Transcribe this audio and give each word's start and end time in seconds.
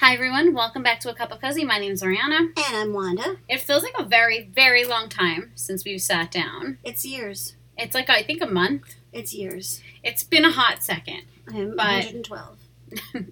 Hi 0.00 0.14
everyone, 0.14 0.54
welcome 0.54 0.82
back 0.82 1.00
to 1.00 1.10
A 1.10 1.14
Cup 1.14 1.32
of 1.32 1.40
Cozy. 1.40 1.64
My 1.64 1.78
name 1.78 1.92
is 1.92 2.02
Oriana. 2.02 2.36
And 2.36 2.54
I'm 2.76 2.92
Wanda. 2.92 3.36
It 3.48 3.60
feels 3.60 3.82
like 3.82 3.94
a 3.98 4.04
very, 4.04 4.48
very 4.54 4.84
long 4.84 5.08
time 5.08 5.50
since 5.54 5.84
we've 5.84 6.00
sat 6.00 6.30
down. 6.30 6.78
It's 6.84 7.04
years. 7.04 7.56
It's 7.76 7.94
like 7.94 8.08
I 8.08 8.22
think 8.22 8.40
a 8.42 8.46
month. 8.46 8.94
It's 9.12 9.34
years. 9.34 9.82
It's 10.04 10.22
been 10.22 10.44
a 10.44 10.52
hot 10.52 10.82
second. 10.82 11.22
I'm 11.48 11.70
But- 11.76 12.04
112. 12.04 12.58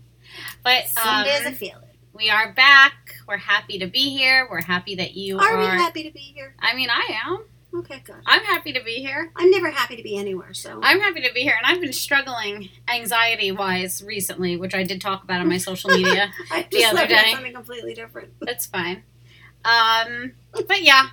But 0.63 0.89
Some 0.89 1.09
um, 1.21 1.25
days 1.25 1.47
I 1.47 1.53
feel 1.53 1.79
it. 1.79 1.95
we 2.13 2.29
are 2.29 2.53
back. 2.53 3.15
We're 3.27 3.39
happy 3.39 3.79
to 3.79 3.87
be 3.87 4.11
here. 4.15 4.47
We're 4.51 4.61
happy 4.61 4.97
that 4.97 5.15
you 5.15 5.39
Are 5.39 5.53
are. 5.53 5.59
we 5.61 5.65
happy 5.67 6.03
to 6.03 6.11
be 6.11 6.19
here? 6.19 6.55
I 6.59 6.75
mean, 6.75 6.91
I 6.91 7.17
am. 7.25 7.45
Okay, 7.75 8.01
good. 8.05 8.17
I'm 8.27 8.43
happy 8.45 8.73
to 8.73 8.83
be 8.83 8.95
here. 8.97 9.31
I'm 9.37 9.51
never 9.51 9.71
happy 9.71 9.97
to 9.97 10.03
be 10.03 10.17
anywhere, 10.17 10.55
so. 10.55 10.81
I'm 10.83 11.01
happy 11.01 11.21
to 11.23 11.33
be 11.35 11.41
here, 11.41 11.55
and 11.63 11.67
I've 11.67 11.81
been 11.81 11.93
struggling 11.93 12.71
anxiety 12.89 13.53
wise 13.53 14.03
recently, 14.03 14.57
which 14.57 14.75
I 14.75 14.83
did 14.83 15.01
talk 15.01 15.25
about 15.25 15.41
on 15.41 15.49
my 15.49 15.59
social 15.59 15.91
media. 15.97 16.33
I 16.51 16.67
the 16.71 16.85
other 16.85 17.07
day. 17.07 17.33
something 17.33 17.53
completely 17.53 17.93
different. 17.95 18.31
That's 18.41 18.67
fine. 18.67 19.03
Um, 19.65 20.33
but 20.67 20.83
yeah, 20.83 21.09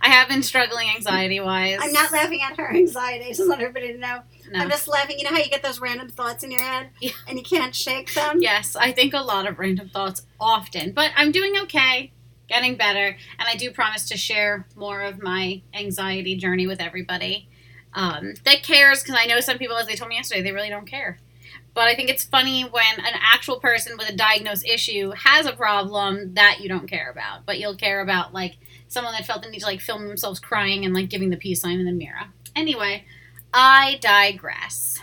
I 0.00 0.10
have 0.10 0.28
been 0.28 0.42
struggling 0.42 0.88
anxiety 0.94 1.40
wise. 1.40 1.78
I'm 1.80 1.92
not 1.92 2.12
laughing 2.12 2.40
at 2.42 2.56
her 2.58 2.72
anxiety. 2.72 3.24
I 3.24 3.28
just 3.32 3.48
want 3.48 3.60
everybody 3.60 3.92
to 3.94 3.98
know. 3.98 4.20
No. 4.52 4.60
I'm 4.60 4.70
just 4.70 4.86
laughing. 4.86 5.18
You 5.18 5.24
know 5.24 5.30
how 5.30 5.38
you 5.42 5.48
get 5.50 5.62
those 5.62 5.80
random 5.80 6.08
thoughts 6.08 6.44
in 6.44 6.50
your 6.50 6.60
head 6.62 6.90
Yeah. 7.00 7.10
and 7.26 7.38
you 7.38 7.42
can't 7.44 7.74
shake 7.74 8.14
them? 8.14 8.40
Yes, 8.40 8.76
I 8.76 8.92
think 8.92 9.14
a 9.14 9.20
lot 9.20 9.48
of 9.48 9.58
random 9.58 9.88
thoughts 9.88 10.22
often, 10.38 10.92
but 10.92 11.10
I'm 11.16 11.32
doing 11.32 11.56
okay, 11.62 12.12
getting 12.48 12.76
better, 12.76 13.16
and 13.38 13.48
I 13.48 13.56
do 13.56 13.70
promise 13.70 14.08
to 14.08 14.16
share 14.16 14.66
more 14.76 15.02
of 15.02 15.22
my 15.22 15.62
anxiety 15.72 16.36
journey 16.36 16.66
with 16.66 16.80
everybody 16.80 17.48
um, 17.94 18.34
that 18.44 18.62
cares. 18.62 19.02
Because 19.02 19.18
I 19.18 19.26
know 19.26 19.40
some 19.40 19.58
people, 19.58 19.76
as 19.76 19.86
they 19.86 19.94
told 19.94 20.08
me 20.08 20.16
yesterday, 20.16 20.42
they 20.42 20.52
really 20.52 20.68
don't 20.68 20.86
care. 20.86 21.18
But 21.74 21.88
I 21.88 21.96
think 21.96 22.08
it's 22.08 22.24
funny 22.24 22.62
when 22.62 22.98
an 22.98 23.18
actual 23.20 23.58
person 23.58 23.96
with 23.98 24.08
a 24.08 24.16
diagnosed 24.16 24.64
issue 24.64 25.10
has 25.10 25.44
a 25.44 25.52
problem 25.52 26.34
that 26.34 26.60
you 26.60 26.68
don't 26.68 26.88
care 26.88 27.10
about, 27.10 27.44
but 27.46 27.58
you'll 27.58 27.74
care 27.74 28.00
about 28.00 28.32
like 28.32 28.58
someone 28.86 29.12
that 29.14 29.26
felt 29.26 29.42
the 29.42 29.50
need 29.50 29.58
to 29.58 29.66
like 29.66 29.80
film 29.80 30.06
themselves 30.06 30.38
crying 30.38 30.84
and 30.84 30.94
like 30.94 31.08
giving 31.08 31.30
the 31.30 31.36
peace 31.36 31.60
sign 31.60 31.80
in 31.80 31.84
the 31.84 31.92
mirror. 31.92 32.28
Anyway, 32.54 33.04
I 33.52 33.98
digress. 34.00 35.00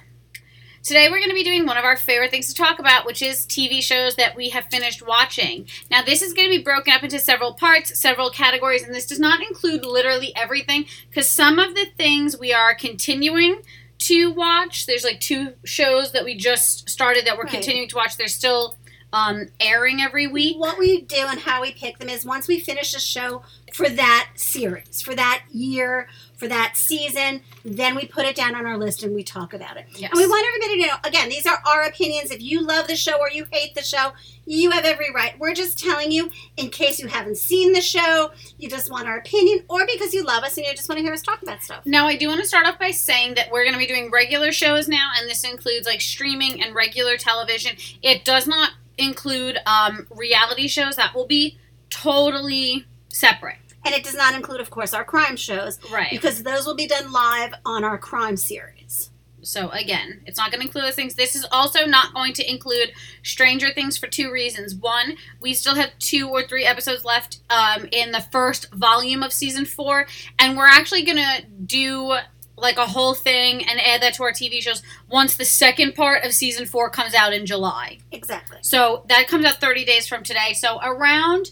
Today 0.83 1.09
we're 1.09 1.19
going 1.19 1.29
to 1.29 1.35
be 1.35 1.43
doing 1.43 1.67
one 1.67 1.77
of 1.77 1.85
our 1.85 1.95
favorite 1.95 2.31
things 2.31 2.47
to 2.47 2.55
talk 2.55 2.79
about, 2.79 3.05
which 3.05 3.21
is 3.21 3.45
TV 3.45 3.83
shows 3.83 4.15
that 4.15 4.35
we 4.35 4.49
have 4.49 4.65
finished 4.65 5.05
watching. 5.05 5.67
Now, 5.91 6.01
this 6.01 6.23
is 6.23 6.33
going 6.33 6.49
to 6.49 6.57
be 6.57 6.63
broken 6.63 6.91
up 6.91 7.03
into 7.03 7.19
several 7.19 7.53
parts, 7.53 7.99
several 7.99 8.31
categories, 8.31 8.81
and 8.81 8.93
this 8.93 9.05
does 9.05 9.19
not 9.19 9.43
include 9.43 9.85
literally 9.85 10.35
everything 10.35 10.85
because 11.09 11.29
some 11.29 11.59
of 11.59 11.75
the 11.75 11.85
things 11.97 12.37
we 12.39 12.51
are 12.51 12.73
continuing 12.73 13.61
to 13.99 14.31
watch. 14.31 14.87
There's 14.87 15.03
like 15.03 15.19
two 15.19 15.53
shows 15.63 16.13
that 16.13 16.25
we 16.25 16.35
just 16.35 16.89
started 16.89 17.27
that 17.27 17.37
we're 17.37 17.43
Right. 17.43 17.53
continuing 17.53 17.87
to 17.89 17.95
watch. 17.97 18.17
They're 18.17 18.27
still 18.27 18.75
um, 19.13 19.49
airing 19.59 20.01
every 20.01 20.25
week. 20.25 20.57
What 20.57 20.79
we 20.79 21.01
do 21.01 21.27
and 21.27 21.39
how 21.41 21.61
we 21.61 21.73
pick 21.73 21.99
them 21.99 22.09
is 22.09 22.25
once 22.25 22.47
we 22.47 22.59
finish 22.59 22.95
a 22.95 22.99
show 22.99 23.43
for 23.73 23.87
that 23.87 24.29
series, 24.35 25.01
for 25.01 25.13
that 25.13 25.43
year, 25.51 26.07
for 26.41 26.47
that 26.47 26.75
season, 26.75 27.43
then 27.63 27.93
we 27.93 28.07
put 28.07 28.25
it 28.25 28.35
down 28.35 28.55
on 28.55 28.65
our 28.65 28.75
list 28.75 29.03
and 29.03 29.13
we 29.13 29.23
talk 29.23 29.53
about 29.53 29.77
it. 29.77 29.85
Yes. 29.91 30.09
And 30.11 30.17
we 30.19 30.25
want 30.25 30.43
everybody 30.47 30.81
to 30.81 30.87
know 30.87 30.95
again, 31.03 31.29
these 31.29 31.45
are 31.45 31.61
our 31.67 31.83
opinions. 31.83 32.31
If 32.31 32.41
you 32.41 32.65
love 32.65 32.87
the 32.87 32.95
show 32.95 33.19
or 33.19 33.29
you 33.29 33.45
hate 33.51 33.75
the 33.75 33.83
show, 33.83 34.13
you 34.47 34.71
have 34.71 34.83
every 34.83 35.13
right. 35.13 35.37
We're 35.37 35.53
just 35.53 35.77
telling 35.77 36.11
you 36.11 36.31
in 36.57 36.71
case 36.71 36.99
you 36.99 37.07
haven't 37.07 37.37
seen 37.37 37.73
the 37.73 37.81
show, 37.81 38.31
you 38.57 38.71
just 38.71 38.89
want 38.89 39.07
our 39.07 39.19
opinion, 39.19 39.65
or 39.69 39.85
because 39.85 40.15
you 40.15 40.23
love 40.23 40.43
us 40.43 40.57
and 40.57 40.65
you 40.65 40.73
just 40.73 40.89
want 40.89 40.97
to 40.97 41.03
hear 41.03 41.13
us 41.13 41.21
talk 41.21 41.43
about 41.43 41.61
stuff. 41.61 41.85
Now, 41.85 42.07
I 42.07 42.15
do 42.15 42.27
want 42.27 42.41
to 42.41 42.47
start 42.47 42.65
off 42.65 42.79
by 42.79 42.89
saying 42.89 43.35
that 43.35 43.51
we're 43.51 43.63
going 43.63 43.73
to 43.73 43.79
be 43.79 43.85
doing 43.85 44.09
regular 44.09 44.51
shows 44.51 44.87
now, 44.87 45.11
and 45.19 45.29
this 45.29 45.43
includes 45.43 45.85
like 45.85 46.01
streaming 46.01 46.63
and 46.63 46.73
regular 46.73 47.17
television. 47.17 47.75
It 48.01 48.25
does 48.25 48.47
not 48.47 48.71
include 48.97 49.59
um, 49.67 50.07
reality 50.09 50.67
shows, 50.67 50.95
that 50.95 51.13
will 51.13 51.27
be 51.27 51.59
totally 51.91 52.87
separate. 53.09 53.57
And 53.85 53.95
it 53.95 54.03
does 54.03 54.15
not 54.15 54.33
include, 54.35 54.61
of 54.61 54.69
course, 54.69 54.93
our 54.93 55.03
crime 55.03 55.35
shows, 55.35 55.79
Right. 55.91 56.09
because 56.11 56.43
those 56.43 56.65
will 56.65 56.75
be 56.75 56.87
done 56.87 57.11
live 57.11 57.53
on 57.65 57.83
our 57.83 57.97
crime 57.97 58.37
series. 58.37 59.09
So, 59.43 59.69
again, 59.69 60.21
it's 60.27 60.37
not 60.37 60.51
going 60.51 60.61
to 60.61 60.67
include 60.67 60.83
those 60.85 60.93
things. 60.93 61.15
This 61.15 61.35
is 61.35 61.47
also 61.51 61.87
not 61.87 62.13
going 62.13 62.33
to 62.33 62.47
include 62.47 62.91
Stranger 63.23 63.71
Things 63.71 63.97
for 63.97 64.05
two 64.05 64.31
reasons. 64.31 64.75
One, 64.75 65.15
we 65.39 65.55
still 65.55 65.73
have 65.73 65.97
two 65.97 66.29
or 66.29 66.43
three 66.43 66.63
episodes 66.63 67.03
left 67.03 67.39
um, 67.49 67.87
in 67.91 68.11
the 68.11 68.21
first 68.31 68.71
volume 68.71 69.23
of 69.23 69.33
season 69.33 69.65
four, 69.65 70.05
and 70.37 70.55
we're 70.55 70.67
actually 70.67 71.01
going 71.03 71.17
to 71.17 71.43
do 71.65 72.17
like 72.55 72.77
a 72.77 72.85
whole 72.85 73.15
thing 73.15 73.67
and 73.67 73.79
add 73.81 74.03
that 74.03 74.13
to 74.13 74.21
our 74.21 74.31
TV 74.31 74.61
shows 74.61 74.83
once 75.09 75.35
the 75.35 75.45
second 75.45 75.95
part 75.95 76.23
of 76.23 76.31
season 76.31 76.67
four 76.67 76.91
comes 76.91 77.15
out 77.15 77.33
in 77.33 77.47
July. 77.47 77.97
Exactly. 78.11 78.59
So 78.61 79.03
that 79.09 79.27
comes 79.27 79.45
out 79.45 79.55
30 79.59 79.83
days 79.85 80.07
from 80.07 80.21
today. 80.21 80.53
So 80.53 80.77
around 80.83 81.49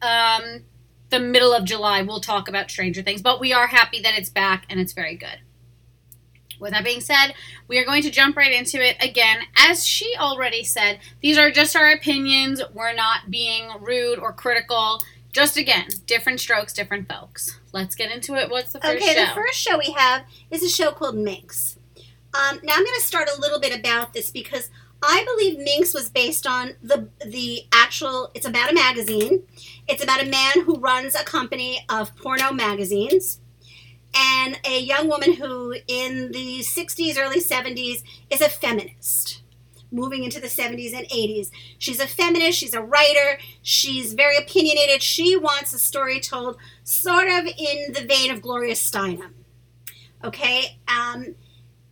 um, 0.00 0.62
the 1.14 1.20
middle 1.20 1.52
of 1.52 1.64
July, 1.64 2.02
we'll 2.02 2.20
talk 2.20 2.48
about 2.48 2.70
Stranger 2.70 3.00
Things. 3.00 3.22
But 3.22 3.40
we 3.40 3.52
are 3.52 3.68
happy 3.68 4.00
that 4.00 4.18
it's 4.18 4.28
back 4.28 4.66
and 4.68 4.80
it's 4.80 4.92
very 4.92 5.16
good. 5.16 5.38
With 6.58 6.72
that 6.72 6.84
being 6.84 7.00
said, 7.00 7.34
we 7.68 7.78
are 7.78 7.84
going 7.84 8.02
to 8.02 8.10
jump 8.10 8.36
right 8.36 8.52
into 8.52 8.84
it 8.84 8.96
again. 9.00 9.42
As 9.56 9.86
she 9.86 10.14
already 10.18 10.64
said, 10.64 10.98
these 11.20 11.38
are 11.38 11.50
just 11.50 11.76
our 11.76 11.90
opinions. 11.90 12.62
We're 12.72 12.94
not 12.94 13.30
being 13.30 13.70
rude 13.80 14.18
or 14.18 14.32
critical. 14.32 15.02
Just 15.32 15.56
again, 15.56 15.88
different 16.06 16.40
strokes, 16.40 16.72
different 16.72 17.08
folks. 17.08 17.60
Let's 17.72 17.94
get 17.94 18.10
into 18.10 18.34
it. 18.34 18.50
What's 18.50 18.72
the 18.72 18.80
first 18.80 18.96
okay, 18.96 19.14
show? 19.14 19.22
Okay, 19.22 19.26
the 19.26 19.34
first 19.34 19.58
show 19.58 19.78
we 19.78 19.92
have 19.96 20.22
is 20.50 20.62
a 20.62 20.68
show 20.68 20.90
called 20.92 21.16
Minx. 21.16 21.78
Um, 21.96 22.60
now 22.62 22.74
I'm 22.74 22.84
going 22.84 22.96
to 22.96 23.02
start 23.02 23.28
a 23.36 23.40
little 23.40 23.60
bit 23.60 23.76
about 23.76 24.14
this 24.14 24.30
because 24.30 24.70
I 25.02 25.24
believe 25.24 25.58
Minx 25.58 25.92
was 25.92 26.08
based 26.08 26.46
on 26.46 26.76
the 26.82 27.08
the 27.24 27.64
actual. 27.72 28.30
It's 28.34 28.46
about 28.46 28.70
a 28.70 28.74
magazine. 28.74 29.42
It's 29.86 30.02
about 30.02 30.22
a 30.22 30.30
man 30.30 30.64
who 30.64 30.78
runs 30.78 31.14
a 31.14 31.24
company 31.24 31.84
of 31.88 32.16
porno 32.16 32.52
magazines, 32.52 33.40
and 34.14 34.58
a 34.64 34.80
young 34.80 35.08
woman 35.08 35.34
who, 35.34 35.74
in 35.88 36.32
the 36.32 36.60
60s, 36.60 37.18
early 37.18 37.40
70s, 37.40 38.02
is 38.30 38.40
a 38.40 38.48
feminist. 38.48 39.42
Moving 39.90 40.24
into 40.24 40.40
the 40.40 40.46
70s 40.46 40.92
and 40.92 41.06
80s. 41.08 41.50
She's 41.78 42.00
a 42.00 42.06
feminist, 42.06 42.58
she's 42.58 42.74
a 42.74 42.80
writer, 42.80 43.38
she's 43.62 44.14
very 44.14 44.36
opinionated. 44.36 45.02
She 45.02 45.36
wants 45.36 45.72
a 45.72 45.78
story 45.78 46.18
told 46.18 46.56
sort 46.82 47.28
of 47.28 47.46
in 47.46 47.92
the 47.92 48.04
vein 48.08 48.30
of 48.30 48.42
Gloria 48.42 48.74
Steinem. 48.74 49.30
Okay? 50.24 50.78
Um, 50.88 51.34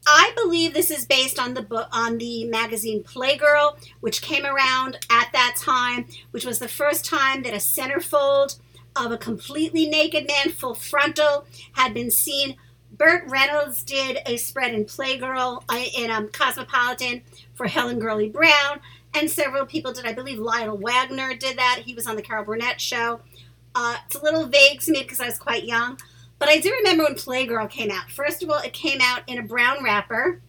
I 0.06 0.32
believe 0.34 0.74
this 0.74 0.90
is 0.90 1.04
based 1.04 1.38
on 1.38 1.54
the 1.54 1.62
book 1.62 1.88
on 1.92 2.18
the 2.18 2.44
magazine 2.46 3.04
Playgirl, 3.04 3.76
which 4.00 4.22
came 4.22 4.44
around 4.44 4.98
at 5.10 5.30
that 5.32 5.56
time, 5.58 6.06
which 6.32 6.44
was 6.44 6.58
the 6.58 6.68
first 6.68 7.04
time 7.04 7.42
that 7.42 7.54
a 7.54 7.58
centerfold 7.58 8.58
of 8.96 9.12
a 9.12 9.18
completely 9.18 9.86
naked 9.86 10.26
man, 10.26 10.50
full 10.50 10.74
frontal, 10.74 11.46
had 11.72 11.94
been 11.94 12.10
seen. 12.10 12.56
Burt 12.90 13.24
Reynolds 13.28 13.82
did 13.82 14.18
a 14.26 14.36
spread 14.36 14.74
in 14.74 14.84
Playgirl 14.84 15.62
uh, 15.68 15.84
in 15.96 16.10
um, 16.10 16.28
Cosmopolitan 16.28 17.22
for 17.54 17.66
Helen 17.66 17.98
Gurley 17.98 18.28
Brown, 18.28 18.80
and 19.14 19.30
several 19.30 19.66
people 19.66 19.92
did. 19.92 20.04
I 20.04 20.12
believe 20.12 20.38
Lyle 20.38 20.76
Waggoner 20.76 21.34
did 21.34 21.56
that. 21.58 21.82
He 21.86 21.94
was 21.94 22.06
on 22.06 22.16
the 22.16 22.22
Carol 22.22 22.44
Burnett 22.44 22.80
show. 22.80 23.20
Uh, 23.74 23.96
it's 24.04 24.16
a 24.16 24.22
little 24.22 24.46
vague 24.46 24.80
to 24.80 24.92
me 24.92 25.02
because 25.02 25.20
I 25.20 25.26
was 25.26 25.38
quite 25.38 25.64
young, 25.64 25.98
but 26.42 26.48
I 26.48 26.58
do 26.58 26.72
remember 26.72 27.04
when 27.04 27.14
Playgirl 27.14 27.70
came 27.70 27.92
out. 27.92 28.10
First 28.10 28.42
of 28.42 28.50
all, 28.50 28.58
it 28.58 28.72
came 28.72 28.98
out 29.00 29.22
in 29.28 29.38
a 29.38 29.44
brown 29.44 29.84
wrapper. 29.84 30.42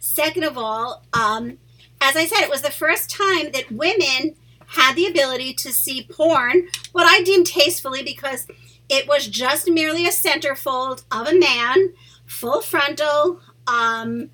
Second 0.00 0.42
of 0.42 0.58
all, 0.58 1.04
um, 1.12 1.58
as 2.00 2.16
I 2.16 2.26
said, 2.26 2.40
it 2.40 2.50
was 2.50 2.62
the 2.62 2.72
first 2.72 3.08
time 3.08 3.52
that 3.52 3.70
women 3.70 4.34
had 4.66 4.96
the 4.96 5.06
ability 5.06 5.54
to 5.54 5.72
see 5.72 6.08
porn, 6.10 6.66
what 6.90 7.06
I 7.06 7.22
deemed 7.22 7.46
tastefully 7.46 8.02
because 8.02 8.48
it 8.88 9.06
was 9.06 9.28
just 9.28 9.70
merely 9.70 10.06
a 10.06 10.10
centerfold 10.10 11.04
of 11.12 11.28
a 11.28 11.38
man, 11.38 11.94
full 12.26 12.60
frontal, 12.60 13.38
um, 13.68 14.28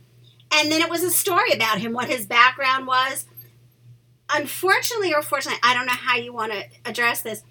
and 0.51 0.73
then 0.73 0.81
it 0.81 0.89
was 0.89 1.03
a 1.03 1.11
story 1.11 1.53
about 1.53 1.81
him, 1.81 1.93
what 1.93 2.09
his 2.09 2.25
background 2.25 2.87
was. 2.87 3.27
Unfortunately, 4.31 5.13
or 5.13 5.21
fortunately, 5.21 5.61
I 5.63 5.75
don't 5.75 5.85
know 5.85 5.93
how 5.93 6.17
you 6.17 6.33
want 6.33 6.53
to 6.53 6.65
address 6.87 7.21
this. 7.21 7.43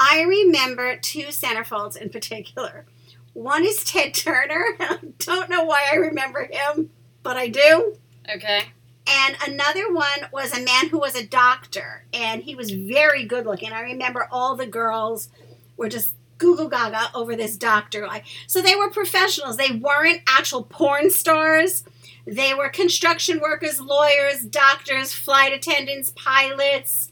I 0.00 0.22
remember 0.22 0.96
two 0.96 1.26
centerfolds 1.26 1.96
in 1.96 2.08
particular. 2.08 2.86
One 3.32 3.64
is 3.64 3.82
Ted 3.82 4.14
Turner. 4.14 4.64
I 4.78 4.98
don't 5.18 5.50
know 5.50 5.64
why 5.64 5.88
I 5.92 5.96
remember 5.96 6.48
him, 6.48 6.90
but 7.24 7.36
I 7.36 7.48
do. 7.48 7.96
okay. 8.32 8.62
And 9.08 9.36
another 9.46 9.92
one 9.92 10.28
was 10.32 10.56
a 10.56 10.62
man 10.62 10.90
who 10.90 10.98
was 10.98 11.16
a 11.16 11.26
doctor, 11.26 12.04
and 12.12 12.42
he 12.42 12.54
was 12.54 12.70
very 12.70 13.24
good 13.24 13.44
looking. 13.46 13.72
I 13.72 13.80
remember 13.80 14.28
all 14.30 14.54
the 14.54 14.66
girls 14.66 15.30
were 15.76 15.88
just 15.88 16.14
Google 16.36 16.68
Gaga 16.68 17.10
over 17.14 17.34
this 17.34 17.56
doctor. 17.56 18.06
Like, 18.06 18.24
so 18.46 18.60
they 18.62 18.76
were 18.76 18.90
professionals. 18.90 19.56
They 19.56 19.72
weren't 19.72 20.22
actual 20.28 20.62
porn 20.62 21.10
stars. 21.10 21.84
They 22.26 22.54
were 22.54 22.68
construction 22.68 23.40
workers, 23.40 23.80
lawyers, 23.80 24.42
doctors, 24.42 25.12
flight 25.12 25.52
attendants, 25.52 26.12
pilots, 26.14 27.10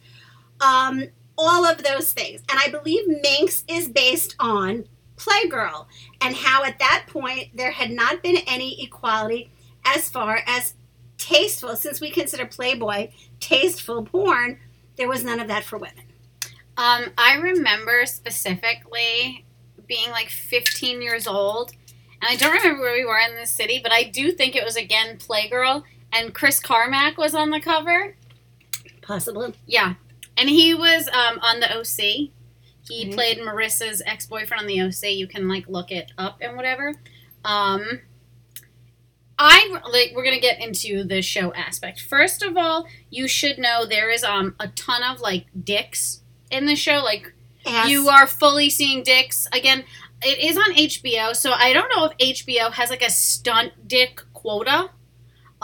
um, 0.60 1.08
all 1.38 1.64
of 1.64 1.82
those 1.82 2.12
things. 2.12 2.42
And 2.50 2.58
I 2.58 2.70
believe 2.70 3.04
Minx 3.06 3.64
is 3.68 3.88
based 3.88 4.36
on 4.38 4.84
Playgirl 5.16 5.86
and 6.20 6.36
how 6.36 6.64
at 6.64 6.78
that 6.78 7.06
point 7.08 7.56
there 7.56 7.72
had 7.72 7.90
not 7.90 8.22
been 8.22 8.38
any 8.46 8.82
equality 8.82 9.50
as 9.84 10.08
far 10.10 10.40
as 10.46 10.74
tasteful, 11.18 11.76
since 11.76 12.00
we 12.00 12.10
consider 12.10 12.46
Playboy 12.46 13.10
tasteful 13.40 14.04
porn, 14.04 14.58
there 14.96 15.08
was 15.08 15.24
none 15.24 15.40
of 15.40 15.48
that 15.48 15.64
for 15.64 15.78
women. 15.78 16.04
Um, 16.76 17.12
I 17.16 17.36
remember 17.36 18.04
specifically 18.04 19.44
being 19.86 20.10
like 20.10 20.28
15 20.28 21.00
years 21.00 21.26
old, 21.26 21.72
and 22.20 22.28
I 22.28 22.36
don't 22.36 22.52
remember 22.52 22.82
where 22.82 22.94
we 22.94 23.04
were 23.04 23.18
in 23.18 23.36
the 23.36 23.46
city, 23.46 23.80
but 23.82 23.92
I 23.92 24.04
do 24.04 24.32
think 24.32 24.54
it 24.54 24.64
was 24.64 24.76
again 24.76 25.18
Playgirl, 25.18 25.84
and 26.12 26.34
Chris 26.34 26.60
Carmack 26.60 27.16
was 27.16 27.34
on 27.34 27.50
the 27.50 27.60
cover. 27.60 28.16
Possibly. 29.02 29.54
Yeah, 29.66 29.94
and 30.36 30.48
he 30.48 30.74
was 30.74 31.08
um, 31.08 31.38
on 31.42 31.60
the 31.60 31.70
OC. 31.78 32.30
He 32.88 33.06
Mhm. 33.06 33.14
played 33.14 33.38
Marissa's 33.38 34.00
ex 34.06 34.26
boyfriend 34.26 34.60
on 34.62 34.66
the 34.66 34.80
OC. 34.80 35.10
You 35.12 35.26
can 35.26 35.48
like 35.48 35.66
look 35.68 35.90
it 35.90 36.12
up 36.18 36.38
and 36.40 36.56
whatever. 36.56 36.94
Um, 37.44 38.00
I 39.38 39.78
like 39.90 40.12
we're 40.14 40.24
gonna 40.24 40.40
get 40.40 40.60
into 40.60 41.04
the 41.04 41.20
show 41.20 41.52
aspect. 41.52 42.00
First 42.00 42.42
of 42.42 42.56
all, 42.56 42.86
you 43.10 43.28
should 43.28 43.58
know 43.58 43.84
there 43.84 44.10
is 44.10 44.24
um 44.24 44.54
a 44.58 44.68
ton 44.68 45.02
of 45.02 45.20
like 45.20 45.46
dicks 45.62 46.20
in 46.50 46.66
the 46.66 46.76
show. 46.76 46.98
Like 47.04 47.32
Ass. 47.66 47.88
you 47.90 48.08
are 48.08 48.26
fully 48.26 48.70
seeing 48.70 49.02
dicks 49.02 49.46
again. 49.52 49.84
It 50.22 50.38
is 50.38 50.56
on 50.56 50.72
HBO, 50.74 51.34
so 51.36 51.52
I 51.52 51.74
don't 51.74 51.90
know 51.94 52.06
if 52.18 52.38
HBO 52.38 52.70
has 52.72 52.88
like 52.88 53.02
a 53.02 53.10
stunt 53.10 53.86
dick 53.86 54.22
quota. 54.32 54.90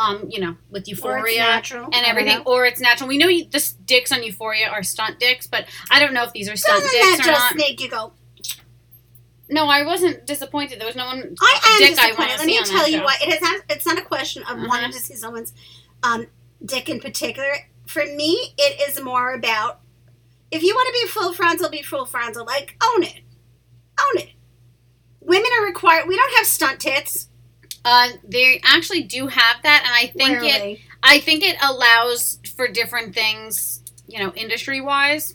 Um, 0.03 0.27
you 0.29 0.41
know, 0.41 0.57
with 0.71 0.89
Euphoria. 0.89 1.63
And 1.93 2.07
everything, 2.07 2.43
or 2.45 2.67
it's 2.67 2.81
natural. 2.81 3.09
We 3.09 3.19
know 3.19 3.29
you, 3.29 3.45
the 3.45 3.73
dicks 3.85 4.11
on 4.11 4.23
Euphoria 4.23 4.69
are 4.69 4.83
stunt 4.83 5.21
dicks, 5.21 5.47
but 5.47 5.67
I 5.91 6.01
don't 6.01 6.13
know 6.13 6.25
if 6.25 6.33
these 6.33 6.49
are 6.49 6.57
stunt 6.57 6.83
Doesn't 6.83 7.01
dicks 7.01 7.17
that 7.19 7.21
or 7.21 7.31
just 7.31 7.51
not. 7.51 7.57
make 7.57 7.81
you 7.81 7.89
go? 7.89 8.13
No, 9.49 9.67
I 9.67 9.85
wasn't 9.85 10.27
disappointed. 10.27 10.81
There 10.81 10.87
was 10.87 10.97
no 10.97 11.05
one. 11.07 11.37
I 11.41 11.61
am 11.65 11.79
dick 11.79 11.99
I 11.99 12.07
disappointed. 12.07 12.31
Let 12.31 12.41
see 12.41 12.47
me 12.47 12.59
on 12.59 12.65
that 12.65 12.71
tell 12.71 12.89
you 12.89 12.99
show. 12.99 13.05
what. 13.05 13.23
It 13.23 13.29
has. 13.29 13.41
Not, 13.43 13.61
it's 13.69 13.87
not 13.87 13.99
a 13.99 14.03
question 14.03 14.43
of 14.45 14.59
wanting 14.67 14.93
to 14.93 14.99
see 14.99 15.15
someone's 15.15 15.53
um, 16.03 16.27
dick 16.65 16.89
in 16.89 17.01
particular. 17.01 17.69
For 17.87 18.05
me, 18.05 18.55
it 18.57 18.89
is 18.89 19.03
more 19.03 19.35
about 19.35 19.81
if 20.51 20.63
you 20.63 20.75
want 20.75 20.87
to 20.95 21.03
be 21.03 21.09
full 21.09 21.33
frontal, 21.35 21.69
be 21.69 21.83
full 21.83 22.07
frontal. 22.07 22.47
Like 22.47 22.77
own 22.83 23.03
it, 23.03 23.21
own 24.01 24.23
it. 24.23 24.31
Women 25.21 25.51
are 25.61 25.67
required. 25.67 26.09
We 26.09 26.17
don't 26.17 26.35
have 26.37 26.47
stunt 26.47 26.81
tits. 26.81 27.29
Uh, 27.85 28.09
they 28.25 28.61
actually 28.65 29.03
do 29.03 29.27
have 29.27 29.57
that, 29.63 29.83
and 29.85 29.93
I 29.93 30.13
think 30.13 30.39
it. 30.43 30.81
I 31.03 31.19
think 31.19 31.43
it 31.43 31.57
allows 31.63 32.39
for 32.55 32.69
different 32.69 33.15
things. 33.15 33.83
You 34.07 34.21
know, 34.21 34.33
industry 34.35 34.81
wise. 34.81 35.35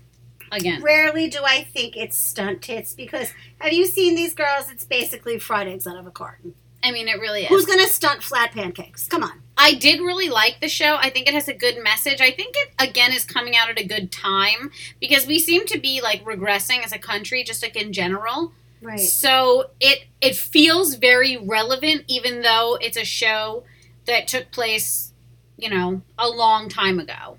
Again, 0.52 0.82
Rarely 0.82 1.28
do 1.28 1.40
I 1.44 1.64
think 1.64 1.98
it's 1.98 2.18
stunt 2.18 2.62
tits 2.62 2.94
because 2.94 3.34
have 3.60 3.74
you 3.74 3.86
seen 3.86 4.16
these 4.16 4.34
girls? 4.34 4.72
It's 4.72 4.86
basically 4.86 5.40
fried 5.40 5.68
eggs 5.68 5.86
out 5.86 5.98
of 5.98 6.08
a 6.08 6.12
carton. 6.12 6.54
I 6.84 6.92
mean, 6.92 7.08
it 7.08 7.20
really 7.20 7.44
is. 7.44 7.50
Who's 7.50 7.66
gonna 7.66 7.88
stunt 7.88 8.24
flat 8.24 8.52
pancakes? 8.52 9.08
Come 9.08 9.24
on. 9.24 9.42
I 9.58 9.74
did 9.74 10.00
really 10.00 10.30
like 10.30 10.60
the 10.62 10.70
show. 10.70 10.96
I 10.98 11.10
think 11.10 11.28
it 11.28 11.34
has 11.34 11.48
a 11.48 11.54
good 11.54 11.84
message. 11.84 12.22
I 12.22 12.32
think 12.32 12.56
it 12.56 12.72
again 12.80 13.12
is 13.12 13.26
coming 13.26 13.56
out 13.56 13.70
at 13.70 13.80
a 13.80 13.86
good 13.86 14.12
time 14.12 14.72
because 15.02 15.26
we 15.26 15.40
seem 15.40 15.66
to 15.66 15.80
be 15.80 16.00
like 16.02 16.24
regressing 16.24 16.84
as 16.84 16.92
a 16.94 17.00
country, 17.00 17.44
just 17.44 17.64
like 17.64 17.76
in 17.76 17.92
general. 17.92 18.54
Right. 18.82 19.00
So 19.00 19.72
it 19.80 20.06
it 20.22 20.36
feels 20.36 20.96
very 20.96 21.38
relevant, 21.38 22.04
even 22.08 22.42
though 22.42 22.78
it's 22.80 22.98
a 22.98 23.06
show 23.06 23.64
that 24.06 24.28
took 24.28 24.52
place, 24.52 25.14
you 25.58 25.70
know, 25.70 26.02
a 26.18 26.30
long 26.30 26.70
time 26.70 27.00
ago. 27.00 27.38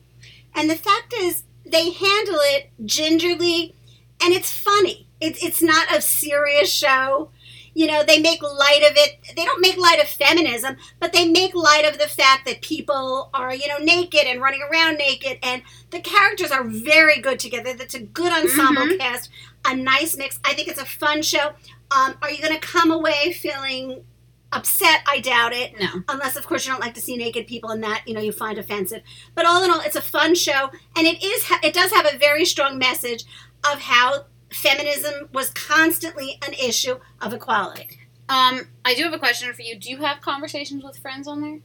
And 0.55 0.69
the 0.69 0.76
fact 0.76 1.14
is, 1.14 1.44
they 1.64 1.90
handle 1.90 2.38
it 2.40 2.70
gingerly, 2.85 3.75
and 4.20 4.35
it's 4.35 4.52
funny. 4.52 5.06
It's 5.20 5.43
it's 5.44 5.62
not 5.62 5.94
a 5.94 6.00
serious 6.00 6.73
show. 6.73 7.31
You 7.79 7.87
know, 7.87 8.03
they 8.03 8.19
make 8.19 8.43
light 8.43 8.83
of 8.91 8.97
it. 8.97 9.19
They 9.37 9.45
don't 9.45 9.61
make 9.61 9.77
light 9.77 10.01
of 10.01 10.09
feminism, 10.09 10.77
but 10.99 11.13
they 11.13 11.29
make 11.29 11.55
light 11.55 11.85
of 11.85 11.97
the 12.01 12.09
fact 12.09 12.45
that 12.47 12.61
people 12.61 13.31
are, 13.33 13.55
you 13.55 13.69
know, 13.69 13.79
naked 13.79 14.23
and 14.27 14.43
running 14.43 14.63
around 14.69 14.97
naked, 14.99 15.39
and 15.45 15.63
the 15.91 16.01
characters 16.01 16.51
are 16.51 16.65
very 16.65 17.21
good 17.21 17.39
together. 17.39 17.75
That's 17.75 17.95
a 17.95 18.01
good 18.01 18.33
ensemble 18.33 18.83
Mhm. 18.83 18.99
cast, 18.99 19.31
a 19.65 19.77
nice 19.77 20.17
mix. 20.17 20.41
I 20.45 20.55
think 20.55 20.67
it's 20.67 20.81
a 20.81 20.85
fun 20.85 21.23
show. 21.23 21.53
Um, 21.93 22.17
are 22.21 22.31
you 22.33 22.43
going 22.43 22.53
to 22.59 22.67
come 22.67 22.91
away 22.91 23.33
feeling 23.33 24.03
upset? 24.51 25.03
I 25.07 25.21
doubt 25.21 25.53
it 25.53 25.79
No. 25.79 26.03
unless 26.09 26.35
of 26.35 26.47
course 26.49 26.67
you 26.67 26.73
don't 26.73 26.81
like 26.81 26.95
to 26.95 27.01
see 27.01 27.17
naked 27.17 27.47
people 27.47 27.71
and 27.71 27.85
that 27.85 28.03
you 28.09 28.15
know 28.15 28.21
you 28.21 28.33
find 28.33 28.57
offensive 28.59 29.03
but 29.35 29.45
all 29.45 29.63
in 29.63 29.71
all 29.71 29.81
it's 29.81 29.95
a 29.95 30.01
fun 30.01 30.35
show 30.35 30.71
and 30.97 31.07
it 31.07 31.23
is 31.23 31.45
it 31.63 31.75
does 31.75 31.93
have 31.93 32.07
a 32.07 32.17
very 32.17 32.47
strong 32.47 32.79
message 32.79 33.25
of 33.71 33.79
how 33.83 34.25
feminism 34.53 35.29
was 35.33 35.50
constantly 35.50 36.39
an 36.47 36.55
issue 36.55 36.99
of 37.21 37.33
equality 37.33 37.99
Um, 38.29 38.69
I 38.85 38.95
do 38.95 39.05
have 39.05 39.12
a 39.12 39.19
question 39.19 39.53
for 39.53 39.62
you. 39.62 39.79
Do 39.79 39.91
you 39.91 39.99
have 39.99 40.21
conversations 40.21 40.83
with 40.85 40.99
friends 40.99 41.27
on 41.27 41.41
there? 41.41 41.61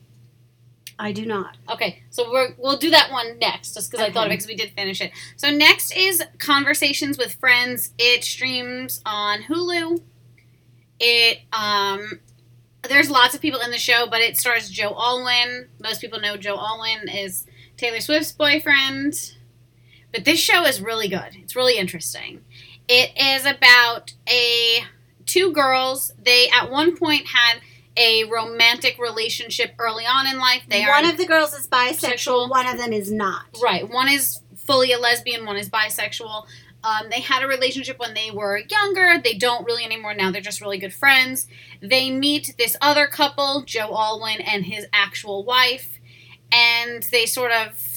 i 0.99 1.11
do 1.11 1.25
not 1.25 1.57
Okay, 1.69 2.03
so 2.09 2.31
we're, 2.31 2.53
we'll 2.57 2.77
do 2.77 2.89
that 2.91 3.11
one 3.11 3.39
next, 3.39 3.73
just 3.73 3.89
because 3.91 4.05
I 4.05 4.11
thought 4.11 4.27
of 4.27 4.31
it 4.31 4.35
because 4.35 4.47
we 4.47 4.55
did 4.55 4.71
finish 4.71 5.01
it. 5.01 5.11
So 5.37 5.49
next 5.49 5.91
is 5.95 6.23
Conversations 6.37 7.17
with 7.17 7.33
Friends. 7.35 7.93
It 7.97 8.23
streams 8.23 9.01
on 9.05 9.43
Hulu. 9.43 10.01
It 10.99 11.39
um, 11.51 12.19
there's 12.87 13.09
lots 13.09 13.33
of 13.33 13.41
people 13.41 13.59
in 13.61 13.71
the 13.71 13.77
show, 13.77 14.05
but 14.09 14.21
it 14.21 14.37
stars 14.37 14.69
Joe 14.69 14.93
Alwyn. 14.97 15.69
Most 15.81 16.01
people 16.01 16.19
know 16.19 16.37
Joe 16.37 16.57
Alwyn 16.57 17.09
is 17.09 17.45
Taylor 17.77 17.99
Swift's 17.99 18.31
boyfriend. 18.31 19.35
But 20.11 20.25
this 20.25 20.39
show 20.39 20.63
is 20.65 20.79
really 20.79 21.07
good. 21.07 21.35
It's 21.41 21.55
really 21.55 21.77
interesting. 21.77 22.43
It 22.95 23.17
is 23.17 23.45
about 23.45 24.13
a 24.29 24.83
two 25.25 25.51
girls. 25.51 26.13
They 26.21 26.47
at 26.49 26.69
one 26.69 26.95
point 26.95 27.25
had 27.27 27.59
a 27.97 28.23
romantic 28.25 28.99
relationship 28.99 29.73
early 29.79 30.05
on 30.05 30.27
in 30.27 30.37
life. 30.37 30.61
They 30.67 30.81
one 30.81 31.05
are 31.05 31.11
of 31.11 31.17
the 31.17 31.25
girls 31.25 31.53
is 31.53 31.67
bisexual 31.67 31.99
Sexual. 31.99 32.49
one 32.49 32.67
of 32.67 32.77
them 32.77 32.93
is 32.93 33.11
not 33.11 33.45
Right. 33.61 33.89
One 33.89 34.09
is 34.09 34.41
fully 34.55 34.91
a 34.91 34.99
lesbian, 34.99 35.45
one 35.45 35.57
is 35.57 35.69
bisexual. 35.69 36.45
Um, 36.83 37.07
they 37.09 37.21
had 37.21 37.41
a 37.43 37.47
relationship 37.47 37.97
when 37.97 38.13
they 38.13 38.29
were 38.29 38.61
younger. 38.69 39.19
They 39.23 39.35
don't 39.35 39.65
really 39.65 39.85
anymore 39.85 40.13
now. 40.13 40.31
They're 40.31 40.41
just 40.41 40.61
really 40.61 40.77
good 40.77 40.93
friends. 40.93 41.47
They 41.81 42.11
meet 42.11 42.55
this 42.59 42.75
other 42.81 43.07
couple, 43.07 43.63
Joe 43.65 43.95
Alwyn 43.95 44.41
and 44.41 44.65
his 44.65 44.85
actual 44.93 45.43
wife, 45.43 45.99
and 46.51 47.01
they 47.11 47.25
sort 47.25 47.51
of. 47.51 47.92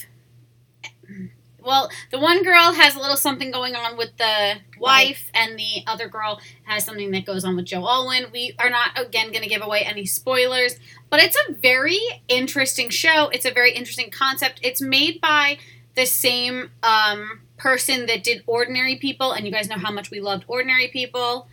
Well, 1.66 1.90
the 2.12 2.20
one 2.20 2.44
girl 2.44 2.72
has 2.72 2.94
a 2.94 3.00
little 3.00 3.16
something 3.16 3.50
going 3.50 3.74
on 3.74 3.96
with 3.96 4.16
the 4.18 4.54
wife, 4.78 5.32
and 5.34 5.58
the 5.58 5.82
other 5.88 6.06
girl 6.06 6.40
has 6.62 6.84
something 6.84 7.10
that 7.10 7.26
goes 7.26 7.44
on 7.44 7.56
with 7.56 7.64
Joe 7.64 7.84
Alwyn. 7.84 8.26
We 8.32 8.54
are 8.60 8.70
not, 8.70 8.90
again, 8.96 9.32
going 9.32 9.42
to 9.42 9.48
give 9.48 9.62
away 9.62 9.80
any 9.80 10.06
spoilers, 10.06 10.76
but 11.10 11.20
it's 11.20 11.36
a 11.48 11.52
very 11.52 11.98
interesting 12.28 12.88
show. 12.88 13.30
It's 13.30 13.44
a 13.44 13.50
very 13.50 13.72
interesting 13.72 14.10
concept. 14.10 14.60
It's 14.62 14.80
made 14.80 15.20
by 15.20 15.58
the 15.96 16.06
same 16.06 16.70
um, 16.84 17.40
person 17.56 18.06
that 18.06 18.22
did 18.22 18.44
Ordinary 18.46 18.94
People, 18.94 19.32
and 19.32 19.44
you 19.44 19.50
guys 19.50 19.68
know 19.68 19.78
how 19.78 19.90
much 19.90 20.12
we 20.12 20.20
loved 20.20 20.44
Ordinary 20.46 20.86
People. 20.86 21.48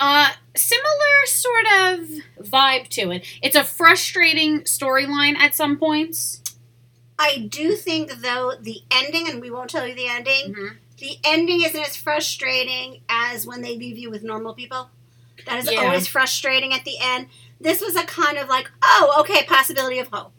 Uh, 0.00 0.30
similar 0.56 1.26
sort 1.26 1.66
of 1.66 2.08
vibe 2.42 2.88
to 2.88 3.12
it. 3.12 3.24
It's 3.42 3.54
a 3.54 3.62
frustrating 3.62 4.62
storyline 4.62 5.36
at 5.36 5.54
some 5.54 5.78
points. 5.78 6.42
I 7.20 7.38
do 7.38 7.76
think 7.76 8.20
though 8.22 8.54
the 8.60 8.82
ending 8.90 9.28
and 9.28 9.40
we 9.40 9.50
won't 9.50 9.70
tell 9.70 9.86
you 9.86 9.94
the 9.94 10.08
ending 10.08 10.54
Mhm. 10.54 10.76
the 10.98 11.18
ending 11.24 11.60
isn't 11.62 11.80
as 11.80 11.96
frustrating 11.96 13.02
as 13.08 13.46
when 13.46 13.62
they 13.62 13.76
leave 13.76 13.98
you 13.98 14.10
with 14.10 14.22
normal 14.22 14.54
people 14.54 14.90
that 15.46 15.58
is 15.60 15.70
Yeah. 15.70 15.80
always 15.82 16.06
frustrating 16.06 16.72
at 16.72 16.84
the 16.84 16.96
end 17.00 17.28
this 17.60 17.80
was 17.80 17.94
a 17.96 18.04
kind 18.04 18.36
of 18.38 18.48
like 18.48 18.70
oh 18.82 19.16
okay 19.20 19.44
possibility 19.44 19.98
of 19.98 20.08
hope 20.08 20.32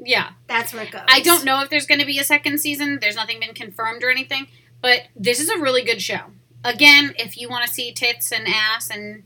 Yeah. 0.00 0.28
That's 0.46 0.72
where 0.72 0.84
it 0.84 0.92
goes. 0.92 1.02
I 1.08 1.20
don't 1.20 1.44
know 1.44 1.60
if 1.62 1.70
there's 1.70 1.86
going 1.86 1.98
to 1.98 2.06
be 2.06 2.20
a 2.20 2.24
second 2.24 2.58
season. 2.60 2.98
There's 3.00 3.16
nothing 3.16 3.40
been 3.40 3.52
confirmed 3.52 4.04
or 4.04 4.10
anything, 4.12 4.46
but 4.80 5.08
this 5.16 5.40
is 5.40 5.48
a 5.48 5.58
really 5.58 5.82
good 5.82 6.00
show. 6.00 6.20
Again, 6.62 7.14
if 7.18 7.36
you 7.36 7.48
want 7.48 7.66
to 7.66 7.72
see 7.72 7.90
tits 7.92 8.30
and 8.30 8.46
ass, 8.46 8.90
and 8.90 9.24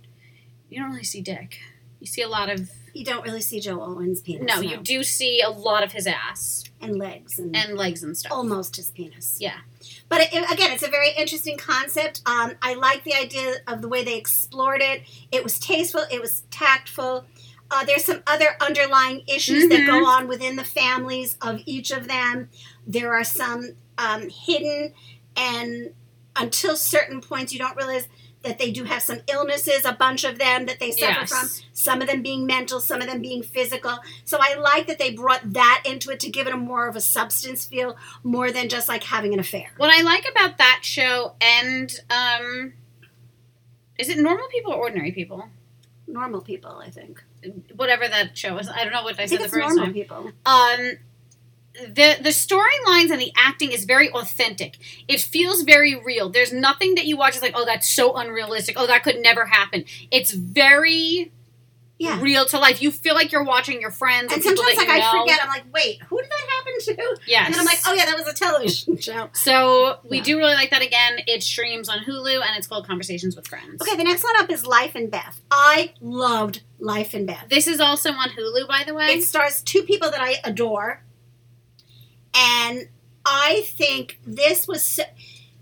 you 0.70 0.78
don't 0.80 0.90
really 0.92 1.04
see 1.04 1.20
dick, 1.20 1.58
you 2.00 2.06
see 2.06 2.22
a 2.22 2.28
lot 2.36 2.48
of. 2.48 2.70
You 2.94 3.04
don't 3.04 3.24
really 3.24 3.40
see 3.40 3.58
Joe 3.60 3.80
Alwyn's 3.80 4.20
penis. 4.20 4.46
No, 4.46 4.60
you 4.60 4.76
do 4.78 5.02
see 5.02 5.40
a 5.40 5.48
lot 5.50 5.82
of 5.82 5.92
his 5.92 6.06
ass 6.06 6.64
And 6.80 6.96
legs 6.98 7.38
and, 7.38 7.56
and 7.56 7.76
legs 7.76 8.02
and 8.02 8.16
stuff. 8.16 8.32
almost 8.32 8.76
his 8.76 8.90
penis. 8.90 9.38
Yeah. 9.40 9.56
But 10.08 10.20
it, 10.22 10.32
it- 10.34 10.50
again, 10.52 10.72
it's 10.72 10.82
a 10.82 10.90
very 10.90 11.10
interesting 11.16 11.56
concept. 11.56 12.20
Um, 12.26 12.52
I 12.60 12.74
like 12.74 13.04
the 13.04 13.14
idea 13.14 13.54
of 13.66 13.80
the 13.82 13.88
way 13.88 14.04
they 14.04 14.16
explored 14.18 14.82
it. 14.82 15.02
It 15.30 15.42
was 15.42 15.58
tasteful. 15.58 16.02
It 16.10 16.20
was 16.20 16.42
tactful. 16.50 17.24
Uh, 17.70 17.84
there's 17.86 18.04
some 18.04 18.22
other 18.26 18.48
underlying 18.60 19.22
issues 19.26 19.66
that 19.70 19.86
go 19.86 20.04
on 20.04 20.28
within 20.28 20.56
the 20.56 20.64
families 20.64 21.38
of 21.40 21.62
each 21.64 21.90
of 21.90 22.06
them. 22.06 22.50
There 22.86 23.14
are 23.14 23.24
some 23.24 23.76
um, 23.96 24.28
hidden, 24.28 24.92
and 25.36 25.94
until 26.36 26.76
certain 26.76 27.22
points, 27.22 27.50
you 27.54 27.58
don't 27.58 27.74
realize 27.74 28.08
that 28.42 28.58
they 28.58 28.70
do 28.70 28.84
have 28.84 29.02
some 29.02 29.20
illnesses. 29.30 29.84
A 29.84 29.92
bunch 29.92 30.24
of 30.24 30.38
them 30.38 30.66
that 30.66 30.78
they 30.80 30.90
suffer 30.90 31.20
Yes. 31.20 31.30
from. 31.30 31.48
Some 31.72 32.00
of 32.02 32.08
them 32.08 32.22
being 32.22 32.46
mental, 32.46 32.80
some 32.80 33.00
of 33.00 33.06
them 33.08 33.20
being 33.20 33.42
physical. 33.42 33.98
So 34.24 34.38
I 34.40 34.54
like 34.54 34.86
that 34.86 34.98
they 34.98 35.10
brought 35.12 35.52
that 35.52 35.82
into 35.84 36.10
it 36.10 36.20
to 36.20 36.30
give 36.30 36.46
it 36.46 36.52
a 36.54 36.56
more 36.56 36.86
of 36.88 36.96
a 36.96 37.00
substance 37.00 37.66
feel, 37.66 37.96
more 38.22 38.50
than 38.52 38.68
just 38.68 38.88
like 38.88 39.04
having 39.04 39.32
an 39.34 39.40
affair. 39.40 39.66
What 39.76 39.90
I 39.90 40.02
like 40.02 40.26
about 40.30 40.58
that 40.58 40.80
show 40.82 41.34
and 41.40 41.92
um, 42.10 42.72
is 43.98 44.08
it 44.08 44.18
normal 44.18 44.48
people 44.48 44.72
or 44.72 44.76
ordinary 44.78 45.12
people? 45.12 45.48
Normal 46.06 46.40
people, 46.40 46.78
I 46.84 46.90
think. 46.90 47.22
whatever 47.74 48.06
that 48.08 48.36
show 48.36 48.56
is. 48.58 48.68
I 48.68 48.84
don't 48.84 48.92
know 48.92 49.02
what 49.02 49.18
I, 49.18 49.24
I 49.24 49.26
said 49.26 49.40
the 49.40 49.48
first 49.48 49.54
normal 49.74 49.84
time. 49.84 49.92
people. 49.92 50.30
Um, 50.46 50.98
the 51.74 52.16
the 52.20 52.30
storylines 52.30 53.10
and 53.10 53.20
the 53.20 53.32
acting 53.36 53.72
is 53.72 53.84
very 53.84 54.10
authentic. 54.10 54.76
It 55.08 55.20
feels 55.20 55.62
very 55.62 55.94
real. 55.94 56.28
There's 56.28 56.52
nothing 56.52 56.94
that 56.96 57.06
you 57.06 57.16
watch 57.16 57.36
is 57.36 57.42
like, 57.42 57.52
oh, 57.54 57.64
that's 57.64 57.88
so 57.88 58.14
unrealistic. 58.16 58.76
Oh, 58.78 58.86
that 58.86 59.02
could 59.02 59.18
never 59.20 59.46
happen. 59.46 59.84
It's 60.10 60.32
very 60.32 61.32
Yeah. 61.98 62.20
real 62.20 62.44
to 62.46 62.58
life. 62.58 62.82
You 62.82 62.90
feel 62.90 63.14
like 63.14 63.30
you're 63.32 63.44
watching 63.44 63.80
your 63.80 63.90
friends 63.92 64.32
And 64.32 64.34
and 64.34 64.42
sometimes, 64.42 64.76
like, 64.76 64.88
I 64.88 65.18
forget. 65.20 65.40
I'm 65.42 65.48
like, 65.48 65.64
wait, 65.72 66.02
who 66.08 66.20
did 66.20 66.30
that 66.30 66.46
happen 66.50 66.72
to? 66.96 67.20
Yes. 67.26 67.46
And 67.46 67.54
then 67.54 67.60
I'm 67.60 67.64
like, 67.66 67.78
oh 67.86 67.92
yeah, 67.94 68.04
that 68.06 68.16
was 68.18 68.26
a 68.26 68.34
television 68.34 68.96
show. 69.00 69.30
So 69.32 69.98
we 70.10 70.16
Yeah. 70.18 70.22
do 70.24 70.38
really 70.38 70.54
like 70.54 70.70
that. 70.70 70.82
Again, 70.82 71.20
it 71.26 71.42
streams 71.42 71.88
on 71.88 72.00
Hulu 72.00 72.34
and 72.44 72.56
it's 72.58 72.66
called 72.66 72.86
Conversations 72.86 73.34
with 73.36 73.46
Friends. 73.46 73.80
Okay, 73.80 73.96
the 73.96 74.04
next 74.04 74.24
one 74.24 74.34
up 74.40 74.50
is 74.50 74.66
Life 74.66 74.94
and 74.94 75.10
Beth. 75.10 75.40
I 75.50 75.92
loved 76.00 76.62
Life 76.80 77.14
and 77.14 77.26
Beth. 77.26 77.46
This 77.48 77.66
is 77.66 77.78
also 77.80 78.10
on 78.12 78.30
Hulu, 78.30 78.66
by 78.68 78.82
the 78.84 78.94
way. 78.94 79.06
It 79.06 79.22
stars 79.24 79.62
two 79.62 79.82
people 79.84 80.10
that 80.10 80.20
I 80.20 80.36
adore, 80.44 81.04
and 82.34 82.88
I 83.24 83.62
think 83.66 84.18
this 84.26 84.66
was, 84.66 84.82
so, 84.82 85.02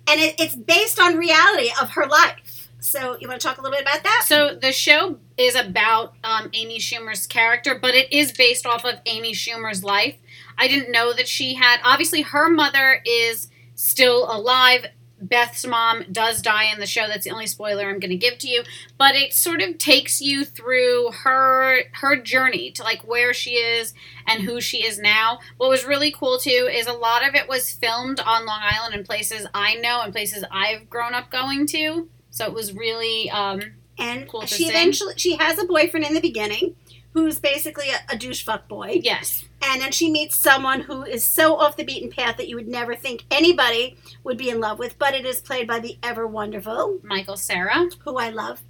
and 0.08 0.20
it, 0.20 0.34
it's 0.38 0.56
based 0.56 0.98
on 1.00 1.16
reality 1.16 1.70
of 1.80 1.90
her 1.90 2.06
life. 2.06 2.68
So 2.80 3.18
you 3.20 3.28
want 3.28 3.40
to 3.40 3.46
talk 3.46 3.58
a 3.58 3.60
little 3.60 3.76
bit 3.76 3.82
about 3.82 4.02
that? 4.02 4.24
So 4.26 4.54
the 4.54 4.72
show 4.72 5.18
is 5.36 5.54
about 5.54 6.14
um, 6.24 6.50
Amy 6.54 6.78
Schumer's 6.78 7.26
character, 7.26 7.78
but 7.78 7.94
it 7.94 8.12
is 8.12 8.32
based 8.32 8.66
off 8.66 8.84
of 8.84 9.00
Amy 9.06 9.32
Schumer's 9.32 9.84
life. 9.84 10.16
I 10.56 10.66
didn't 10.66 10.90
know 10.90 11.12
that 11.12 11.28
she 11.28 11.54
had. 11.54 11.80
Obviously, 11.84 12.22
her 12.22 12.48
mother 12.48 13.02
is 13.04 13.50
still 13.74 14.30
alive. 14.30 14.86
Beth's 15.20 15.66
mom 15.66 16.04
does 16.10 16.42
die 16.42 16.72
in 16.72 16.80
the 16.80 16.86
show. 16.86 17.06
That's 17.06 17.24
the 17.24 17.30
only 17.30 17.46
spoiler 17.46 17.84
I'm 17.88 18.00
going 18.00 18.10
to 18.10 18.16
give 18.16 18.38
to 18.38 18.48
you. 18.48 18.62
But 18.98 19.14
it 19.14 19.34
sort 19.34 19.60
of 19.60 19.78
takes 19.78 20.20
you 20.20 20.44
through 20.44 21.10
her 21.24 21.82
her 21.94 22.16
journey 22.16 22.70
to 22.72 22.82
like 22.82 23.06
where 23.06 23.34
she 23.34 23.52
is 23.52 23.92
and 24.26 24.42
who 24.42 24.60
she 24.60 24.84
is 24.84 24.98
now. 24.98 25.40
What 25.56 25.70
was 25.70 25.84
really 25.84 26.10
cool 26.10 26.38
too 26.38 26.68
is 26.70 26.86
a 26.86 26.92
lot 26.92 27.26
of 27.26 27.34
it 27.34 27.48
was 27.48 27.70
filmed 27.70 28.20
on 28.20 28.46
Long 28.46 28.60
Island 28.62 28.94
in 28.94 29.04
places 29.04 29.46
I 29.54 29.74
know 29.76 30.02
and 30.02 30.12
places 30.12 30.44
I've 30.50 30.88
grown 30.88 31.14
up 31.14 31.30
going 31.30 31.66
to. 31.68 32.08
So 32.30 32.46
it 32.46 32.54
was 32.54 32.72
really 32.72 33.30
um, 33.30 33.60
and 33.98 34.28
cool 34.28 34.42
to 34.42 34.46
she 34.46 34.64
see. 34.64 34.70
eventually 34.70 35.14
she 35.16 35.36
has 35.36 35.58
a 35.58 35.64
boyfriend 35.64 36.06
in 36.06 36.14
the 36.14 36.20
beginning, 36.20 36.76
who's 37.12 37.38
basically 37.38 37.90
a, 37.90 38.14
a 38.14 38.16
douche 38.16 38.42
fuck 38.42 38.68
boy. 38.68 39.00
yes. 39.02 39.44
And 39.62 39.80
then 39.80 39.92
she 39.92 40.10
meets 40.10 40.36
someone 40.36 40.80
who 40.80 41.04
is 41.04 41.24
so 41.24 41.56
off 41.56 41.76
the 41.76 41.84
beaten 41.84 42.10
path 42.10 42.36
that 42.38 42.48
you 42.48 42.56
would 42.56 42.68
never 42.68 42.94
think 42.94 43.24
anybody 43.30 43.96
would 44.24 44.38
be 44.38 44.48
in 44.48 44.58
love 44.60 44.78
with, 44.78 44.98
but 44.98 45.14
it 45.14 45.26
is 45.26 45.40
played 45.40 45.66
by 45.68 45.78
the 45.80 45.98
ever 46.02 46.26
wonderful, 46.26 46.98
Michael 47.02 47.36
Cera. 47.36 47.88
who 48.04 48.16
I 48.16 48.30
love. 48.30 48.62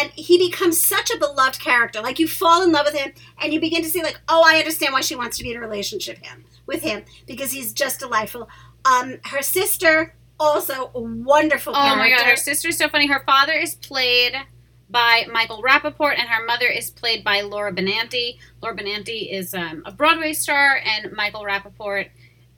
And 0.00 0.10
he 0.12 0.38
becomes 0.38 0.80
such 0.80 1.10
a 1.10 1.18
beloved 1.18 1.60
character. 1.60 2.00
Like 2.00 2.18
you 2.18 2.28
fall 2.28 2.62
in 2.62 2.72
love 2.72 2.86
with 2.86 2.94
him 2.96 3.12
and 3.42 3.52
you 3.52 3.60
begin 3.60 3.82
to 3.82 3.88
see 3.88 4.02
like, 4.02 4.20
oh, 4.28 4.42
I 4.46 4.58
understand 4.58 4.92
why 4.92 5.00
she 5.00 5.16
wants 5.16 5.36
to 5.38 5.42
be 5.42 5.50
in 5.50 5.56
a 5.56 5.60
relationship 5.60 6.24
him 6.24 6.44
with 6.66 6.82
him 6.82 7.04
because 7.26 7.52
he's 7.52 7.72
just 7.72 8.00
delightful. 8.00 8.48
Um, 8.84 9.18
her 9.24 9.42
sister, 9.42 10.14
also 10.38 10.90
a 10.94 11.00
wonderful 11.00 11.72
Oh 11.74 11.76
character. 11.80 11.98
my 11.98 12.10
god, 12.10 12.26
her 12.26 12.36
sister's 12.36 12.76
so 12.78 12.88
funny. 12.88 13.06
Her 13.06 13.22
father 13.26 13.52
is 13.52 13.74
played 13.74 14.34
by 14.88 15.26
Michael 15.30 15.62
Rapaport, 15.62 16.18
and 16.18 16.28
her 16.28 16.44
mother 16.44 16.66
is 16.66 16.90
played 16.90 17.24
by 17.24 17.40
Laura 17.40 17.72
Benanti. 17.72 18.38
Laura 18.62 18.76
Benanti 18.76 19.32
is 19.32 19.54
um, 19.54 19.82
a 19.84 19.92
Broadway 19.92 20.32
star, 20.32 20.80
and 20.84 21.12
Michael 21.12 21.42
Rapaport 21.42 22.08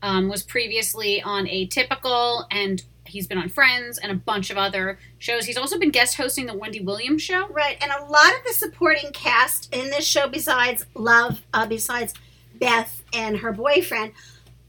um, 0.02 0.28
was 0.28 0.42
previously 0.42 1.22
on 1.22 1.46
Atypical, 1.46 2.44
and 2.50 2.82
he's 3.04 3.26
been 3.26 3.38
on 3.38 3.48
Friends 3.48 3.98
and 3.98 4.12
a 4.12 4.14
bunch 4.14 4.50
of 4.50 4.58
other 4.58 4.98
shows. 5.18 5.46
He's 5.46 5.56
also 5.56 5.78
been 5.78 5.90
guest 5.90 6.16
hosting 6.16 6.46
the 6.46 6.54
Wendy 6.54 6.80
Williams 6.80 7.22
show. 7.22 7.48
Right, 7.48 7.78
and 7.80 7.90
a 7.90 8.04
lot 8.04 8.34
of 8.34 8.44
the 8.46 8.52
supporting 8.52 9.10
cast 9.12 9.74
in 9.74 9.90
this 9.90 10.06
show, 10.06 10.28
besides 10.28 10.84
Love, 10.94 11.42
uh, 11.54 11.66
besides 11.66 12.14
Beth 12.54 13.02
and 13.12 13.38
her 13.38 13.52
boyfriend, 13.52 14.12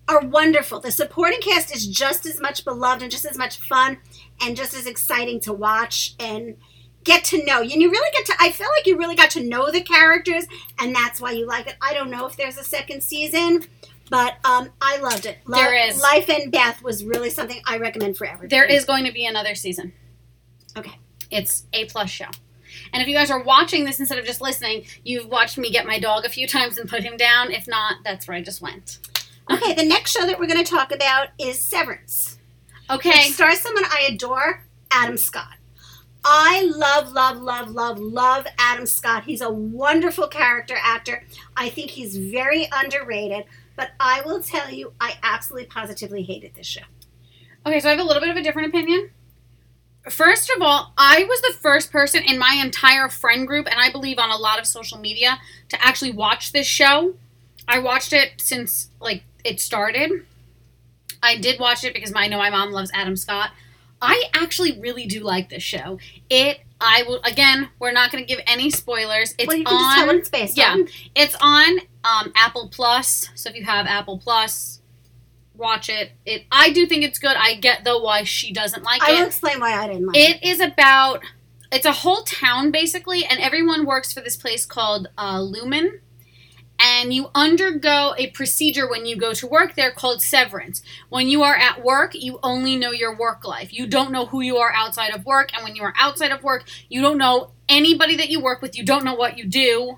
are 0.08 0.22
wonderful. 0.22 0.80
The 0.80 0.92
supporting 0.92 1.42
cast 1.42 1.75
is 1.75 1.86
just 1.86 2.25
as 2.25 2.39
much 2.42 2.66
beloved 2.66 3.04
and 3.04 3.12
just 3.12 3.25
as 3.25 3.38
much 3.38 3.60
fun 3.60 3.98
and 4.42 4.56
just 4.56 4.74
as 4.74 4.88
exciting 4.88 5.39
to 5.42 5.54
watch 5.54 6.16
and 6.20 6.56
get 7.03 7.24
to 7.25 7.44
know. 7.46 7.62
You 7.62 7.74
and 7.74 7.82
you 7.82 7.89
really 7.91 8.12
get 8.13 8.25
to, 8.27 8.34
I 8.39 8.51
feel 8.51 8.68
like 8.75 8.86
you 8.86 8.98
really 8.98 9.15
got 9.15 9.29
to 9.32 9.44
know 9.44 9.72
the 9.72 9.82
characters, 9.82 10.46
and 10.79 10.94
that's 10.96 11.20
why 11.22 11.32
you 11.32 11.46
like 11.48 11.68
it. 11.68 11.75
I 11.82 11.94
don't 11.94 12.10
know 12.10 12.25
if 12.25 12.36
there's 12.36 12.58
a 12.58 12.63
second 12.63 13.01
season. 13.03 13.63
But 14.12 14.38
um, 14.44 14.72
I 14.82 14.98
loved 14.98 15.27
it. 15.27 15.38
Lo- 15.46 15.60
There 15.60 15.88
is. 15.88 16.01
Life 16.01 16.32
and 16.32 16.51
Beth 16.51 16.82
was 16.82 17.06
really 17.06 17.29
something 17.29 17.62
I 17.68 17.77
recommend 17.77 18.18
for 18.18 18.25
everybody. 18.25 18.48
There 18.48 18.65
is 18.65 18.84
going 18.84 19.06
to 19.06 19.12
be 19.12 19.27
another 19.27 19.53
season. 19.53 19.94
Okay. 20.75 20.98
It's 21.29 21.65
a 21.74 21.86
plus 21.86 22.10
show. 22.10 22.25
And 22.91 23.03
if 23.03 23.08
you 23.08 23.13
guys 23.13 23.29
are 23.29 23.44
watching 23.44 23.86
this 23.86 24.00
instead 24.00 24.18
of 24.18 24.25
just 24.25 24.41
listening, 24.41 24.86
you've 25.03 25.27
watched 25.27 25.60
me 25.60 25.70
get 25.70 25.86
my 25.86 26.00
dog 26.00 26.25
a 26.25 26.29
few 26.29 26.48
times 26.48 26.79
and 26.79 26.89
put 26.89 27.03
him 27.03 27.18
down. 27.18 27.51
If 27.51 27.68
not, 27.68 27.98
that's 28.03 28.27
where 28.27 28.36
I 28.36 28.41
just 28.41 28.63
went. 28.63 28.98
Okay, 29.51 29.75
the 29.75 29.86
next 29.86 30.10
show 30.12 30.25
that 30.25 30.39
we're 30.39 30.48
going 30.48 30.63
to 30.63 30.72
talk 30.72 30.91
about 30.91 31.27
is 31.38 31.60
Severance. 31.63 32.39
Okay. 32.89 33.10
which 33.12 33.34
stars 33.34 33.60
someone 33.60 33.86
I 33.86 34.10
adore, 34.12 34.63
Adam 34.89 35.18
Scott. 35.18 35.53
I 36.32 36.62
love, 36.76 37.12
love, 37.12 37.42
love, 37.42 37.72
love, 37.72 37.98
love 37.98 38.46
Adam 38.60 38.86
Scott. 38.86 39.24
He's 39.24 39.42
a 39.42 39.50
wonderful 39.50 40.28
character 40.28 40.76
actor. 40.80 41.24
I 41.58 41.70
think 41.70 41.90
he's 41.90 42.18
very 42.18 42.68
underrated, 42.72 43.46
but 43.76 43.94
I 44.00 44.22
will 44.22 44.40
tell 44.40 44.70
you, 44.70 44.94
I 45.02 45.16
absolutely 45.24 45.66
positively 45.66 46.22
hated 46.22 46.54
this 46.54 46.68
show. 46.68 46.84
Okay, 47.66 47.80
so 47.80 47.88
I 47.88 47.92
have 47.94 48.00
a 48.00 48.04
little 48.04 48.22
bit 48.22 48.30
of 48.30 48.38
a 48.38 48.44
different 48.44 48.68
opinion. 48.68 49.10
First 50.08 50.52
of 50.56 50.62
all, 50.62 50.94
I 51.00 51.24
was 51.24 51.42
the 51.42 51.56
first 51.60 51.92
person 51.92 52.22
in 52.24 52.38
my 52.38 52.62
entire 52.64 53.10
friend 53.10 53.48
group, 53.48 53.66
and 53.66 53.80
I 53.80 53.92
believe 53.92 54.20
on 54.20 54.30
a 54.30 54.38
lot 54.38 54.60
of 54.60 54.68
social 54.68 55.00
media, 55.00 55.40
to 55.70 55.84
actually 55.84 56.12
watch 56.12 56.52
this 56.52 56.68
show. 56.68 57.16
I 57.68 57.80
watched 57.80 58.14
it 58.14 58.34
since 58.40 58.92
like 59.00 59.24
it 59.44 59.60
started. 59.60 60.28
I 61.24 61.38
did 61.38 61.60
watch 61.60 61.84
it 61.84 61.96
because 61.96 62.14
my, 62.14 62.26
I 62.26 62.28
know 62.28 62.38
my 62.38 62.52
mom 62.52 62.72
loves 62.72 62.92
Adam 62.94 63.16
Scott. 63.16 63.50
I 64.01 64.24
actually 64.34 64.79
really 64.79 65.06
do 65.06 65.22
like 65.22 65.50
this 65.50 65.63
show. 65.63 66.00
It 66.29 66.60
I 66.82 67.03
will 67.08 67.22
again, 67.24 67.70
we're 67.79 67.91
not 67.91 68.12
going 68.12 68.24
to 68.24 68.27
give 68.27 68.44
any 68.48 68.70
spoilers. 68.70 69.36
It's 69.38 69.48
well, 69.48 69.58
you 69.58 69.65
can 69.65 69.77
just 69.77 69.98
tell 69.98 70.10
on 70.10 70.15
it's 70.15 70.29
based 70.29 70.58
yeah. 70.58 70.72
on. 70.72 70.88
it's 71.15 71.36
on 71.41 71.79
um, 72.03 72.32
Apple 72.36 72.70
Plus. 72.70 73.29
So 73.36 73.50
if 73.50 73.56
you 73.56 73.65
have 73.65 73.86
Apple 73.86 74.18
Plus, 74.18 74.79
watch 75.56 75.89
it. 75.89 76.12
It 76.25 76.46
I 76.51 76.72
do 76.72 76.86
think 76.86 77.03
it's 77.03 77.20
good. 77.20 77.36
I 77.38 77.56
get 77.56 77.84
though 77.84 78.01
why 78.01 78.24
she 78.24 78.53
doesn't 78.53 78.84
like 78.84 79.01
it. 79.01 79.10
I 79.10 79.20
will 79.20 79.27
explain 79.27 79.60
why 79.60 79.74
I 79.74 79.88
didn't 79.88 80.08
like 80.08 80.18
it. 80.18 80.38
It 80.38 80.44
is 80.48 80.60
about 80.60 81.22
it's 81.72 81.86
a 81.86 81.91
whole 81.91 82.24
town 82.24 82.72
basically, 82.72 83.25
and 83.25 83.39
everyone 83.39 83.86
works 83.86 84.13
for 84.13 84.22
this 84.22 84.38
place 84.38 84.65
called 84.65 85.10
uh, 85.18 85.39
Lumon. 85.39 86.00
And 86.82 87.14
you 87.14 87.30
undergo 87.36 88.16
a 88.18 88.28
procedure 88.28 88.90
when 88.90 89.06
you 89.06 89.18
go 89.18 89.34
to 89.34 89.46
work 89.46 89.76
there 89.76 89.92
called 89.92 90.22
severance. 90.22 90.82
When 91.10 91.28
you 91.28 91.44
are 91.44 91.56
at 91.56 91.84
work, 91.84 92.12
you 92.14 92.40
only 92.42 92.78
know 92.78 92.92
your 92.92 93.16
work 93.16 93.46
life. 93.46 93.74
You 93.74 93.86
don't 93.86 94.12
know 94.12 94.28
who 94.28 94.40
you 94.40 94.58
are 94.58 94.72
outside 94.74 95.14
of 95.14 95.26
work. 95.26 95.54
And 95.54 95.64
when 95.64 95.76
you 95.76 95.84
are 95.84 95.94
outside 96.00 96.32
of 96.32 96.42
work, 96.42 96.64
you 96.88 97.02
don't 97.02 97.18
know 97.18 97.52
anybody 97.68 98.16
that 98.16 98.30
you 98.30 98.40
work 98.42 98.62
with. 98.62 98.78
You 98.78 98.86
don't 98.86 99.04
know 99.04 99.14
what 99.14 99.38
you 99.38 99.46
do. 99.46 99.98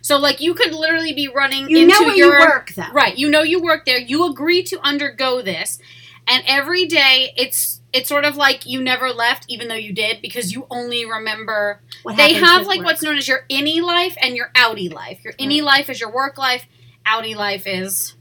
So, 0.00 0.16
like, 0.18 0.40
you 0.40 0.54
could 0.54 0.74
literally 0.74 1.12
be 1.12 1.28
running 1.28 1.68
You 1.68 1.78
into 1.78 2.16
your 2.16 2.34
you 2.34 2.40
work, 2.40 2.72
though. 2.74 2.90
Right. 2.92 3.16
You 3.16 3.30
know 3.30 3.42
you 3.42 3.62
work 3.62 3.84
there. 3.84 3.98
You 3.98 4.28
agree 4.28 4.62
to 4.64 4.80
undergo 4.80 5.42
this. 5.42 5.78
And 6.26 6.42
every 6.46 6.86
day 6.86 7.32
it's 7.36 7.80
it's 7.92 8.08
sort 8.08 8.24
of 8.24 8.36
like 8.36 8.64
you 8.64 8.82
never 8.82 9.10
left 9.10 9.44
even 9.48 9.68
though 9.68 9.74
you 9.74 9.92
did 9.92 10.22
because 10.22 10.52
you 10.52 10.66
only 10.70 11.04
remember 11.04 11.80
What 12.04 12.16
they 12.16 12.34
have 12.34 12.66
like 12.66 12.78
work. 12.78 12.86
what's 12.86 13.02
known 13.02 13.18
as 13.18 13.28
your 13.28 13.44
innie 13.50 13.82
life 13.82 14.16
and 14.22 14.36
your 14.36 14.50
outie 14.54 14.92
life. 14.92 15.22
Your 15.24 15.34
innie 15.34 15.62
life 15.62 15.90
is 15.90 16.00
your 16.00 16.10
work 16.10 16.38
life, 16.38 16.66
outie 17.06 17.36
life 17.36 17.66
is 17.66 18.14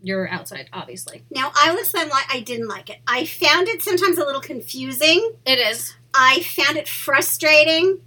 your 0.00 0.28
outside, 0.28 0.68
obviously. 0.72 1.24
Now, 1.30 1.52
I 1.60 1.74
explain 1.78 2.08
why 2.08 2.22
I 2.30 2.40
didn't 2.40 2.68
like 2.68 2.88
it. 2.90 2.98
I 3.06 3.24
found 3.24 3.68
it 3.68 3.82
sometimes 3.82 4.16
a 4.18 4.24
little 4.24 4.40
confusing. 4.40 5.32
It 5.44 5.58
is. 5.58 5.94
I 6.14 6.40
found 6.40 6.76
it 6.76 6.88
frustrating. 6.88 8.00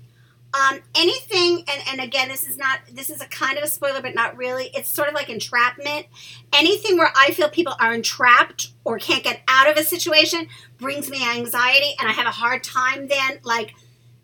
Um, 0.54 0.82
anything, 0.96 1.64
and, 1.68 1.82
and 1.88 2.02
again, 2.02 2.28
this 2.28 2.46
is 2.46 2.58
not, 2.58 2.80
this 2.92 3.10
is 3.10 3.22
a 3.22 3.26
kind 3.28 3.58
of 3.58 3.64
a 3.64 3.68
spoiler, 3.68 4.02
but 4.02 4.14
not 4.14 4.36
really. 4.36 4.70
It's 4.74 4.90
sort 4.90 5.08
of 5.08 5.14
like 5.14 5.30
entrapment. 5.30 6.08
Anything 6.52 6.98
where 6.98 7.12
I 7.16 7.32
feel 7.32 7.50
people 7.50 7.74
are 7.80 7.94
entrapped 7.94 8.74
or 8.84 9.00
can't 9.00 9.24
get 9.24 9.42
out 9.48 9.70
of 9.70 9.78
a 9.78 9.84
situation 9.84 10.48
brings 10.78 11.10
me 11.10 11.26
anxiety, 11.26 11.96
and 12.00 12.10
I 12.10 12.12
have 12.12 12.28
a 12.28 12.32
hard 12.32 12.64
time 12.64 13.08
then, 13.08 13.40
like, 13.44 13.74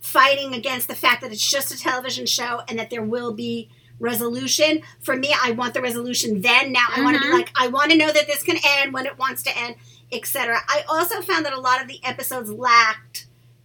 fighting 0.02 0.54
against 0.54 0.88
the 0.88 0.96
fact 0.96 1.22
that 1.22 1.32
it's 1.32 1.50
just 1.50 1.74
a 1.74 1.78
television 1.78 2.26
show 2.26 2.62
and 2.68 2.78
that 2.78 2.90
there 2.90 3.04
will 3.04 3.34
be 3.34 3.70
resolution. 4.00 4.82
For 5.00 5.16
me, 5.16 5.34
I 5.42 5.52
want 5.52 5.74
the 5.74 5.82
resolution 5.82 6.42
then. 6.42 6.72
Now 6.72 6.88
I 6.96 7.02
want 7.02 7.18
to 7.18 7.24
be 7.24 7.34
like, 7.34 7.52
I 7.56 7.68
want 7.68 7.92
to 7.92 7.98
know 7.98 8.12
that 8.12 8.28
this 8.28 8.44
can 8.44 8.58
end 8.64 8.94
when 8.94 9.06
it 9.06 9.18
wants 9.18 9.44
to 9.44 9.58
end, 9.58 9.76
etc. 10.12 10.60
I 10.68 10.84
also 10.88 11.22
found 11.22 11.46
that 11.46 11.54
a 11.54 11.60
lot 11.60 11.82
of 11.82 11.88
the 11.88 12.00
episodes 12.04 12.52
lacked 12.52 13.07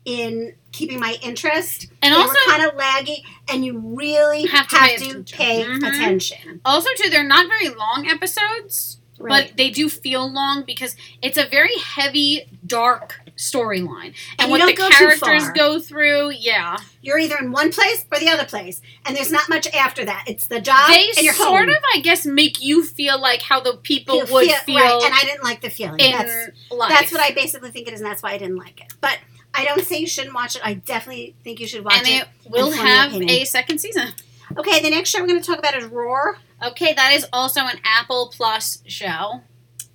in 0.05 0.55
keeping 0.73 0.99
my 0.99 1.17
interest. 1.23 1.87
And 2.03 2.13
they 2.15 2.19
also 2.19 2.35
kind 2.47 2.65
of 2.65 2.73
laggy, 2.77 3.23
and 3.49 3.65
you 3.65 3.79
really 3.79 4.47
Have 4.47 4.67
have 4.71 4.97
to 4.97 5.23
to, 5.23 5.37
pay 5.37 5.63
attention. 5.63 5.81
pay 5.81 5.89
Mhm. 5.89 5.89
attention. 5.97 6.61
also 6.65 6.89
too 6.97 7.09
they're 7.11 7.23
not 7.23 7.47
very 7.47 7.69
long 7.69 8.09
episodes, 8.09 8.99
Right. 9.19 9.49
but 9.49 9.57
they 9.57 9.71
do 9.71 9.89
feel 9.89 10.29
long 10.31 10.65
because 10.67 10.97
it's 11.21 11.39
a 11.39 11.45
very 11.47 11.77
heavy, 11.77 12.47
dark 12.67 13.21
storyline 13.37 14.15
And 14.39 14.41
and, 14.41 14.51
what 14.51 14.65
the 14.67 14.73
go 14.75 14.89
characters 14.91 15.49
go 15.51 15.79
through. 15.81 16.31
Yeah, 16.33 16.79
You're 17.01 17.19
either 17.19 17.37
in 17.39 17.51
one 17.53 17.73
place 17.73 18.05
or 18.13 18.19
the 18.19 18.29
other 18.29 18.45
place, 18.45 18.81
and 19.07 19.17
there's 19.17 19.31
not 19.33 19.49
much 19.49 19.67
after 19.75 20.05
that. 20.05 20.25
It's 20.27 20.47
the 20.47 20.61
job 20.61 20.89
they 20.91 21.09
and 21.17 21.19
you're 21.25 21.35
sort 21.35 21.61
home. 21.61 21.69
of, 21.71 21.83
I 21.95 22.01
guess, 22.01 22.25
make 22.27 22.61
you 22.63 22.85
feel 22.85 23.21
like 23.21 23.43
how 23.43 23.61
the 23.61 23.75
people 23.77 24.17
You 24.19 24.33
would 24.33 24.51
feel, 24.67 24.77
right, 24.77 25.03
and 25.05 25.15
I 25.15 25.21
didn't 25.23 25.45
like 25.45 25.61
the 25.61 25.71
feeling. 25.71 25.99
in 26.01 26.13
that's 26.13 26.51
life. 26.71 26.89
that's 26.91 27.13
what 27.13 27.21
I 27.21 27.31
basically 27.33 27.71
think 27.71 27.89
it 27.89 27.95
is, 27.95 28.01
and 28.01 28.09
that's 28.11 28.23
why 28.23 28.33
I 28.33 28.39
didn't 28.39 28.57
like 28.57 28.81
it. 28.81 28.93
But 29.01 29.19
I 29.55 29.65
don't 29.65 29.85
say 29.85 29.99
you 29.99 30.07
shouldn't 30.07 30.35
watch 30.35 30.57
it. 30.57 30.63
I 30.65 30.75
definitely 30.75 31.35
think 31.45 31.61
you 31.61 31.67
should 31.67 31.85
watch 31.85 31.95
it. 32.03 32.09
and 32.09 32.23
it. 32.23 32.51
will 32.51 32.67
and 32.73 32.77
your 32.77 32.85
have 32.85 33.15
a 33.15 33.45
second 33.45 33.79
season. 33.79 34.09
Okay, 34.57 34.81
the 34.81 34.91
next 34.91 35.11
show 35.11 35.21
we're 35.21 35.27
going 35.27 35.41
to 35.41 35.47
talk 35.47 35.59
about 35.59 35.77
is 35.77 35.85
Roar. 35.85 36.39
Okay, 36.65 36.93
that 36.93 37.13
is 37.15 37.27
also 37.33 37.61
an 37.63 37.81
Apple 37.85 38.33
Plus 38.35 38.83
show. 38.87 39.43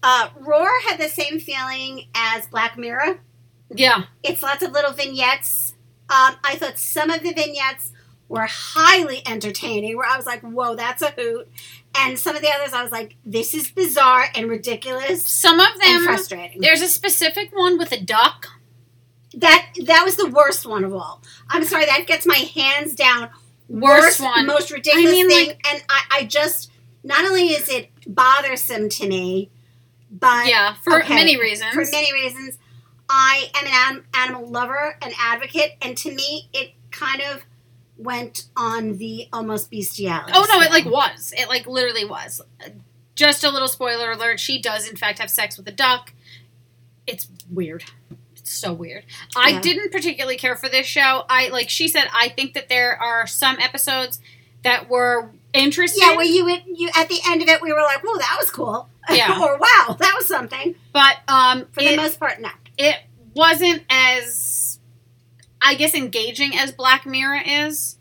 Uh, 0.03 0.29
Roar 0.39 0.69
had 0.87 0.99
the 0.99 1.09
same 1.09 1.39
feeling 1.39 2.07
as 2.15 2.47
Black 2.47 2.77
Mirror. 2.77 3.19
Yeah, 3.69 4.03
It's 4.23 4.41
lots 4.41 4.63
of 4.63 4.71
little 4.71 4.93
vignettes. 4.93 5.75
Um, 6.09 6.35
I 6.43 6.55
thought 6.55 6.77
some 6.79 7.09
of 7.09 7.21
the 7.21 7.33
vignettes 7.33 7.91
were 8.29 8.47
highly 8.49 9.21
entertaining, 9.27 9.97
where 9.97 10.07
I 10.07 10.15
was 10.17 10.25
like, 10.25 10.41
whoa, 10.41 10.75
that's 10.75 11.01
a 11.01 11.11
hoot. 11.11 11.49
And 11.95 12.17
some 12.17 12.35
of 12.35 12.41
the 12.41 12.49
others, 12.49 12.73
I 12.73 12.83
was 12.83 12.91
like, 12.91 13.15
this 13.25 13.53
is 13.53 13.69
bizarre 13.69 14.25
and 14.35 14.49
ridiculous 14.49 15.25
some 15.25 15.59
of 15.59 15.79
them. 15.79 16.03
frustrating. 16.03 16.61
There's 16.61 16.81
a 16.81 16.87
specific 16.87 17.55
one 17.55 17.77
with 17.77 17.91
a 17.91 17.99
duck. 17.99 18.47
That 19.35 19.69
that 19.85 20.03
was 20.05 20.15
the 20.15 20.27
worst 20.29 20.65
one 20.65 20.83
of 20.83 20.93
all. 20.93 21.21
I'm 21.49 21.63
sorry, 21.63 21.85
that 21.85 22.07
gets 22.07 22.25
my 22.25 22.35
hands 22.35 22.95
down. 22.95 23.29
Worst 23.69 24.21
one. 24.21 24.45
most 24.45 24.71
ridiculous 24.71 25.09
I 25.09 25.11
mean, 25.11 25.29
thing. 25.29 25.47
like- 25.49 25.67
and 25.73 25.83
I, 25.89 26.03
I 26.11 26.23
just 26.25 26.71
not 27.03 27.25
only 27.25 27.47
is 27.49 27.69
it 27.69 27.89
bothersome 28.07 28.87
to 28.89 29.07
me, 29.07 29.49
but 30.09 30.47
Yeah, 30.47 30.75
for 30.75 31.01
okay, 31.01 31.15
many 31.15 31.37
reasons. 31.39 31.73
for 31.73 31.83
many 31.91 32.13
reasons, 32.13 32.57
I 33.09 33.49
am 33.55 33.65
an 33.65 33.71
anim- 33.73 34.05
animal 34.13 34.49
lover, 34.49 34.97
an 35.01 35.11
advocate, 35.19 35.75
and 35.81 35.97
to 35.97 36.13
me, 36.13 36.49
it 36.53 36.71
kind 36.91 37.21
of 37.21 37.43
went 37.97 38.45
on 38.55 38.97
the 38.97 39.27
almost 39.33 39.69
bestiality. 39.69 40.31
Oh 40.35 40.45
no, 40.49 40.61
it 40.61 40.71
like 40.71 40.85
was. 40.85 41.33
It 41.37 41.49
like 41.49 41.67
literally 41.67 42.05
was. 42.05 42.41
Just 43.15 43.43
a 43.43 43.49
little 43.49 43.67
spoiler 43.67 44.11
alert. 44.11 44.39
She 44.39 44.61
does 44.61 44.87
in 44.87 44.95
fact 44.95 45.19
have 45.19 45.29
sex 45.29 45.57
with 45.57 45.67
a 45.67 45.71
duck. 45.71 46.13
It's 47.05 47.27
weird. 47.51 47.83
So 48.47 48.73
weird. 48.73 49.03
I 49.35 49.49
Yeah. 49.49 49.61
didn't 49.61 49.91
particularly 49.91 50.37
care 50.37 50.55
for 50.55 50.69
this 50.69 50.87
show. 50.87 51.25
I 51.29 51.49
like 51.49 51.69
she 51.69 51.87
said. 51.87 52.07
I 52.13 52.29
think 52.29 52.53
that 52.53 52.69
there 52.69 53.01
are 53.01 53.27
some 53.27 53.57
episodes 53.59 54.19
that 54.63 54.89
were 54.89 55.31
interesting. 55.53 56.03
Yeah, 56.07 56.15
where 56.15 56.25
you 56.25 56.47
you 56.65 56.89
at 56.95 57.09
the 57.09 57.19
end 57.27 57.41
of 57.41 57.47
it, 57.49 57.61
we 57.61 57.71
were 57.73 57.81
like, 57.81 58.03
"Whoa, 58.03 58.17
that 58.17 58.37
was 58.39 58.49
cool," 58.49 58.89
Yeah. 59.09 59.39
or 59.43 59.57
"Wow, 59.57 59.95
that 59.99 60.13
was 60.17 60.27
something." 60.27 60.75
but 60.93 61.17
um, 61.27 61.67
For 61.71 61.81
it, 61.81 61.91
the 61.91 61.97
most 61.97 62.19
part, 62.19 62.39
no. 62.41 62.49
it 62.77 62.97
wasn't 63.33 63.83
as, 63.89 64.79
I 65.61 65.75
guess, 65.75 65.93
engaging 65.93 66.57
as 66.57 66.71
Black 66.71 67.05
Mirror 67.05 67.41
is. 67.45 67.97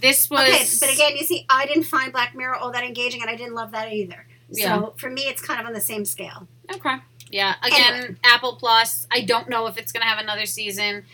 This 0.00 0.30
was. 0.30 0.48
Okay, 0.48 0.66
but 0.80 0.92
again, 0.94 1.16
you 1.16 1.24
see, 1.24 1.44
I 1.50 1.66
didn't 1.66 1.84
find 1.84 2.12
Black 2.12 2.34
Mirror 2.34 2.54
all 2.56 2.70
that 2.72 2.84
engaging, 2.84 3.20
and 3.20 3.28
I 3.30 3.34
didn't 3.36 3.54
love 3.54 3.72
that 3.72 3.92
either. 3.92 4.26
Yeah. 4.50 4.78
So 4.80 4.94
for 4.96 5.10
me, 5.10 5.22
it's 5.22 5.42
kind 5.42 5.60
of 5.60 5.66
on 5.66 5.72
the 5.72 5.80
same 5.80 6.04
scale. 6.04 6.46
Okay. 6.72 6.96
Yeah. 7.30 7.54
Again, 7.62 8.18
Apple 8.24 8.56
Plus. 8.56 9.06
I 9.10 9.22
don't 9.22 9.48
know 9.48 9.66
if 9.66 9.76
it's 9.76 9.92
gonna 9.92 10.06
have 10.06 10.18
another 10.18 10.46
season. 10.46 11.04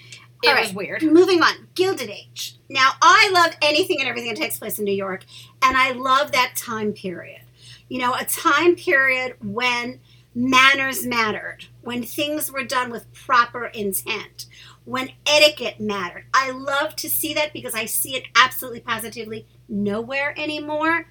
It 0.42 0.48
All 0.48 0.60
was 0.60 0.74
weird. 0.74 1.02
Moving 1.02 1.42
on, 1.42 1.68
Gilded 1.74 2.10
Age. 2.10 2.56
Now, 2.68 2.92
I 3.00 3.30
love 3.32 3.56
anything 3.62 4.00
and 4.00 4.08
everything 4.08 4.34
that 4.34 4.40
takes 4.40 4.58
place 4.58 4.78
in 4.78 4.84
New 4.84 4.92
York, 4.92 5.24
and 5.62 5.76
I 5.76 5.92
love 5.92 6.32
that 6.32 6.54
time 6.56 6.92
period. 6.92 7.40
You 7.88 8.00
know, 8.00 8.14
a 8.14 8.24
time 8.24 8.76
period 8.76 9.36
when 9.42 10.00
manners 10.34 11.06
mattered, 11.06 11.66
when 11.82 12.02
things 12.02 12.50
were 12.50 12.64
done 12.64 12.90
with 12.90 13.12
proper 13.14 13.66
intent, 13.66 14.46
when 14.84 15.12
etiquette 15.26 15.80
mattered. 15.80 16.24
I 16.34 16.50
love 16.50 16.96
to 16.96 17.08
see 17.08 17.32
that 17.34 17.52
because 17.52 17.74
I 17.74 17.86
see 17.86 18.16
it 18.16 18.24
absolutely 18.36 18.80
positively 18.80 19.46
nowhere 19.68 20.34
anymore. 20.38 21.06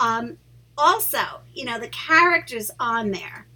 Um, 0.00 0.38
also, 0.76 1.42
you 1.52 1.64
know, 1.64 1.78
the 1.78 1.88
characters 1.88 2.70
on 2.78 3.10
there. 3.10 3.47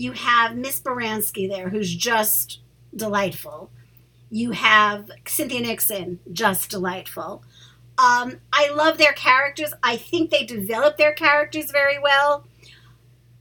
You 0.00 0.12
have 0.12 0.56
Miss 0.56 0.80
Baranski 0.80 1.46
there, 1.46 1.68
who's 1.68 1.94
just 1.94 2.60
delightful. 2.96 3.70
You 4.30 4.52
have 4.52 5.10
Cynthia 5.26 5.60
Nixon, 5.60 6.20
just 6.32 6.70
delightful. 6.70 7.44
Um, 7.98 8.40
I 8.50 8.70
love 8.70 8.96
their 8.96 9.12
characters. 9.12 9.74
I 9.82 9.98
think 9.98 10.30
they 10.30 10.46
develop 10.46 10.96
their 10.96 11.12
characters 11.12 11.70
very 11.70 11.98
well. 11.98 12.46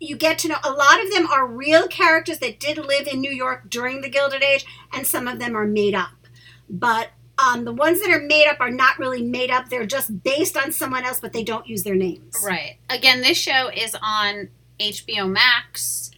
You 0.01 0.17
get 0.17 0.37
to 0.39 0.49
know 0.49 0.57
a 0.61 0.71
lot 0.71 1.01
of 1.01 1.09
them 1.13 1.27
are 1.31 1.47
real 1.47 1.87
characters 1.87 2.39
that 2.39 2.59
did 2.59 2.77
live 2.77 3.07
in 3.07 3.21
New 3.21 3.31
York 3.31 3.69
during 3.69 4.01
the 4.01 4.09
Gilded 4.09 4.43
Age, 4.43 4.65
and 4.91 5.07
some 5.07 5.29
of 5.29 5.39
them 5.39 5.55
are 5.55 5.65
made 5.65 5.95
up. 5.95 6.27
But 6.69 7.11
um, 7.37 7.63
the 7.63 7.71
ones 7.71 8.01
that 8.01 8.11
are 8.11 8.19
made 8.19 8.49
up 8.49 8.59
are 8.59 8.69
not 8.69 8.99
really 8.99 9.23
made 9.23 9.49
up. 9.49 9.69
They're 9.69 9.85
just 9.85 10.23
based 10.23 10.57
on 10.57 10.73
someone 10.73 11.05
else, 11.05 11.21
but 11.21 11.31
they 11.31 11.45
don't 11.45 11.69
use 11.69 11.83
their 11.83 11.95
names. 11.95 12.35
Right. 12.45 12.79
Again, 12.89 13.21
this 13.21 13.37
show 13.37 13.69
is 13.73 13.95
on 14.01 14.49
HBO 14.77 15.31
Max. 15.31 16.11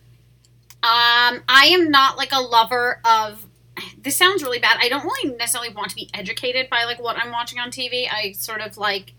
Um, 0.84 1.44
I 1.48 1.70
am 1.72 1.91
not 1.91 2.17
like 2.17 2.32
a 2.32 2.39
lover 2.41 3.02
of. 3.06 3.48
This 3.98 4.15
sounds 4.15 4.44
really 4.44 4.60
bad. 4.60 4.78
I 4.82 4.89
don't 4.89 5.04
really 5.04 5.36
necessarily 5.36 5.74
want 5.74 5.89
to 5.89 5.96
be 5.96 6.10
educated 6.13 6.70
by 6.70 6.84
like 6.84 7.02
what 7.02 7.17
I'm 7.17 7.32
watching 7.32 7.60
on 7.60 7.72
TV. 7.72 8.08
I 8.12 8.34
sort 8.34 8.62
of 8.62 8.78
like 8.78 9.13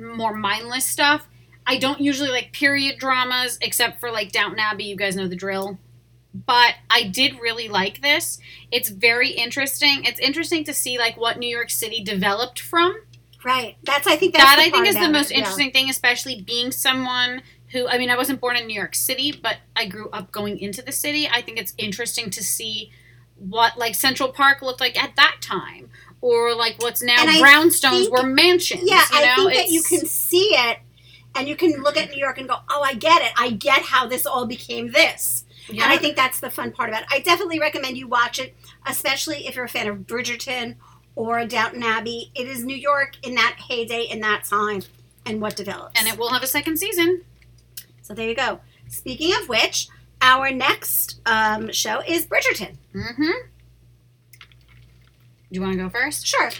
more 0.00 0.34
mindless 0.34 0.84
stuff. 0.84 1.28
I 1.66 1.78
don't 1.78 2.00
usually 2.00 2.30
like 2.30 2.52
period 2.52 2.98
dramas 2.98 3.58
except 3.60 4.00
for 4.00 4.10
like 4.10 4.32
Downton 4.32 4.58
Abbey. 4.58 4.84
You 4.84 4.96
guys 4.96 5.16
know 5.16 5.28
the 5.28 5.36
drill. 5.36 5.78
But 6.34 6.74
I 6.90 7.04
did 7.04 7.40
really 7.40 7.68
like 7.68 8.00
this. 8.00 8.38
It's 8.70 8.88
very 8.88 9.30
interesting. 9.30 10.04
It's 10.04 10.18
interesting 10.18 10.64
to 10.64 10.74
see 10.74 10.98
like 10.98 11.16
what 11.16 11.38
New 11.38 11.48
York 11.48 11.70
City 11.70 12.02
developed 12.02 12.58
from 12.58 12.96
Right. 13.44 13.76
That's 13.82 14.06
I 14.06 14.16
think 14.16 14.34
that's 14.34 14.44
that 14.44 14.56
the 14.56 14.62
I 14.62 14.70
think 14.70 14.86
is 14.86 14.94
the 14.94 15.08
most 15.08 15.30
it, 15.30 15.34
yeah. 15.34 15.38
interesting 15.40 15.72
thing, 15.72 15.90
especially 15.90 16.40
being 16.42 16.70
someone 16.70 17.42
who 17.72 17.88
I 17.88 17.98
mean, 17.98 18.10
I 18.10 18.16
wasn't 18.16 18.40
born 18.40 18.56
in 18.56 18.66
New 18.66 18.74
York 18.74 18.94
City, 18.94 19.32
but 19.32 19.56
I 19.74 19.86
grew 19.86 20.08
up 20.10 20.30
going 20.30 20.58
into 20.58 20.82
the 20.82 20.92
city. 20.92 21.28
I 21.28 21.40
think 21.42 21.58
it's 21.58 21.74
interesting 21.78 22.30
to 22.30 22.42
see 22.44 22.90
what 23.36 23.76
like 23.78 23.94
Central 23.94 24.28
Park 24.30 24.62
looked 24.62 24.80
like 24.80 25.02
at 25.02 25.16
that 25.16 25.36
time, 25.40 25.90
or 26.20 26.54
like 26.54 26.76
what's 26.80 27.02
now 27.02 27.16
And 27.20 27.42
brownstones 27.44 27.90
think- 28.04 28.12
were 28.12 28.22
mansions. 28.24 28.82
Yeah, 28.84 29.02
you 29.12 29.20
know? 29.20 29.32
I 29.32 29.36
think 29.36 29.54
that 29.54 29.68
you 29.70 29.82
can 29.82 30.06
see 30.06 30.54
it 30.54 30.78
and 31.34 31.48
you 31.48 31.56
can 31.56 31.82
look 31.82 31.96
at 31.96 32.10
New 32.10 32.18
York 32.18 32.38
and 32.38 32.46
go, 32.48 32.56
oh, 32.68 32.82
I 32.82 32.94
get 32.94 33.22
it. 33.22 33.32
I 33.36 33.50
get 33.50 33.82
how 33.82 34.06
this 34.06 34.26
all 34.26 34.46
became 34.46 34.92
this. 34.92 35.44
Yeah. 35.68 35.84
And 35.84 35.92
I 35.92 35.96
think 35.96 36.14
that's 36.16 36.40
the 36.40 36.50
fun 36.50 36.72
part 36.72 36.90
about 36.90 37.02
it. 37.02 37.08
I 37.10 37.20
definitely 37.20 37.58
recommend 37.58 37.96
you 37.96 38.06
watch 38.06 38.38
it, 38.38 38.54
especially 38.86 39.46
if 39.46 39.56
you're 39.56 39.64
a 39.64 39.68
fan 39.68 39.88
of 39.88 39.98
Bridgerton 40.00 40.76
or 41.14 41.44
Downton 41.46 41.82
Abbey. 41.82 42.30
It 42.34 42.48
is 42.48 42.64
New 42.64 42.76
York 42.76 43.16
in 43.22 43.34
that 43.36 43.56
heyday, 43.68 44.02
in 44.02 44.20
that 44.20 44.44
time, 44.44 44.82
and 45.24 45.40
what 45.40 45.56
develops. 45.56 45.98
and 45.98 46.06
it 46.08 46.18
will 46.18 46.30
have 46.30 46.42
a 46.42 46.46
second 46.48 46.78
season. 46.78 47.22
So 48.02 48.14
there 48.14 48.28
you 48.28 48.34
go. 48.34 48.60
Speaking 48.88 49.32
of 49.40 49.48
which, 49.48 49.88
our 50.20 50.50
next 50.50 51.20
um, 51.26 51.72
show 51.72 52.02
is 52.06 52.26
Bridgerton. 52.26 52.76
Mm-hmm. 52.94 53.30
Do 54.32 54.40
you 55.50 55.60
want 55.60 55.72
to 55.72 55.78
go 55.78 55.88
first? 55.88 56.26
Sure. 56.26 56.50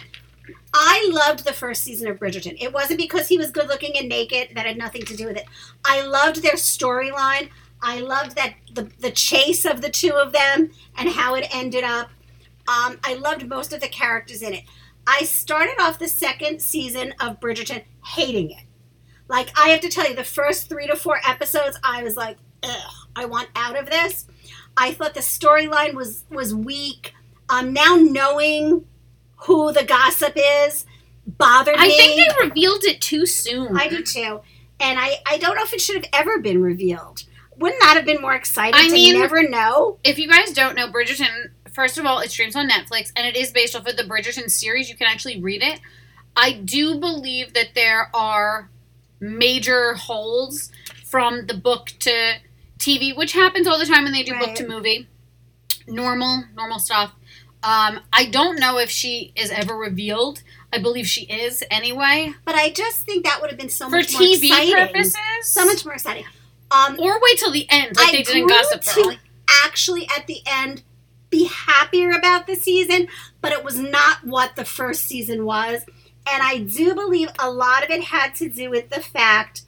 I 0.75 1.09
loved 1.13 1.45
the 1.45 1.53
first 1.53 1.83
season 1.83 2.09
of 2.09 2.19
Bridgerton. 2.19 2.57
It 2.61 2.73
wasn't 2.73 2.99
because 2.99 3.29
he 3.29 3.39
was 3.39 3.51
good 3.51 3.69
looking 3.69 3.97
and 3.97 4.09
naked, 4.09 4.55
that 4.55 4.67
had 4.67 4.79
nothing 4.79 5.03
to 5.03 5.17
do 5.17 5.27
with 5.27 5.37
it. 5.37 5.47
I 5.85 6.03
loved 6.03 6.43
their 6.43 6.55
storyline. 6.55 7.51
I 7.83 8.01
loved 8.01 8.37
that 8.37 8.55
the, 8.73 8.91
the 9.01 9.11
chase 9.11 9.65
of 9.65 9.83
the 9.83 9.91
two 9.91 10.13
of 10.13 10.33
them 10.33 10.71
and 10.97 11.09
how 11.09 11.35
it 11.35 11.55
ended 11.55 11.85
up. 11.85 12.11
Um, 12.69 12.99
I 13.05 13.15
loved 13.21 13.49
most 13.49 13.73
of 13.73 13.81
the 13.81 13.89
characters 13.89 14.41
in 14.41 14.55
it. 14.55 14.65
I 15.07 15.25
started 15.25 15.81
off 15.81 15.99
the 15.99 16.09
second 16.09 16.63
season 16.63 17.13
of 17.21 17.41
Bridgerton 17.41 17.83
hating 18.05 18.53
it. 18.53 18.65
Like, 19.33 19.51
I 19.59 19.71
have 19.71 19.81
to 19.81 19.89
tell 19.89 20.07
you, 20.09 20.15
the 20.15 20.23
first 20.25 20.69
three 20.69 20.87
to 20.87 20.95
four 20.95 21.19
episodes, 21.27 21.79
I 21.83 22.03
was 22.03 22.17
like, 22.17 22.37
ugh, 22.63 22.93
I 23.17 23.25
want 23.25 23.49
out 23.57 23.79
of 23.79 23.87
this. 23.87 24.27
I 24.77 24.93
thought 24.93 25.15
the 25.15 25.21
storyline 25.21 25.95
was 25.95 26.25
was 26.31 26.55
weak. 26.55 27.15
Um, 27.49 27.73
now 27.73 27.97
knowing 27.97 28.87
who 29.37 29.73
the 29.73 29.85
gossip 29.85 30.35
is 30.37 30.85
bothered 31.27 31.77
I 31.77 31.89
me. 31.89 31.95
I 31.95 31.97
think 31.97 32.17
they 32.39 32.45
revealed 32.47 32.85
it 32.85 33.01
too 33.01 33.27
soon. 33.27 33.77
I 33.77 33.89
do 33.89 34.03
too. 34.03 34.41
And 34.81 34.99
I, 34.99 35.17
I 35.27 35.39
don't 35.39 35.57
know 35.57 35.63
if 35.63 35.73
it 35.73 35.81
should 35.81 35.97
have 35.97 36.07
ever 36.13 36.39
been 36.39 36.63
revealed. 36.63 37.25
Wouldn't 37.57 37.81
that 37.83 37.97
have 37.97 38.05
been 38.05 38.21
more 38.21 38.35
exciting 38.35 38.81
I 38.81 38.89
to 38.89 38.93
mean- 38.93 39.19
never 39.19 39.49
know? 39.49 39.99
if 40.05 40.19
you 40.19 40.29
guys 40.29 40.53
don't 40.53 40.75
know 40.77 40.89
Bridgerton, 40.89 41.51
first 41.73 41.99
of 41.99 42.05
all, 42.07 42.19
it 42.21 42.31
streams 42.31 42.57
on 42.57 42.69
Netflix 42.69 43.13
and 43.17 43.27
it 43.27 43.37
is 43.37 43.51
based 43.51 43.75
off 43.77 43.87
of 43.87 43.97
the 43.97 44.03
Bridgerton 44.05 44.51
series. 44.51 44.89
You 44.91 44.97
can 44.97 45.07
actually 45.07 45.41
read 45.41 45.63
it. 45.63 45.81
I 46.37 46.53
do 46.53 46.99
believe 46.99 47.53
that 47.55 47.75
there 47.75 48.11
are 48.15 48.71
major 49.23 49.95
holes 49.95 50.71
from 51.05 51.47
the 51.47 51.55
book 51.55 51.93
to 52.01 52.35
TV, 52.79 53.17
which 53.17 53.33
happens 53.33 53.67
all 53.67 53.79
the 53.79 53.87
time 53.87 54.05
when 54.05 54.13
they 54.13 54.23
do 54.23 54.39
book 54.39 54.55
to 54.57 54.67
movie. 54.69 55.07
Normal, 55.87 56.45
normal 56.55 56.79
stuff. 56.79 57.13
Um, 57.63 58.01
I 58.13 58.27
don't 58.27 58.59
know 58.59 58.79
if 58.79 58.91
she 58.91 59.33
is 59.37 59.51
ever 59.51 59.77
revealed. 59.77 60.43
I 60.73 60.79
believe 60.79 61.07
she 61.07 61.23
is 61.27 61.63
anyway. 61.71 62.35
But 62.45 62.57
I 62.57 62.71
just 62.71 63.01
think 63.07 63.25
that 63.25 63.41
would 63.41 63.51
have 63.51 63.59
been 63.59 63.69
so 63.69 63.89
For 63.89 63.97
much 63.97 64.13
more 64.15 64.23
TV 64.23 64.45
exciting. 64.47 64.75
purposes. 64.75 65.17
So 65.43 65.65
much 65.65 65.85
more 65.85 65.95
exciting. 65.95 66.25
Um, 66.73 66.99
Or 66.99 67.21
wait 67.23 67.39
till 67.39 67.53
the 67.53 67.67
end, 67.71 67.97
like 67.97 68.09
I 68.09 68.13
they 68.13 68.23
did 68.23 68.37
in 68.37 68.47
grew 68.47 68.57
Gossip 68.57 68.81
to 68.83 69.17
actually 69.65 70.09
at 70.17 70.27
the 70.27 70.41
end 70.47 70.83
be 71.31 71.45
happier 71.45 72.11
about 72.11 72.47
the 72.47 72.55
season, 72.57 73.09
but 73.41 73.53
it 73.53 73.63
was 73.63 73.79
not 73.79 74.25
what 74.25 74.57
the 74.57 74.65
first 74.65 75.05
season 75.05 75.45
was. 75.45 75.83
And 76.31 76.43
I 76.43 76.59
do 76.59 76.95
believe 76.95 77.29
a 77.39 77.51
lot 77.51 77.83
of 77.85 77.91
it 77.91 78.05
had 78.05 78.35
to 78.37 78.49
do 78.49 78.71
with 78.71 78.91
the 78.91 79.01
fact 79.01 79.63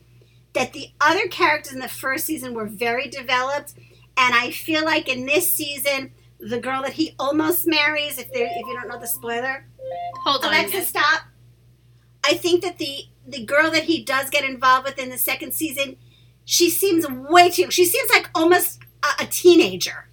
that 0.53 0.73
the 0.73 0.91
other 1.01 1.27
characters 1.29 1.73
in 1.73 1.81
the 1.81 1.89
first 1.89 2.27
season 2.27 2.55
were 2.55 2.67
very 2.67 3.09
developed. 3.09 3.75
And 4.17 4.35
I 4.35 4.51
feel 4.51 4.85
like 4.85 5.09
in 5.09 5.27
this 5.27 5.51
season, 5.51 6.13
the 6.39 6.61
girl 6.61 6.83
that 6.83 6.93
he 6.93 7.15
almost 7.19 7.67
marries, 7.67 8.19
if, 8.19 8.29
if 8.33 8.67
you 8.67 8.75
don't 8.75 8.89
know 8.89 9.01
the 9.01 9.07
spoiler, 9.07 9.67
Hold 10.25 10.45
on. 10.45 10.51
Alexa, 10.51 10.83
stop. 10.83 11.23
I 12.25 12.35
think 12.35 12.63
that 12.63 12.79
the 12.79 13.05
the 13.27 13.45
girl 13.45 13.71
that 13.71 13.85
he 13.85 14.05
does 14.05 14.29
get 14.29 14.45
involved 14.45 14.87
with 14.87 14.99
in 14.99 15.11
the 15.11 15.19
second 15.19 15.53
season, 15.53 15.97
she 16.45 16.69
seems 16.71 17.09
way 17.09 17.51
too. 17.51 17.71
She 17.71 17.85
seems 17.87 18.11
like 18.11 18.29
almost 18.35 18.81
a, 19.03 19.25
a 19.25 19.27
teenager. 19.27 20.09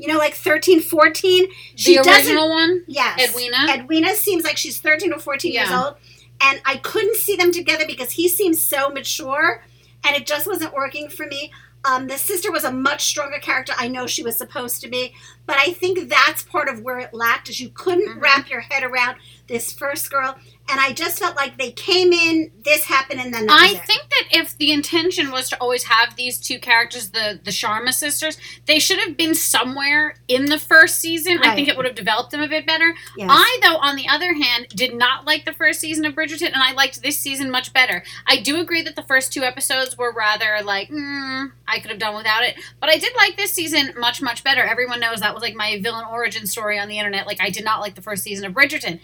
You 0.00 0.08
know, 0.08 0.16
like 0.18 0.34
13, 0.34 0.80
14. 0.80 1.46
She 1.76 1.96
the 1.98 2.08
original 2.08 2.48
one, 2.48 2.84
Yes. 2.86 3.28
Edwina. 3.28 3.56
Edwina 3.70 4.14
seems 4.14 4.44
like 4.44 4.56
she's 4.56 4.80
13 4.80 5.12
or 5.12 5.18
14 5.18 5.52
years 5.52 5.70
old. 5.70 5.96
And 6.40 6.60
I 6.64 6.76
couldn't 6.78 7.16
see 7.16 7.36
them 7.36 7.52
together 7.52 7.84
because 7.86 8.12
he 8.12 8.26
seems 8.28 8.62
so 8.62 8.88
mature 8.88 9.62
and 10.02 10.16
it 10.16 10.26
just 10.26 10.46
wasn't 10.46 10.72
working 10.72 11.10
for 11.10 11.26
me. 11.26 11.52
Um, 11.84 12.06
the 12.08 12.16
sister 12.16 12.50
was 12.50 12.64
a 12.64 12.72
much 12.72 13.04
stronger 13.04 13.38
character. 13.38 13.72
I 13.76 13.88
know 13.88 14.06
she 14.06 14.22
was 14.22 14.38
supposed 14.38 14.80
to 14.82 14.88
be, 14.88 15.14
but 15.46 15.56
I 15.58 15.72
think 15.72 16.08
that's 16.08 16.42
part 16.42 16.68
of 16.68 16.80
where 16.80 16.98
it 16.98 17.12
lacked 17.12 17.48
is 17.50 17.60
you 17.60 17.68
couldn't 17.70 18.08
Mhm. 18.18 18.22
wrap 18.22 18.48
your 18.50 18.60
head 18.60 18.82
around 18.82 19.16
this 19.50 19.72
first 19.72 20.10
girl. 20.10 20.38
And 20.70 20.78
I 20.78 20.92
just 20.92 21.18
felt 21.18 21.34
like 21.34 21.58
they 21.58 21.72
came 21.72 22.12
in, 22.12 22.52
this 22.64 22.84
happened, 22.84 23.18
and 23.18 23.34
then 23.34 23.48
I 23.50 23.74
think 23.74 24.02
that 24.10 24.28
if 24.30 24.56
the 24.56 24.70
intention 24.70 25.32
was 25.32 25.48
to 25.48 25.60
always 25.60 25.84
have 25.84 26.14
these 26.14 26.38
two 26.38 26.60
characters, 26.60 27.10
the 27.10 27.40
the 27.42 27.50
Sharma 27.50 27.92
sisters, 27.92 28.38
they 28.66 28.78
should 28.78 29.00
have 29.00 29.16
been 29.16 29.34
somewhere 29.34 30.14
in 30.28 30.46
the 30.46 30.60
first 30.60 31.00
season. 31.00 31.40
I 31.42 31.56
think 31.56 31.66
it 31.66 31.76
would 31.76 31.86
have 31.86 31.96
developed 31.96 32.30
them 32.30 32.40
a 32.40 32.46
bit 32.46 32.66
better. 32.66 32.94
Yes. 33.16 33.28
I, 33.32 33.58
though, 33.62 33.78
on 33.78 33.96
the 33.96 34.06
other 34.08 34.32
hand, 34.32 34.68
did 34.68 34.94
not 34.94 35.26
like 35.26 35.44
the 35.44 35.52
first 35.52 35.80
season 35.80 36.04
of 36.04 36.14
Bridgerton, 36.14 36.52
and 36.52 36.62
I 36.62 36.72
liked 36.72 37.02
this 37.02 37.18
season 37.18 37.50
much 37.50 37.72
better. 37.72 38.04
I 38.28 38.40
do 38.40 38.60
agree 38.60 38.82
that 38.82 38.94
the 38.94 39.02
first 39.02 39.32
two 39.32 39.42
episodes 39.42 39.98
were 39.98 40.12
rather 40.12 40.58
like, 40.62 40.88
mm, 40.90 41.50
I 41.66 41.80
could 41.80 41.90
have 41.90 41.98
done 41.98 42.14
without 42.14 42.44
it, 42.44 42.54
but 42.78 42.90
I 42.90 42.96
did 42.96 43.12
like 43.16 43.36
this 43.36 43.52
season 43.52 43.94
much, 43.98 44.22
much 44.22 44.44
better. 44.44 44.62
Everyone 44.62 45.00
knows 45.00 45.18
that 45.18 45.34
was 45.34 45.42
like 45.42 45.54
my 45.56 45.80
villain 45.82 46.04
origin 46.08 46.46
story 46.46 46.78
on 46.78 46.86
the 46.86 46.98
internet. 46.98 47.26
Like, 47.26 47.40
I 47.40 47.50
did 47.50 47.64
not 47.64 47.80
like 47.80 47.96
the 47.96 48.02
first 48.02 48.22
season 48.22 48.46
of 48.46 48.52
Bridgerton. 48.52 49.00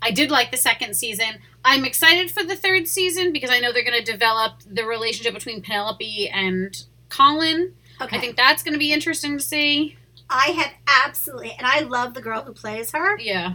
I 0.00 0.10
did 0.10 0.30
like 0.30 0.50
the 0.50 0.56
second 0.56 0.94
season. 0.96 1.38
I'm 1.64 1.84
excited 1.84 2.30
for 2.30 2.44
the 2.44 2.56
third 2.56 2.86
season 2.86 3.32
because 3.32 3.50
I 3.50 3.58
know 3.58 3.72
they're 3.72 3.84
going 3.84 4.02
to 4.02 4.12
develop 4.12 4.54
the 4.64 4.84
relationship 4.84 5.34
between 5.34 5.60
Penelope 5.60 6.28
and 6.28 6.84
Colin. 7.08 7.74
okay. 8.00 8.16
I 8.16 8.20
think 8.20 8.36
that's 8.36 8.62
going 8.62 8.74
to 8.74 8.78
be 8.78 8.92
interesting 8.92 9.38
to 9.38 9.42
see. 9.42 9.96
I 10.30 10.48
have 10.48 10.72
absolutely, 11.06 11.52
and 11.58 11.66
I 11.66 11.80
love 11.80 12.14
the 12.14 12.20
girl 12.20 12.42
who 12.42 12.52
plays 12.52 12.92
her. 12.92 13.18
Yeah. 13.18 13.54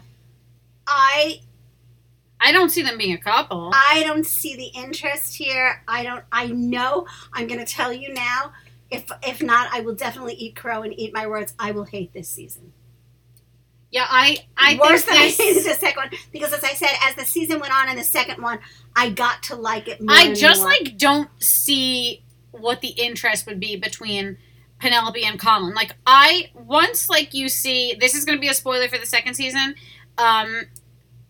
I 0.88 1.42
I 2.42 2.52
don't 2.52 2.70
see 2.70 2.82
them 2.82 2.98
being 2.98 3.14
a 3.14 3.18
couple. 3.18 3.72
I 3.74 4.04
don't 4.06 4.26
see 4.26 4.56
the 4.56 4.66
interest 4.78 5.36
here. 5.36 5.82
I 5.88 6.04
don't. 6.04 6.24
I 6.32 6.48
know. 6.48 7.08
I'm 7.32 7.48
going 7.48 7.64
to 7.64 7.66
tell 7.66 7.94
you 7.94 8.14
now. 8.14 8.52
If 8.92 9.10
if 9.24 9.42
not, 9.42 9.70
I 9.72 9.80
will 9.80 9.96
definitely 9.96 10.34
eat 10.34 10.56
crow 10.56 10.82
and 10.82 10.98
eat 11.00 11.14
my 11.14 11.26
words. 11.26 11.54
I 11.58 11.72
will 11.72 11.86
hate 11.86 12.12
this 12.14 12.28
season. 12.28 12.74
Yeah, 13.94 14.08
I 14.10 14.40
I 14.58 14.80
Worse 14.82 15.04
think 15.04 15.06
than 15.06 15.28
this, 15.28 15.40
I 15.40 15.44
hated 15.44 15.64
the 15.66 15.76
second 15.76 15.98
one 15.98 16.10
because, 16.32 16.52
as 16.52 16.64
I 16.64 16.74
said, 16.74 16.90
as 17.04 17.14
the 17.14 17.26
season 17.26 17.60
went 17.60 17.72
on 17.72 17.90
in 17.90 17.96
the 17.96 18.04
second 18.04 18.42
one, 18.42 18.58
I 18.96 19.12
got 19.12 19.44
to 19.44 19.56
like 19.56 19.88
it 19.88 20.02
more. 20.02 20.16
I 20.16 20.34
just 20.34 20.62
more. 20.62 20.72
like 20.72 20.98
don't 20.98 21.30
see 21.38 22.24
what 22.50 22.82
the 22.82 22.88
interest 22.88 23.46
would 23.46 23.60
be 23.60 23.76
between 23.76 24.38
Penelope 24.80 25.24
and 25.24 25.40
Colin. 25.40 25.76
Like 25.76 25.96
I 26.08 26.50
once 26.56 27.08
like 27.08 27.36
you 27.36 27.48
see 27.50 27.94
this 28.00 28.16
is 28.16 28.26
going 28.26 28.36
to 28.36 28.42
be 28.42 28.48
a 28.48 28.56
spoiler 28.56 28.88
for 28.88 28.98
the 28.98 29.06
second 29.06 29.36
season. 29.36 29.76
Um 30.18 30.64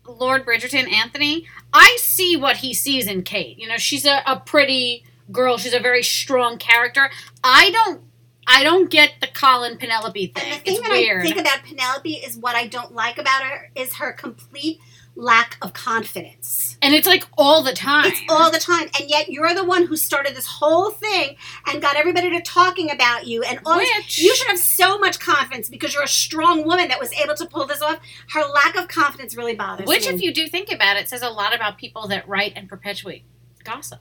Lord 0.06 0.46
Bridgerton 0.46 0.90
Anthony, 0.90 1.46
I 1.70 1.96
see 2.00 2.34
what 2.34 2.58
he 2.58 2.72
sees 2.72 3.06
in 3.06 3.24
Kate. 3.24 3.58
You 3.58 3.68
know, 3.68 3.76
she's 3.76 4.06
a, 4.06 4.22
a 4.26 4.40
pretty 4.40 5.04
girl. 5.30 5.58
She's 5.58 5.74
a 5.74 5.80
very 5.80 6.02
strong 6.02 6.56
character. 6.56 7.10
I 7.42 7.70
don't 7.70 8.02
I 8.46 8.62
don't 8.62 8.90
get 8.90 9.12
the 9.20 9.26
Colin 9.28 9.76
Penelope 9.78 10.26
thing. 10.28 10.42
And 10.44 10.60
the 10.60 10.64
thing 10.64 10.74
It's 10.74 10.82
that 10.82 10.90
weird. 10.92 11.20
I 11.22 11.24
think 11.24 11.38
about 11.40 11.62
Penelope 11.64 12.12
is 12.14 12.36
what 12.36 12.54
I 12.56 12.66
don't 12.66 12.92
like 12.94 13.18
about 13.18 13.42
her 13.44 13.70
is 13.74 13.94
her 13.96 14.12
complete 14.12 14.80
lack 15.16 15.56
of 15.62 15.72
confidence. 15.72 16.76
and 16.82 16.92
it's 16.92 17.06
like 17.06 17.24
all 17.38 17.62
the 17.62 17.72
time. 17.72 18.06
It's 18.06 18.20
all 18.28 18.50
the 18.50 18.58
time, 18.58 18.88
and 18.98 19.08
yet 19.08 19.28
you're 19.30 19.54
the 19.54 19.64
one 19.64 19.86
who 19.86 19.96
started 19.96 20.34
this 20.34 20.46
whole 20.46 20.90
thing 20.90 21.36
and 21.68 21.80
got 21.80 21.94
everybody 21.96 22.30
to 22.30 22.40
talking 22.42 22.90
about 22.90 23.24
you 23.26 23.42
and 23.44 23.60
all. 23.64 23.78
this- 23.78 23.88
Which 23.96 24.18
You 24.18 24.34
should 24.34 24.48
have 24.48 24.58
so 24.58 24.98
much 24.98 25.20
confidence 25.20 25.68
because 25.68 25.94
you're 25.94 26.02
a 26.02 26.08
strong 26.08 26.64
woman 26.66 26.88
that 26.88 26.98
was 26.98 27.12
able 27.12 27.34
to 27.36 27.46
pull 27.46 27.64
this 27.66 27.80
off. 27.80 28.00
Her 28.30 28.42
lack 28.42 28.74
of 28.76 28.88
confidence 28.88 29.36
really 29.36 29.54
bothers 29.54 29.86
which 29.86 30.02
me. 30.06 30.12
Which 30.12 30.14
if 30.16 30.20
you 30.22 30.34
do 30.34 30.48
think 30.48 30.70
about 30.72 30.96
it 30.96 31.08
says 31.08 31.22
a 31.22 31.30
lot 31.30 31.54
about 31.54 31.78
people 31.78 32.08
that 32.08 32.28
write 32.28 32.52
and 32.56 32.68
perpetuate 32.68 33.24
gossip. 33.62 34.00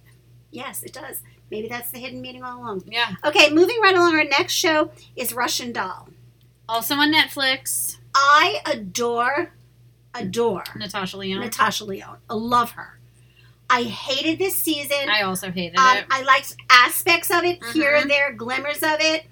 yes, 0.52 0.82
it 0.84 0.94
does. 0.94 1.22
Maybe 1.54 1.68
that's 1.68 1.92
the 1.92 2.00
hidden 2.00 2.20
meaning 2.20 2.44
all 2.44 2.60
along. 2.60 2.84
Yeah. 2.88 3.14
Okay, 3.24 3.52
moving 3.52 3.80
right 3.82 3.96
along. 3.96 4.16
Our 4.16 4.24
next 4.24 4.54
show 4.54 4.90
is 5.16 5.34
Russian 5.34 5.72
Doll. 5.72 6.10
Also 6.68 6.96
on 6.96 7.14
Netflix, 7.14 7.98
I 8.16 8.60
adore, 8.66 9.54
adore 10.16 10.64
Natasha 10.76 11.18
Lyonne. 11.18 11.42
Natasha 11.42 11.86
Lyonne. 11.86 12.18
I 12.30 12.34
love 12.34 12.72
her. 12.72 12.98
I 13.70 13.84
hated 13.84 14.40
this 14.40 14.56
season. 14.56 15.10
I 15.10 15.22
also 15.22 15.52
hated 15.52 15.78
Um, 15.78 15.98
it. 15.98 16.06
I 16.10 16.24
liked 16.24 16.56
aspects 16.70 17.30
of 17.32 17.44
it 17.44 17.64
here 17.74 17.94
Mhm. 17.94 18.02
and 18.02 18.10
there, 18.12 18.34
glimmers 18.34 18.78
of 18.84 18.98
it. 19.00 19.26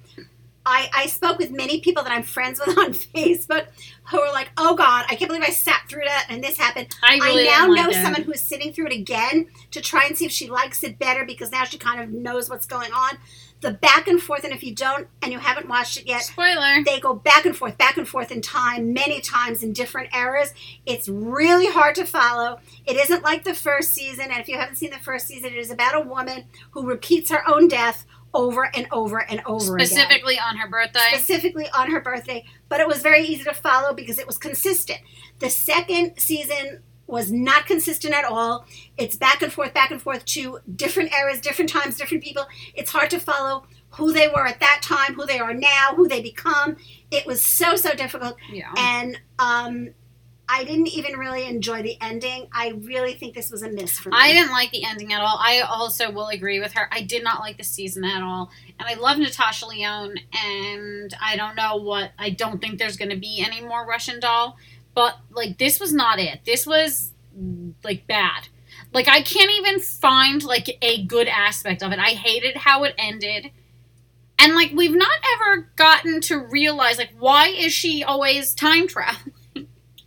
I, 0.66 0.90
I 0.96 1.06
spoke 1.08 1.40
with 1.40 1.52
many 1.52 1.82
people 1.82 2.04
that 2.04 2.12
I'm 2.12 2.24
friends 2.24 2.62
with 2.66 2.78
on 2.78 2.94
Facebook 2.94 3.68
who 4.10 4.20
were 4.20 4.32
like, 4.32 4.52
"Oh 4.58 4.76
God, 4.76 5.06
I 5.10 5.16
can't 5.16 5.30
believe 5.30 5.44
I 5.44 5.52
sat 5.52 5.82
through 5.90 6.04
that 6.06 6.28
and 6.30 6.44
this 6.44 6.58
happened." 6.58 6.88
I 7.04 7.16
really 7.16 7.48
I 7.50 7.60
now 7.60 7.68
know 7.68 7.90
like 7.90 7.94
someone 7.94 8.24
who 8.24 8.32
is 8.32 8.42
sitting 8.42 8.74
through 8.74 8.88
it 8.88 8.94
again 8.94 9.48
to 9.72 9.82
try 9.82 10.06
and 10.06 10.18
see 10.18 10.26
if 10.26 10.32
she 10.32 10.50
likes 10.50 10.84
it 10.84 11.00
better 11.00 11.26
because 11.26 11.52
now 11.52 11.64
she 11.64 11.78
kind 11.78 12.02
of 12.02 12.10
knows 12.10 12.50
what's 12.50 12.66
going 12.66 12.92
on. 12.92 13.18
The 13.62 13.72
back 13.72 14.08
and 14.08 14.20
forth, 14.20 14.44
and 14.44 14.54
if 14.54 14.64
you 14.64 14.74
don't 14.74 15.08
and 15.22 15.32
you 15.32 15.38
haven't 15.38 15.70
watched 15.70 15.98
it 15.98 16.08
yet, 16.08 16.24
Spoiler. 16.24 16.84
they 16.84 17.00
go 17.00 17.14
back 17.14 17.46
and 17.46 17.56
forth, 17.56 17.78
back 17.78 17.96
and 17.98 18.08
forth 18.08 18.32
in 18.32 18.42
time, 18.42 18.92
many 18.92 19.22
times 19.22 19.62
in 19.62 19.72
different 19.72 20.14
eras. 20.16 20.54
It's 20.88 21.08
really 21.08 21.68
hard 21.68 21.94
to 21.96 22.06
follow. 22.06 22.60
It 22.88 22.98
isn't 22.98 23.24
like 23.24 23.44
the 23.44 23.54
first 23.54 23.92
season, 23.92 24.32
and 24.32 24.42
if 24.42 24.48
you 24.48 24.58
haven't 24.58 24.78
seen 24.78 24.90
the 24.90 24.98
first 24.98 25.28
season, 25.28 25.54
it 25.54 25.60
is 25.60 25.70
about 25.70 25.96
a 25.96 26.08
woman 26.08 26.46
who 26.72 26.88
repeats 26.88 27.30
her 27.30 27.48
own 27.48 27.68
death 27.68 28.08
over 28.34 28.70
and 28.76 28.88
over 28.92 29.20
and 29.30 29.42
over 29.46 29.76
again. 29.76 29.88
Specifically 29.88 30.38
on 30.40 30.58
her 30.58 30.68
birthday. 30.68 31.00
Specifically 31.14 31.68
on 31.78 31.92
her 31.92 32.00
birthday, 32.02 32.46
but 32.70 32.80
it 32.80 32.88
was 32.88 33.02
very 33.02 33.24
easy 33.26 33.44
to 33.44 33.54
follow 33.54 33.94
because 33.94 34.18
it 34.20 34.28
was 34.28 34.38
consistent. 34.38 35.00
The 35.40 35.50
second 35.50 36.18
season 36.18 36.82
was 37.08 37.32
not 37.32 37.66
consistent 37.66 38.14
at 38.14 38.24
all. 38.24 38.66
It's 38.98 39.18
back 39.18 39.42
and 39.42 39.52
forth, 39.52 39.74
back 39.74 39.92
and 39.92 40.02
forth 40.02 40.24
to 40.26 40.60
different 40.78 41.12
eras, 41.14 41.42
different 41.42 41.70
times, 41.70 41.98
different 41.98 42.24
people. 42.24 42.46
It's 42.74 42.90
hard 42.92 43.10
to 43.10 43.20
follow 43.20 43.66
who 43.90 44.14
they 44.14 44.30
were 44.30 44.48
at 44.48 44.62
that 44.62 44.80
time, 44.82 45.16
who 45.16 45.26
they 45.26 45.40
are 45.40 45.54
now, 45.54 45.94
who 45.96 46.08
they 46.08 46.22
become. 46.22 46.78
It 47.12 47.26
was 47.28 47.42
so 47.42 47.76
so 47.76 47.94
difficult, 47.94 48.38
Yeah. 48.50 48.72
and 48.78 49.20
um, 49.40 49.90
I 50.54 50.66
didn't 50.66 50.90
even 50.90 51.18
really 51.18 51.46
enjoy 51.46 51.82
the 51.82 51.98
ending. 52.02 52.50
I 52.52 52.74
really 52.82 53.14
think 53.14 53.34
this 53.34 53.50
was 53.50 53.64
a 53.64 53.70
miss 53.70 53.98
for 53.98 54.10
me. 54.10 54.18
I 54.20 54.34
didn't 54.34 54.52
like 54.52 54.72
the 54.72 54.84
ending 54.84 55.14
at 55.14 55.22
all. 55.22 55.38
I 55.40 55.62
also 55.62 56.12
will 56.12 56.28
agree 56.28 56.60
with 56.60 56.74
her. 56.74 56.90
I 56.92 57.04
did 57.04 57.24
not 57.24 57.40
like 57.40 57.58
the 57.58 57.64
season 57.64 58.04
at 58.04 58.22
all. 58.22 58.52
And 58.78 58.90
I 58.90 58.96
love 58.96 59.18
Natasha 59.18 59.66
Lyonne, 59.66 60.18
and 60.34 61.16
I 61.22 61.38
don't 61.38 61.56
know 61.56 61.78
what, 61.78 62.12
I 62.20 62.32
don't 62.32 62.60
think 62.60 62.80
there's 62.80 62.98
going 62.98 63.12
to 63.12 63.18
be 63.18 63.42
any 63.42 63.62
more 63.62 63.86
Russian 63.86 64.20
doll. 64.20 64.58
But, 64.94 65.18
like, 65.32 65.58
this 65.58 65.80
was 65.80 65.94
not 65.94 66.20
it. 66.20 66.42
This 66.46 66.68
was, 66.68 67.12
like, 67.82 68.06
bad. 68.06 68.50
Like, 68.94 69.08
I 69.08 69.22
can't 69.22 69.52
even 69.52 69.80
find, 69.80 70.44
like, 70.44 70.78
a 70.82 71.06
good 71.06 71.30
aspect 71.30 71.82
of 71.82 71.94
it. 71.94 72.00
I 72.00 72.10
hated 72.10 72.58
how 72.58 72.84
it 72.84 72.94
ended. 72.98 73.52
And, 74.38 74.54
like, 74.54 74.74
we've 74.76 74.96
not 74.96 75.18
ever 75.36 75.70
gotten 75.78 76.20
to 76.22 76.40
realize, 76.40 76.98
like, 76.98 77.14
why 77.18 77.48
is 77.48 77.72
she 77.72 78.04
always 78.04 78.54
time 78.54 78.90
traveling? 78.90 79.34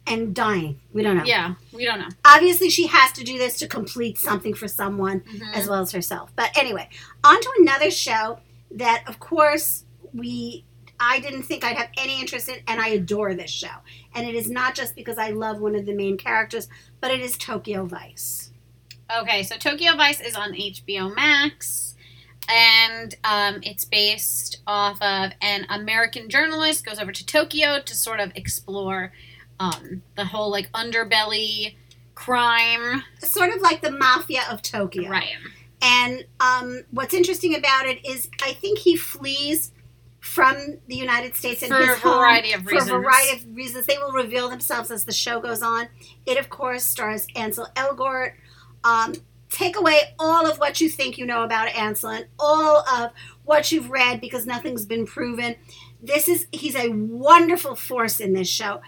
and 0.07 0.35
dying. 0.35 0.81
We 0.93 1.03
don't 1.03 1.17
know. 1.17 1.25
Yeah, 1.25 1.55
we 1.73 1.85
don't 1.85 1.99
know. 1.99 2.09
Obviously, 2.25 2.69
she 2.71 2.87
has 2.89 3.13
to 3.13 3.25
do 3.25 3.39
this 3.39 3.59
to 3.59 3.67
complete 3.67 4.19
something 4.19 4.55
for 4.55 4.69
someone. 4.69 5.21
Mhm. 5.21 5.55
as 5.55 5.69
well 5.69 5.81
as 5.81 5.93
herself. 5.93 6.31
But 6.37 6.51
anyway, 6.57 6.89
on 7.23 7.41
to 7.41 7.51
another 7.61 7.91
show 7.91 8.41
that, 8.71 9.05
of 9.07 9.19
course, 9.21 9.85
we 10.13 10.65
I 11.01 11.19
didn't 11.19 11.43
think 11.43 11.65
I'd 11.65 11.77
have 11.77 11.89
any 11.99 12.21
interest 12.21 12.49
in, 12.49 12.61
and 12.69 12.81
I 12.81 12.89
adore 12.89 13.35
this 13.35 13.51
show. 13.51 13.83
And 14.15 14.29
it 14.29 14.35
is 14.37 14.49
not 14.49 14.77
just 14.77 14.95
because 14.95 15.19
I 15.19 15.31
love 15.31 15.59
one 15.61 15.75
of 15.75 15.87
the 15.87 15.93
main 15.93 16.17
characters, 16.17 16.69
but 17.01 17.11
it 17.11 17.19
is 17.21 17.37
Tokyo 17.37 17.85
Vice. 17.85 18.51
Okay, 19.15 19.43
so 19.43 19.57
Tokyo 19.57 19.97
Vice 19.97 20.21
is 20.21 20.37
on 20.37 20.55
HBO 20.55 21.09
Max, 21.15 21.95
and 22.49 23.15
um, 23.25 23.59
it's 23.63 23.85
based 23.85 24.61
off 24.67 25.01
of 25.03 25.33
an 25.41 25.67
American 25.69 26.29
journalist 26.31 26.87
goes 26.87 26.99
over 27.01 27.11
to 27.13 27.27
Tokyo 27.27 27.81
to 27.81 27.95
sort 27.95 28.21
of 28.21 28.31
explore 28.37 29.13
um, 29.61 30.03
the 30.17 30.25
whole 30.25 30.51
like 30.51 30.71
underbelly 30.73 31.75
crime. 32.15 33.03
Sort 33.19 33.55
of 33.55 33.61
like 33.61 33.83
the 33.83 33.91
mafia 33.91 34.43
of 34.51 34.63
Tokyo. 34.63 35.09
Right. 35.09 35.35
And 35.83 36.25
um, 36.41 36.83
what's 36.91 37.15
interesting 37.15 37.55
about 37.55 37.87
it 37.87 38.05
is 38.07 38.31
I 38.43 38.53
think 38.55 38.79
he 38.79 38.97
flees 38.97 39.73
from 40.21 40.79
the 40.89 40.97
United 40.97 41.37
States 41.37 41.63
and 41.63 41.71
For 41.71 41.79
his 41.79 41.99
a 41.99 42.01
variety 42.01 42.53
home 42.53 42.61
of 42.61 42.65
for 42.65 42.73
reasons. 42.73 42.91
a 42.91 42.95
variety 42.95 43.37
of 43.37 43.57
reasons. 43.57 43.87
They 43.87 43.99
will 43.99 44.13
reveal 44.13 44.49
themselves 44.49 44.91
as 44.91 45.05
the 45.05 45.13
show 45.13 45.41
goes 45.41 45.63
on. 45.63 45.89
It, 46.25 46.39
of 46.39 46.49
course, 46.49 46.85
stars 46.85 47.27
Ansel 47.37 47.69
Elgort. 47.77 48.33
Um, 48.85 49.15
take 49.51 49.77
away 49.77 50.01
all 50.19 50.51
of 50.51 50.59
what 50.59 50.81
you 50.81 50.89
think 50.89 51.19
you 51.19 51.27
know 51.27 51.43
about 51.43 51.69
Ansel 51.69 52.11
and 52.11 52.27
all 52.39 52.79
of 52.89 53.13
what 53.45 53.71
you've 53.71 53.91
read 53.91 54.21
because 54.21 54.47
nothing's 54.47 54.87
been 54.87 55.07
proven. 55.07 55.57
This 56.03 56.29
is 56.29 56.47
he's 56.53 56.75
a 56.75 56.89
wonderful 56.89 57.77
force 57.77 58.19
in 58.19 58.33
this 58.33 58.49
show. 58.49 58.81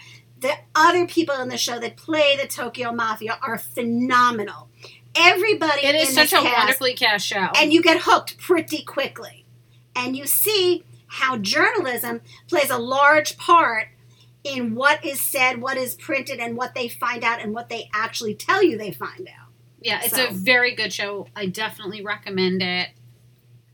The 0.47 0.55
other 0.77 1.07
people 1.09 1.35
in 1.41 1.49
the 1.49 1.57
show 1.57 1.81
that 1.81 1.97
play 1.97 2.37
the 2.41 2.47
Tokyo 2.47 2.93
Mafia 2.93 3.37
are 3.43 3.59
phenomenal. 3.59 4.69
Everybody 5.17 5.85
It 5.85 5.95
is 5.97 6.11
in 6.11 6.15
such 6.15 6.33
a 6.33 6.37
cast 6.37 6.59
wonderfully 6.59 6.95
cast 6.95 7.27
show. 7.27 7.49
and 7.57 7.73
you 7.73 7.83
get 7.83 8.03
hooked 8.03 8.39
pretty 8.39 8.83
quickly. 8.85 9.45
And 9.97 10.17
you 10.17 10.25
see 10.27 10.85
how 11.09 11.37
journalism 11.39 12.21
plays 12.49 12.71
a 12.71 12.79
large 12.79 13.37
part 13.39 13.89
in 14.45 14.77
what 14.77 15.05
is 15.05 15.21
said, 15.21 15.61
what 15.61 15.77
is 15.77 15.95
printed, 15.97 16.39
and 16.39 16.57
what 16.57 16.75
they 16.77 16.87
find 16.87 17.25
out, 17.25 17.41
and 17.41 17.53
what 17.53 17.69
they 17.69 17.89
actually 17.93 18.35
tell 18.35 18.63
you 18.63 18.79
they 18.79 18.93
find 18.93 19.27
out. 19.29 19.49
yeah, 19.81 20.01
it's 20.05 20.15
so- 20.15 20.29
a 20.29 20.33
very 20.33 20.75
good 20.77 20.93
show. 20.93 21.27
I 21.35 21.47
definitely 21.47 22.03
recommend 22.03 22.63
it. 22.63 22.91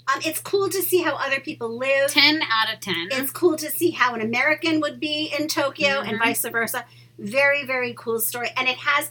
Um, 0.09 0.21
it's 0.25 0.41
cool 0.41 0.69
to 0.69 0.83
see 0.83 1.03
how 1.03 1.15
other 1.17 1.41
people 1.41 1.77
live. 1.79 2.11
10 2.11 2.43
out 2.43 2.73
of 2.73 2.81
10. 2.81 3.09
It's 3.13 3.31
cool 3.31 3.57
to 3.57 3.71
see 3.71 3.91
how 3.91 4.15
an 4.15 4.21
American 4.21 4.81
would 4.81 4.99
be 5.01 5.33
in 5.39 5.49
Tokyo 5.49 6.01
and 6.01 6.19
Mhm. 6.19 6.25
vice 6.25 6.43
versa. 6.45 6.85
Very, 7.19 7.65
very 7.65 7.95
cool 7.97 8.21
story. 8.21 8.51
And 8.57 8.69
it 8.69 8.79
has 8.79 9.11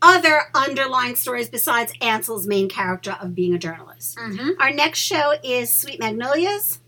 other 0.00 0.50
underlying 0.54 1.14
stories 1.14 1.48
besides 1.48 1.92
Ansel's 2.00 2.46
main 2.46 2.68
character 2.68 3.16
of 3.20 3.34
being 3.36 3.54
a 3.54 3.58
journalist. 3.58 4.18
hmm 4.18 4.50
Our 4.58 4.72
next 4.72 4.98
show 4.98 5.34
is 5.44 5.72
Sweet 5.72 6.00
Magnolias. 6.00 6.80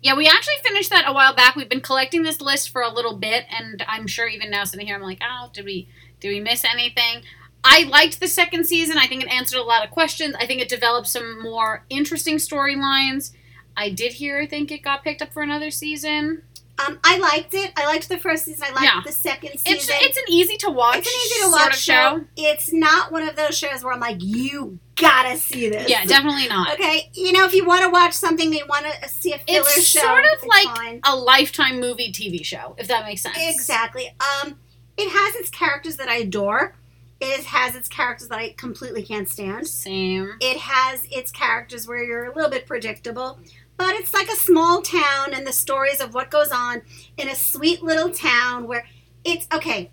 Yeah, 0.00 0.14
we 0.16 0.26
actually 0.26 0.56
finished 0.62 0.90
that 0.90 1.04
a 1.06 1.12
while 1.12 1.34
back. 1.34 1.56
We've 1.56 1.68
been 1.68 1.80
collecting 1.82 2.22
this 2.22 2.40
list 2.40 2.70
for 2.70 2.82
a 2.82 2.88
little 2.88 3.16
bit, 3.16 3.44
and 3.50 3.84
I'm 3.86 4.06
sure 4.06 4.26
even 4.26 4.50
now 4.50 4.64
sitting 4.64 4.86
here, 4.86 4.96
I'm 4.96 5.02
like, 5.02 5.20
oh, 5.22 5.50
did 5.52 5.64
we 5.66 5.88
did 6.20 6.28
we 6.30 6.40
miss 6.40 6.64
anything? 6.64 7.22
I 7.64 7.84
liked 7.84 8.20
the 8.20 8.28
second 8.28 8.66
season. 8.66 8.98
I 8.98 9.06
think 9.06 9.22
it 9.22 9.28
answered 9.30 9.58
a 9.58 9.62
lot 9.62 9.84
of 9.84 9.90
questions. 9.90 10.34
I 10.38 10.46
think 10.46 10.60
it 10.60 10.68
developed 10.68 11.08
some 11.08 11.42
more 11.42 11.84
interesting 11.88 12.36
storylines. 12.36 13.32
I 13.76 13.90
did 13.90 14.12
hear, 14.12 14.38
I 14.38 14.46
think 14.46 14.70
it 14.70 14.82
got 14.82 15.02
picked 15.02 15.22
up 15.22 15.32
for 15.32 15.42
another 15.42 15.70
season. 15.70 16.42
Um, 16.76 16.98
I 17.04 17.18
liked 17.18 17.54
it. 17.54 17.72
I 17.76 17.86
liked 17.86 18.08
the 18.08 18.18
first 18.18 18.44
season. 18.46 18.64
I 18.64 18.70
liked 18.72 18.82
Yeah. 18.84 19.00
the 19.06 19.12
second 19.12 19.58
season. 19.58 19.72
It's 19.74 19.88
it's 19.88 20.18
an 20.18 20.24
easy 20.28 20.56
to 20.58 20.70
watch. 20.70 20.98
It's 20.98 21.06
an 21.06 21.12
easy 21.24 21.40
to 21.44 21.56
sort 21.56 21.72
of 21.72 21.78
show. 21.78 22.24
It's 22.36 22.72
not 22.72 23.12
one 23.12 23.22
of 23.28 23.36
those 23.36 23.56
shows 23.56 23.84
where 23.84 23.92
I'm 23.94 24.00
like, 24.00 24.16
you 24.20 24.80
gotta 24.96 25.36
see 25.36 25.68
this. 25.68 25.88
Yeah, 25.88 26.04
definitely 26.04 26.48
not. 26.48 26.72
Okay, 26.74 27.10
you 27.14 27.32
know, 27.32 27.44
if 27.44 27.54
you 27.54 27.64
want 27.64 27.82
to 27.84 27.90
watch 27.90 28.12
something, 28.12 28.52
you 28.52 28.66
want 28.68 28.86
to 28.86 29.08
see 29.08 29.32
a 29.32 29.38
filler 29.38 29.62
show. 29.64 29.70
It's 29.78 29.86
show. 29.86 30.00
sort 30.00 30.24
of 30.24 30.30
it's 30.32 30.44
like 30.46 30.76
fine. 30.76 31.00
a 31.04 31.14
lifetime 31.14 31.78
movie 31.80 32.10
TV 32.12 32.44
show, 32.44 32.74
if 32.76 32.88
that 32.88 33.04
makes 33.06 33.22
sense. 33.22 33.36
exactly. 33.38 34.08
Um, 34.42 34.58
it 34.96 35.10
has 35.10 35.36
its 35.36 35.50
characters 35.50 35.96
that 35.98 36.08
I 36.08 36.16
adore. 36.16 36.76
It 37.24 37.44
has 37.46 37.74
its 37.74 37.88
characters 37.88 38.28
that 38.28 38.38
I 38.38 38.50
completely 38.50 39.02
can't 39.02 39.28
stand. 39.28 39.66
Same. 39.66 40.32
It 40.40 40.58
has 40.58 41.06
its 41.10 41.30
characters 41.30 41.88
where 41.88 42.04
you're 42.04 42.26
a 42.26 42.34
little 42.34 42.50
bit 42.50 42.66
predictable, 42.66 43.38
but 43.76 43.94
it's 43.94 44.12
like 44.12 44.28
a 44.28 44.36
small 44.36 44.82
town 44.82 45.32
and 45.32 45.46
the 45.46 45.52
stories 45.52 46.00
of 46.00 46.12
what 46.14 46.30
goes 46.30 46.50
on 46.50 46.82
in 47.16 47.28
a 47.28 47.34
sweet 47.34 47.82
little 47.82 48.10
town 48.10 48.66
where 48.68 48.86
it's 49.24 49.46
okay. 49.52 49.90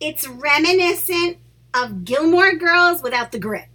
It's 0.00 0.26
reminiscent 0.26 1.38
of 1.72 2.04
Gilmore 2.04 2.54
Girls 2.56 3.02
without 3.02 3.30
the 3.32 3.38
grit. 3.38 3.66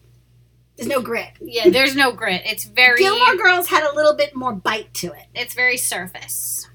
There's 0.75 0.89
no 0.89 1.01
grit. 1.01 1.29
Yeah, 1.41 1.69
there's 1.69 1.95
no 1.95 2.11
grit. 2.11 2.41
It's 2.45 2.65
very 2.65 2.97
Gilmore 2.99 3.35
Girls 3.35 3.67
had 3.67 3.83
a 3.89 3.95
little 3.95 4.13
bit 4.13 4.35
more 4.35 4.53
bite 4.53 4.93
to 4.95 5.07
it. 5.07 5.25
it's 5.33 5.55
very 5.55 5.77
surface. 5.77 6.69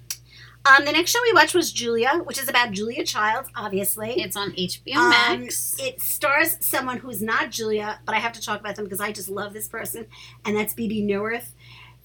Um, 0.64 0.84
the 0.84 0.92
next 0.92 1.10
show 1.10 1.18
we 1.22 1.32
watched 1.32 1.54
was 1.54 1.72
Julia, 1.72 2.20
which 2.24 2.38
is 2.40 2.48
about 2.48 2.70
Julia 2.70 3.04
Child, 3.04 3.46
obviously. 3.56 4.20
It's 4.20 4.36
on 4.36 4.52
HBO 4.52 4.96
Um, 4.96 5.10
Max. 5.10 5.74
It 5.80 6.00
stars 6.00 6.56
someone 6.60 6.98
who's 6.98 7.20
not 7.20 7.50
Julia, 7.50 8.00
but 8.06 8.14
I 8.14 8.18
have 8.18 8.32
to 8.34 8.40
talk 8.40 8.60
about 8.60 8.76
them 8.76 8.84
because 8.84 9.00
I 9.00 9.10
just 9.10 9.28
love 9.28 9.52
this 9.52 9.66
person, 9.66 10.06
and 10.44 10.56
that's 10.56 10.72
Bebe 10.74 11.02
Neuwirth. 11.02 11.50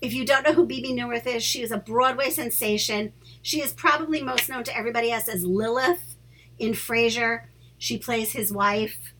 If 0.01 0.13
you 0.13 0.25
don't 0.25 0.43
know 0.43 0.53
who 0.53 0.65
Bebe 0.65 0.93
Neuwirth 0.93 1.27
is, 1.27 1.43
she 1.43 1.61
is 1.61 1.71
a 1.71 1.77
Broadway 1.77 2.29
sensation. 2.29 3.13
She 3.41 3.61
is 3.61 3.73
probably 3.73 4.21
most 4.23 4.49
known 4.49 4.63
to 4.63 4.75
everybody 4.77 5.11
else 5.11 5.27
as 5.27 5.43
Lilith 5.43 6.15
in 6.57 6.71
Frasier. 6.73 7.45
She 7.77 7.97
plays 7.97 8.31
his 8.31 8.51
wife. 8.51 9.13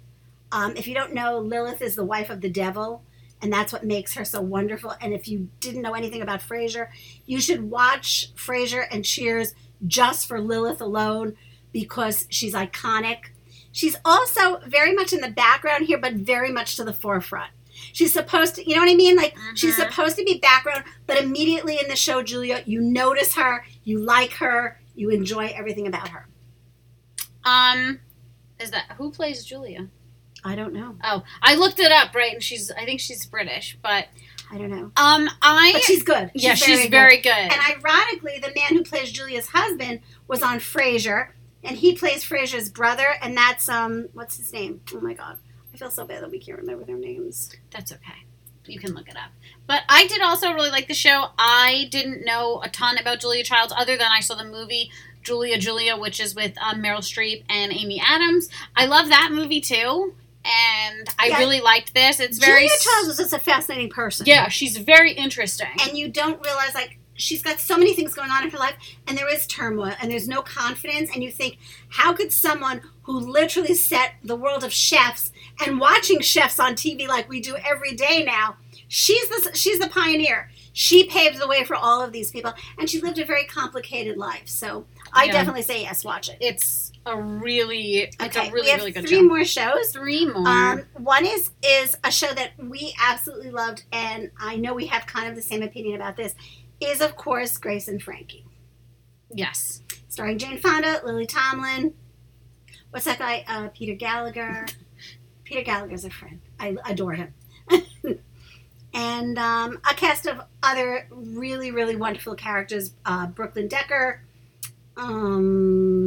Um, 0.51 0.75
if 0.75 0.87
you 0.87 0.95
don't 0.95 1.13
know, 1.13 1.37
Lilith 1.39 1.81
is 1.81 1.95
the 1.95 2.05
wife 2.05 2.29
of 2.29 2.41
the 2.41 2.49
devil, 2.49 3.03
and 3.41 3.51
that's 3.53 3.71
what 3.71 3.85
makes 3.85 4.13
her 4.15 4.25
so 4.25 4.41
wonderful. 4.41 4.93
And 5.01 5.13
if 5.13 5.27
you 5.27 5.49
didn't 5.59 5.81
know 5.81 5.93
anything 5.93 6.21
about 6.21 6.41
Frasier, 6.41 6.87
you 7.25 7.39
should 7.39 7.69
watch 7.69 8.33
Frasier 8.35 8.85
and 8.91 9.05
Cheers 9.05 9.53
just 9.85 10.27
for 10.27 10.39
Lilith 10.41 10.81
alone 10.81 11.35
because 11.71 12.25
she's 12.29 12.53
iconic. 12.53 13.19
She's 13.71 13.95
also 14.03 14.59
very 14.65 14.93
much 14.93 15.13
in 15.13 15.21
the 15.21 15.29
background 15.29 15.85
here, 15.85 15.99
but 15.99 16.13
very 16.13 16.51
much 16.51 16.75
to 16.77 16.83
the 16.83 16.93
forefront. 16.93 17.51
She's 17.93 18.11
supposed 18.11 18.55
to, 18.55 18.67
you 18.67 18.75
know 18.75 18.81
what 18.81 18.89
I 18.91 18.95
mean? 18.95 19.15
Like, 19.15 19.37
she's 19.53 19.75
Mhm. 19.75 19.87
supposed 19.89 20.17
to 20.17 20.23
be 20.23 20.39
background, 20.39 20.83
but 21.05 21.21
immediately 21.23 21.79
in 21.79 21.87
the 21.87 21.95
show, 21.95 22.23
Julia, 22.23 22.63
you 22.65 22.81
notice 22.81 23.35
her, 23.35 23.65
you 23.83 23.99
like 23.99 24.33
her, 24.33 24.81
you 24.95 25.11
enjoy 25.11 25.53
everything 25.55 25.85
about 25.85 26.07
her. 26.09 26.27
Um, 27.43 27.99
is 28.59 28.71
that 28.71 28.93
who 28.97 29.11
plays 29.11 29.45
Julia? 29.45 29.89
I 30.43 30.55
don't 30.55 30.73
know. 30.73 30.95
Oh, 31.03 31.23
I 31.41 31.55
looked 31.55 31.79
it 31.79 31.91
up, 31.91 32.13
right? 32.15 32.33
And 32.33 32.43
she's 32.43 32.71
I 32.71 32.85
think 32.85 32.99
she's 32.99 33.25
British, 33.25 33.77
but 33.81 34.07
I 34.51 34.57
don't 34.57 34.69
know. 34.69 34.91
um, 34.95 35.29
I 35.41 35.71
But 35.73 35.81
she's 35.83 36.03
good. 36.03 36.31
yeah, 36.33 36.53
she's 36.53 36.77
very 36.77 36.89
very, 36.89 37.15
good. 37.17 37.23
good. 37.23 37.53
And 37.53 37.61
ironically, 37.83 38.39
the 38.39 38.53
man 38.55 38.69
who 38.77 38.83
plays 38.83 39.11
Julia's 39.11 39.47
husband 39.49 39.99
was 40.27 40.41
on 40.41 40.59
Frasier, 40.59 41.29
and 41.63 41.77
he 41.77 41.95
plays 41.95 42.23
Frasier's 42.23 42.69
brother, 42.69 43.07
and 43.21 43.35
that's 43.35 43.67
um, 43.67 44.09
what's 44.13 44.37
his 44.37 44.53
name? 44.53 44.81
Oh 44.93 45.01
my 45.01 45.13
god, 45.13 45.37
I 45.73 45.77
feel 45.77 45.91
so 45.91 46.05
bad 46.05 46.23
that 46.23 46.31
we 46.31 46.39
can't 46.39 46.57
remember 46.59 46.85
their 46.85 46.97
names. 46.97 47.49
That's 47.71 47.91
okay. 47.91 48.23
You 48.65 48.79
can 48.79 48.93
look 48.93 49.07
it 49.07 49.15
up. 49.15 49.31
But 49.65 49.83
I 49.87 50.07
did 50.07 50.21
also 50.21 50.51
really 50.53 50.69
like 50.69 50.87
the 50.89 50.93
show. 50.93 51.27
I 51.39 51.87
didn't 51.89 52.25
know 52.25 52.61
a 52.61 52.69
ton 52.69 52.97
about 52.97 53.21
Julia 53.21 53.43
Childs 53.43 53.73
other 53.75 53.95
than 53.97 54.07
I 54.11 54.19
saw 54.19 54.35
the 54.35 54.43
movie 54.43 54.91
Julia 55.23 55.57
Julia, 55.57 55.95
which 55.97 56.19
is 56.19 56.35
with 56.35 56.53
um, 56.61 56.81
Meryl 56.81 56.97
Streep 56.99 57.43
and 57.49 57.71
Amy 57.73 58.01
Adams. 58.05 58.49
I 58.75 58.85
love 58.85 59.07
that 59.09 59.29
movie 59.31 59.61
too, 59.61 60.15
and 60.47 61.07
I 61.19 61.27
Yeah. 61.27 61.39
really 61.39 61.59
liked 61.61 61.93
this. 61.93 62.19
It's 62.19 62.37
very 62.37 62.61
Julia 62.67 62.77
Childs 62.81 63.07
was 63.07 63.17
just 63.17 63.33
a 63.33 63.39
fascinating 63.39 63.89
person. 63.89 64.25
yeah, 64.25 64.47
she's 64.47 64.77
very 64.77 65.11
interesting. 65.13 65.67
and 65.81 65.97
you 65.97 66.07
don't 66.07 66.41
realize 66.43 66.73
like 66.73 66.97
she's 67.19 67.41
got 67.41 67.59
so 67.59 67.75
many 67.77 67.93
things 67.95 68.13
going 68.13 68.29
on 68.29 68.43
in 68.43 68.49
her 68.51 68.59
life 68.59 68.75
and 69.07 69.17
there 69.17 69.27
is 69.27 69.47
turmoil 69.47 69.91
and 69.99 70.11
there's 70.11 70.27
no 70.27 70.41
confidence 70.43 71.09
and 71.13 71.23
you 71.23 71.31
think 71.31 71.57
how 71.89 72.13
could 72.13 72.31
someone 72.31 72.79
who 73.03 73.19
literally 73.19 73.73
set 73.73 74.11
the 74.23 74.35
world 74.35 74.63
of 74.63 74.71
chefs 74.71 75.31
and 75.65 75.79
watching 75.79 76.19
chefs 76.19 76.59
on 76.59 76.75
TV 76.75 77.07
like 77.07 77.27
we 77.27 77.39
do 77.41 77.55
every 77.57 77.95
day 77.95 78.23
now 78.23 78.55
she's 78.87 79.27
the 79.29 79.49
she's 79.55 79.79
the 79.79 79.87
pioneer 79.89 80.51
she 80.73 81.05
paved 81.05 81.39
the 81.39 81.47
way 81.47 81.63
for 81.63 81.75
all 81.75 82.03
of 82.03 82.11
these 82.11 82.29
people 82.29 82.53
and 82.77 82.87
she 82.87 83.01
lived 83.01 83.17
a 83.17 83.25
very 83.25 83.45
complicated 83.45 84.15
life 84.15 84.43
so 84.47 84.85
I 85.11 85.23
Yeah. 85.23 85.31
definitely 85.31 85.63
say 85.63 85.81
yes 85.81 86.05
watch 86.05 86.29
it 86.29 86.37
it's 86.39 86.86
a 87.07 87.15
really, 87.19 87.99
it's 87.99 88.17
okay 88.21 88.49
a 88.49 88.51
really, 88.51 88.61
we 88.61 88.69
have 88.69 88.79
really 88.79 88.91
good 88.91 89.07
three 89.07 89.21
more 89.21 89.45
shows 89.45 89.91
Three 89.91 90.25
more. 90.25 90.47
um, 90.47 90.83
one 90.97 91.25
is 91.25 91.51
is 91.63 91.95
a 92.03 92.11
show 92.11 92.33
that 92.33 92.51
we 92.59 92.93
absolutely 93.01 93.49
loved, 93.49 93.83
and 93.91 94.29
I 94.39 94.57
know 94.57 94.73
we 94.73 94.87
have 94.87 95.05
kind 95.07 95.27
of 95.27 95.35
the 95.35 95.41
same 95.41 95.63
opinion 95.63 95.95
about 95.95 96.17
this. 96.17 96.35
Is 96.79 97.01
of 97.01 97.15
course 97.15 97.57
Grace 97.57 97.87
and 97.87 98.01
Frankie, 98.01 98.45
yes. 99.33 99.81
starring 100.09 100.37
Jane 100.37 100.59
Fonda, 100.59 101.01
Lily 101.03 101.25
Tomlin. 101.25 101.93
What's 102.91 103.05
that 103.05 103.19
guy? 103.19 103.43
Uh, 103.47 103.69
Peter 103.69 103.95
Gallagher. 103.95 104.65
Peter 105.43 105.61
Gallagher's 105.61 106.05
a 106.05 106.09
friend. 106.09 106.41
I 106.59 106.75
adore 106.85 107.13
him. 107.13 107.33
and 108.93 109.37
um, 109.39 109.79
a 109.89 109.93
cast 109.93 110.25
of 110.25 110.41
other 110.61 111.07
really 111.09 111.71
really 111.71 111.95
wonderful 111.95 112.35
characters. 112.35 112.91
Uh, 113.05 113.27
Brooklyn 113.27 113.67
Decker. 113.67 114.21
Um, 114.97 116.06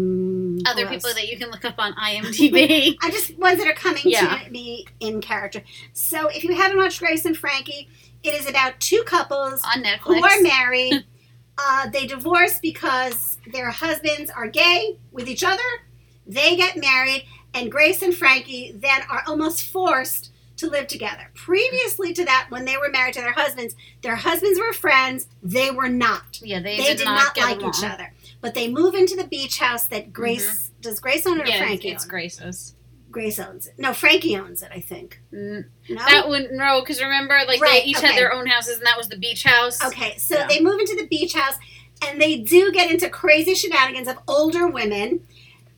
Other 0.66 0.86
who 0.86 0.94
people 0.94 1.10
that 1.14 1.28
you 1.28 1.38
can 1.38 1.50
look 1.50 1.64
up 1.64 1.74
on 1.78 1.92
IMDb. 1.94 2.96
I 3.02 3.10
just 3.10 3.36
ones 3.38 3.58
that 3.58 3.66
are 3.68 3.74
coming 3.74 4.02
Yeah. 4.04 4.38
to 4.44 4.50
me 4.50 4.86
in 5.00 5.20
character. 5.20 5.62
So 5.92 6.28
if 6.28 6.44
you 6.44 6.54
haven't 6.54 6.76
watched 6.78 6.98
Grace 7.00 7.24
and 7.24 7.36
Frankie, 7.36 7.88
it 8.22 8.34
is 8.34 8.48
about 8.48 8.78
two 8.80 9.02
couples 9.06 9.62
on 9.64 9.82
Netflix. 9.82 10.00
who 10.04 10.24
are 10.24 10.40
married. 10.42 11.04
uh, 11.58 11.88
they 11.90 12.06
divorce 12.06 12.58
because 12.58 13.38
their 13.52 13.70
husbands 13.70 14.30
are 14.30 14.48
gay 14.48 14.96
with 15.12 15.28
each 15.28 15.44
other. 15.44 15.62
They 16.26 16.56
get 16.56 16.76
married, 16.76 17.24
and 17.54 17.70
Grace 17.72 18.02
and 18.02 18.14
Frankie 18.14 18.72
then 18.72 19.00
are 19.10 19.22
almost 19.26 19.62
forced 19.70 20.32
to 20.58 20.68
live 20.68 20.86
together. 20.86 21.30
Previously 21.34 22.12
to 22.12 22.24
that, 22.26 22.46
when 22.50 22.66
they 22.66 22.76
were 22.76 22.90
married 22.90 23.14
to 23.14 23.20
their 23.20 23.32
husbands, 23.32 23.74
their 24.02 24.14
husbands 24.16 24.60
were 24.60 24.72
friends. 24.74 25.26
They 25.42 25.70
were 25.70 25.88
not. 25.88 26.38
yeah, 26.42 26.60
they, 26.60 26.76
They, 26.76 26.94
did, 26.94 27.04
not, 27.06 27.34
get 27.34 27.44
like 27.44 27.56
along. 27.60 27.70
each 27.70 27.82
other. 27.84 28.12
But 28.40 28.54
they 28.54 28.68
move 28.68 28.94
into 28.94 29.16
the 29.16 29.24
beach 29.26 29.58
house 29.58 29.86
that 29.88 30.12
Grace 30.12 30.70
does. 30.80 30.98
Grace 31.00 31.26
own 31.26 31.40
it 31.40 31.44
or 31.44 31.46
Yeah, 31.46 31.56
it's, 31.56 31.62
Frankie? 31.64 31.88
it's 31.90 32.04
own 32.04 32.08
it? 32.08 32.10
Grace's. 32.10 32.74
Grace 33.10 33.38
owns 33.40 33.66
it. 33.66 33.74
No, 33.76 33.92
Frankie 33.92 34.36
owns 34.36 34.62
it. 34.62 34.70
I 34.72 34.80
think. 34.80 35.20
Mm, 35.32 35.64
No. 35.88 35.96
That 35.96 36.28
wouldn't 36.28 36.52
no, 36.52 36.80
because 36.80 37.02
remember, 37.02 37.38
like 37.46 37.60
Right, 37.60 37.82
they 37.82 37.90
each 37.90 37.98
okay. 37.98 38.06
had 38.08 38.16
their 38.16 38.32
own 38.32 38.46
houses, 38.46 38.78
and 38.78 38.86
that 38.86 38.96
was 38.96 39.08
the 39.08 39.18
beach 39.18 39.42
house. 39.42 39.84
Okay, 39.84 40.16
so 40.16 40.36
Yeah. 40.38 40.46
they 40.46 40.60
move 40.60 40.78
into 40.80 40.96
the 40.96 41.06
beach 41.06 41.34
house. 41.34 41.56
and 42.08 42.18
they 42.18 42.38
do 42.38 42.72
get 42.72 42.90
into 42.90 43.10
crazy 43.10 43.52
shenanigans 43.54 44.08
of 44.08 44.16
older 44.26 44.66
women 44.66 45.20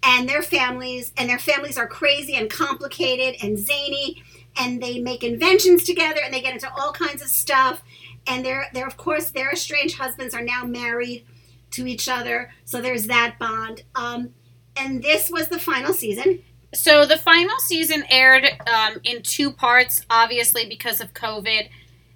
and 0.05 0.29
their 0.29 0.41
families, 0.43 1.13
and 1.17 1.29
their 1.29 1.39
families 1.39 1.77
are 1.77 1.89
crazy 1.89 2.35
and 2.37 2.49
complicated 2.49 3.43
and 3.43 3.59
zany, 3.59 4.23
and 4.57 4.81
they 4.81 5.01
make 5.01 5.25
inventions 5.25 5.83
together, 5.83 6.21
and 6.25 6.33
they 6.33 6.41
get 6.41 6.55
into 6.55 6.73
all 6.75 6.93
kinds 6.93 7.23
of 7.23 7.29
stuff. 7.29 7.83
And 8.29 8.45
they're, 8.45 8.69
they're 8.73 8.87
of 8.87 8.97
course, 8.97 9.31
their 9.33 9.51
estranged 9.51 9.97
husbands 9.99 10.33
are 10.33 10.43
now 10.45 10.65
married 10.65 11.25
to 11.73 11.87
each 11.87 12.09
other, 12.09 12.51
so 12.65 12.81
there's 12.81 13.07
that 13.07 13.37
bond. 13.39 13.83
Um, 13.95 14.31
and 14.77 15.03
this 15.03 15.31
was 15.31 15.49
the 15.49 15.59
final 15.59 15.93
season. 15.93 16.43
So 16.75 17.05
the 17.05 17.19
final 17.19 17.59
season 17.59 18.05
aired 18.09 18.47
um, 18.67 19.01
in 19.05 19.23
two 19.23 19.53
parts, 19.53 20.07
obviously 20.09 20.67
because 20.67 21.01
of 21.01 21.13
COVID. 21.13 21.69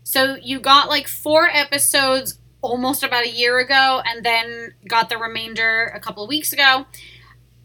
So 0.02 0.36
you 0.36 0.60
got 0.60 0.88
like 0.88 1.08
four 1.08 1.48
episodes 1.48 2.38
almost 2.62 3.02
about 3.02 3.24
a 3.24 3.30
year 3.30 3.58
ago, 3.58 4.02
and 4.04 4.24
then 4.24 4.74
got 4.88 5.08
the 5.08 5.18
remainder 5.18 5.92
a 5.94 6.00
couple 6.00 6.24
of 6.24 6.28
weeks 6.28 6.52
ago. 6.52 6.86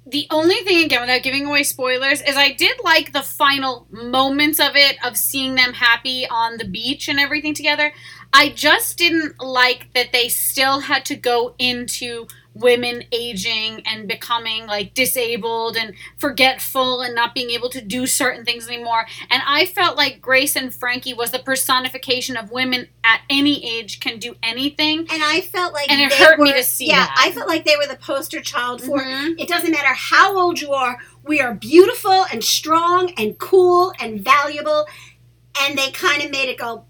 The 0.06 0.28
only 0.30 0.56
thing, 0.56 0.84
again, 0.84 1.02
without 1.02 1.24
giving 1.24 1.46
away 1.46 1.64
spoilers, 1.64 2.22
is 2.22 2.36
I 2.36 2.52
did 2.52 2.78
like 2.84 3.14
the 3.14 3.22
final 3.22 3.88
moments 3.90 4.60
of 4.60 4.76
it, 4.76 4.98
of 5.06 5.16
seeing 5.16 5.56
them 5.56 5.74
happy 5.74 6.28
on 6.28 6.58
the 6.58 6.66
beach 6.66 7.08
and 7.08 7.20
everything 7.20 7.54
together. 7.54 7.94
I 8.34 8.50
just 8.50 8.98
didn't 8.98 9.42
like 9.42 9.94
that 9.94 10.12
they 10.14 10.30
still 10.30 10.82
had 10.82 11.06
to 11.06 11.16
go 11.16 11.54
into 11.60 12.28
women 12.54 13.04
aging 13.14 13.82
and 13.86 14.10
becoming 14.10 14.68
like 14.68 14.94
disabled 14.94 15.78
and 15.78 15.94
forgetful 16.18 17.00
and 17.02 17.16
not 17.16 17.34
being 17.34 17.50
able 17.52 17.70
to 17.70 17.80
do 17.80 18.06
certain 18.06 18.44
things 18.44 18.68
anymore. 18.68 19.06
And 19.30 19.42
I 19.48 19.66
felt 19.66 19.96
like 19.96 20.22
Grace 20.22 20.58
and 20.58 20.74
Frankie 20.74 21.14
was 21.14 21.32
the 21.32 21.40
personification 21.40 22.36
of 22.36 22.52
women 22.52 22.90
at 23.06 23.22
any 23.30 23.66
age 23.80 24.02
can 24.02 24.20
do 24.20 24.36
anything. 24.44 25.00
And 25.10 25.24
I 25.24 25.40
felt 25.42 25.74
like 25.74 25.90
And 25.90 26.02
it 26.02 26.10
they 26.10 26.18
hurt 26.24 26.40
were, 26.40 26.44
me 26.46 26.54
to 26.54 26.64
see 26.64 26.88
Yeah, 26.88 27.06
that. 27.06 27.16
I 27.18 27.32
felt 27.32 27.48
like 27.48 27.64
they 27.64 27.78
were 27.78 27.88
the 27.88 27.96
poster 28.00 28.42
child 28.42 28.82
for 28.82 29.00
Mhm. 29.00 29.36
it 29.40 29.48
doesn't 29.48 29.72
matter 29.72 29.94
how 29.94 30.38
old 30.38 30.60
you 30.60 30.74
are, 30.74 30.98
we 31.24 31.40
are 31.40 31.54
beautiful 31.54 32.26
and 32.34 32.44
strong 32.44 33.14
and 33.18 33.38
cool 33.40 33.94
and 34.00 34.20
valuable. 34.22 34.88
And 35.62 35.78
they 35.78 35.92
kind 35.92 36.22
of 36.24 36.32
made 36.32 36.50
it 36.50 36.58
go, 36.58 36.86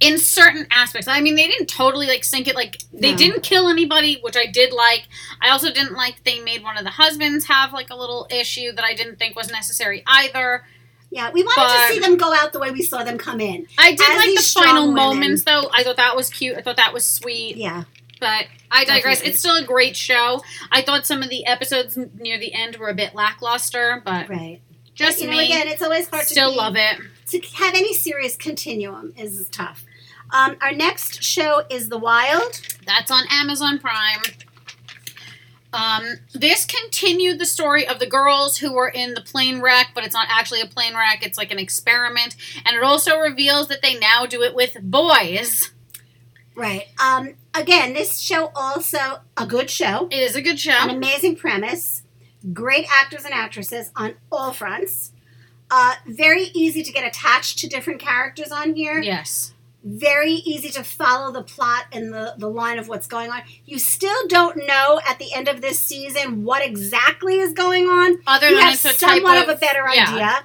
in 0.00 0.18
certain 0.18 0.66
aspects. 0.70 1.08
I 1.08 1.20
mean, 1.20 1.36
they 1.36 1.46
didn't 1.46 1.68
totally 1.68 2.06
like 2.06 2.22
sink 2.24 2.48
it. 2.48 2.54
Like 2.54 2.78
they 2.92 3.12
No. 3.12 3.16
didn't 3.16 3.42
kill 3.42 3.68
anybody, 3.68 4.18
which 4.20 4.36
I 4.36 4.46
did 4.46 4.72
like. 4.72 5.04
I 5.40 5.48
also 5.50 5.72
didn't 5.72 5.94
like 5.94 6.22
they 6.24 6.40
made 6.40 6.62
one 6.62 6.76
of 6.76 6.84
the 6.84 6.90
husbands 6.90 7.46
have 7.46 7.72
like 7.72 7.88
a 7.90 7.96
little 7.96 8.26
issue 8.30 8.72
that 8.72 8.84
I 8.84 8.94
didn't 8.94 9.18
think 9.18 9.34
was 9.36 9.50
necessary 9.50 10.02
either. 10.06 10.64
yeah, 11.10 11.30
we 11.30 11.42
wanted 11.42 11.54
But- 11.56 11.86
to 11.88 11.94
see 11.94 11.98
them 12.00 12.16
go 12.18 12.34
out 12.34 12.52
the 12.52 12.58
way 12.58 12.72
we 12.72 12.82
saw 12.82 13.02
them 13.04 13.16
come 13.16 13.40
in. 13.40 13.66
I 13.78 13.92
did 13.92 14.00
As 14.02 14.16
like 14.18 14.34
the 14.34 14.42
final 14.60 14.88
women. 14.88 14.94
moments 14.96 15.44
though. 15.44 15.70
I 15.72 15.82
thought 15.82 15.96
that 15.96 16.14
was 16.16 16.28
cute. 16.28 16.56
I 16.58 16.62
thought 16.62 16.76
that 16.76 16.92
was 16.92 17.06
sweet. 17.08 17.56
Yeah. 17.56 17.84
But 18.20 18.46
I 18.70 18.84
digress. 18.84 19.18
Definitely. 19.18 19.30
It's 19.30 19.38
still 19.38 19.56
a 19.56 19.62
great 19.62 19.96
show. 19.96 20.42
I 20.72 20.82
thought 20.82 21.06
some 21.06 21.22
of 21.22 21.30
the 21.30 21.46
episodes 21.46 21.96
near 22.18 22.38
the 22.38 22.52
end 22.52 22.76
were 22.76 22.88
a 22.88 22.94
bit 22.94 23.14
lackluster, 23.14 24.02
but 24.04 24.28
Right. 24.28 24.60
just 24.94 25.20
you 25.20 25.30
know, 25.30 25.38
again, 25.38 25.68
it's 25.68 25.80
always 25.82 26.08
hard 26.08 26.26
still 26.26 26.48
to 26.50 26.54
be- 26.54 26.58
love 26.58 26.76
it. 26.76 26.98
To 27.28 27.40
have 27.56 27.74
any 27.74 27.92
serious 27.94 28.36
continuum 28.36 29.12
is 29.16 29.48
tough. 29.50 29.84
Um, 30.30 30.56
our 30.60 30.72
next 30.72 31.22
show 31.22 31.62
is 31.70 31.88
The 31.88 31.98
Wild. 31.98 32.60
That's 32.86 33.10
on 33.10 33.24
Amazon 33.30 33.78
Prime. 33.78 34.22
Um, 35.72 36.04
this 36.32 36.64
continued 36.64 37.38
the 37.38 37.44
story 37.44 37.86
of 37.86 37.98
the 37.98 38.06
girls 38.06 38.56
who 38.58 38.72
were 38.72 38.88
in 38.88 39.14
the 39.14 39.20
plane 39.20 39.60
wreck, 39.60 39.88
but 39.94 40.04
it's 40.04 40.14
not 40.14 40.26
actually 40.30 40.62
a 40.62 40.66
plane 40.66 40.94
wreck, 40.94 41.24
it's 41.26 41.36
like 41.36 41.52
an 41.52 41.58
experiment. 41.58 42.34
And 42.64 42.74
it 42.76 42.82
also 42.82 43.18
reveals 43.18 43.68
that 43.68 43.82
they 43.82 43.98
now 43.98 44.24
do 44.24 44.42
it 44.42 44.54
with 44.54 44.78
boys. 44.82 45.72
Right. 46.54 46.86
Um, 46.98 47.34
again, 47.52 47.92
this 47.92 48.18
show 48.20 48.50
also 48.54 49.20
a 49.36 49.46
good 49.46 49.68
show, 49.68 50.08
It 50.10 50.20
is 50.20 50.34
a 50.34 50.40
good 50.40 50.58
show. 50.58 50.70
an 50.72 50.88
amazing 50.90 51.36
premise, 51.36 52.02
great 52.54 52.86
actors 52.90 53.24
and 53.24 53.34
actresses 53.34 53.90
on 53.94 54.14
all 54.32 54.52
fronts. 54.52 55.12
Uh, 55.70 55.94
very 56.06 56.44
easy 56.54 56.82
to 56.82 56.92
get 56.92 57.06
attached 57.06 57.58
to 57.58 57.68
different 57.68 58.00
characters 58.00 58.52
on 58.52 58.74
here. 58.74 59.00
Yes. 59.00 59.52
Very 59.82 60.32
easy 60.32 60.68
to 60.70 60.82
follow 60.82 61.32
the 61.32 61.42
plot 61.42 61.84
and 61.92 62.12
the, 62.12 62.34
the 62.38 62.48
line 62.48 62.78
of 62.78 62.88
what's 62.88 63.06
going 63.06 63.30
on. 63.30 63.42
You 63.64 63.78
still 63.78 64.26
don't 64.28 64.56
know 64.66 65.00
at 65.06 65.18
the 65.18 65.32
end 65.32 65.48
of 65.48 65.60
this 65.60 65.78
season 65.78 66.44
what 66.44 66.64
exactly 66.64 67.38
is 67.38 67.52
going 67.52 67.86
on. 67.86 68.18
Other 68.26 68.48
you 68.48 68.56
than 68.56 68.64
have 68.64 68.74
it's 68.74 68.84
a 68.84 68.88
type 68.88 68.98
somewhat 68.98 69.38
of, 69.38 69.48
of, 69.48 69.56
a 69.56 69.60
better 69.60 69.84
yeah. 69.92 70.06
idea. 70.08 70.44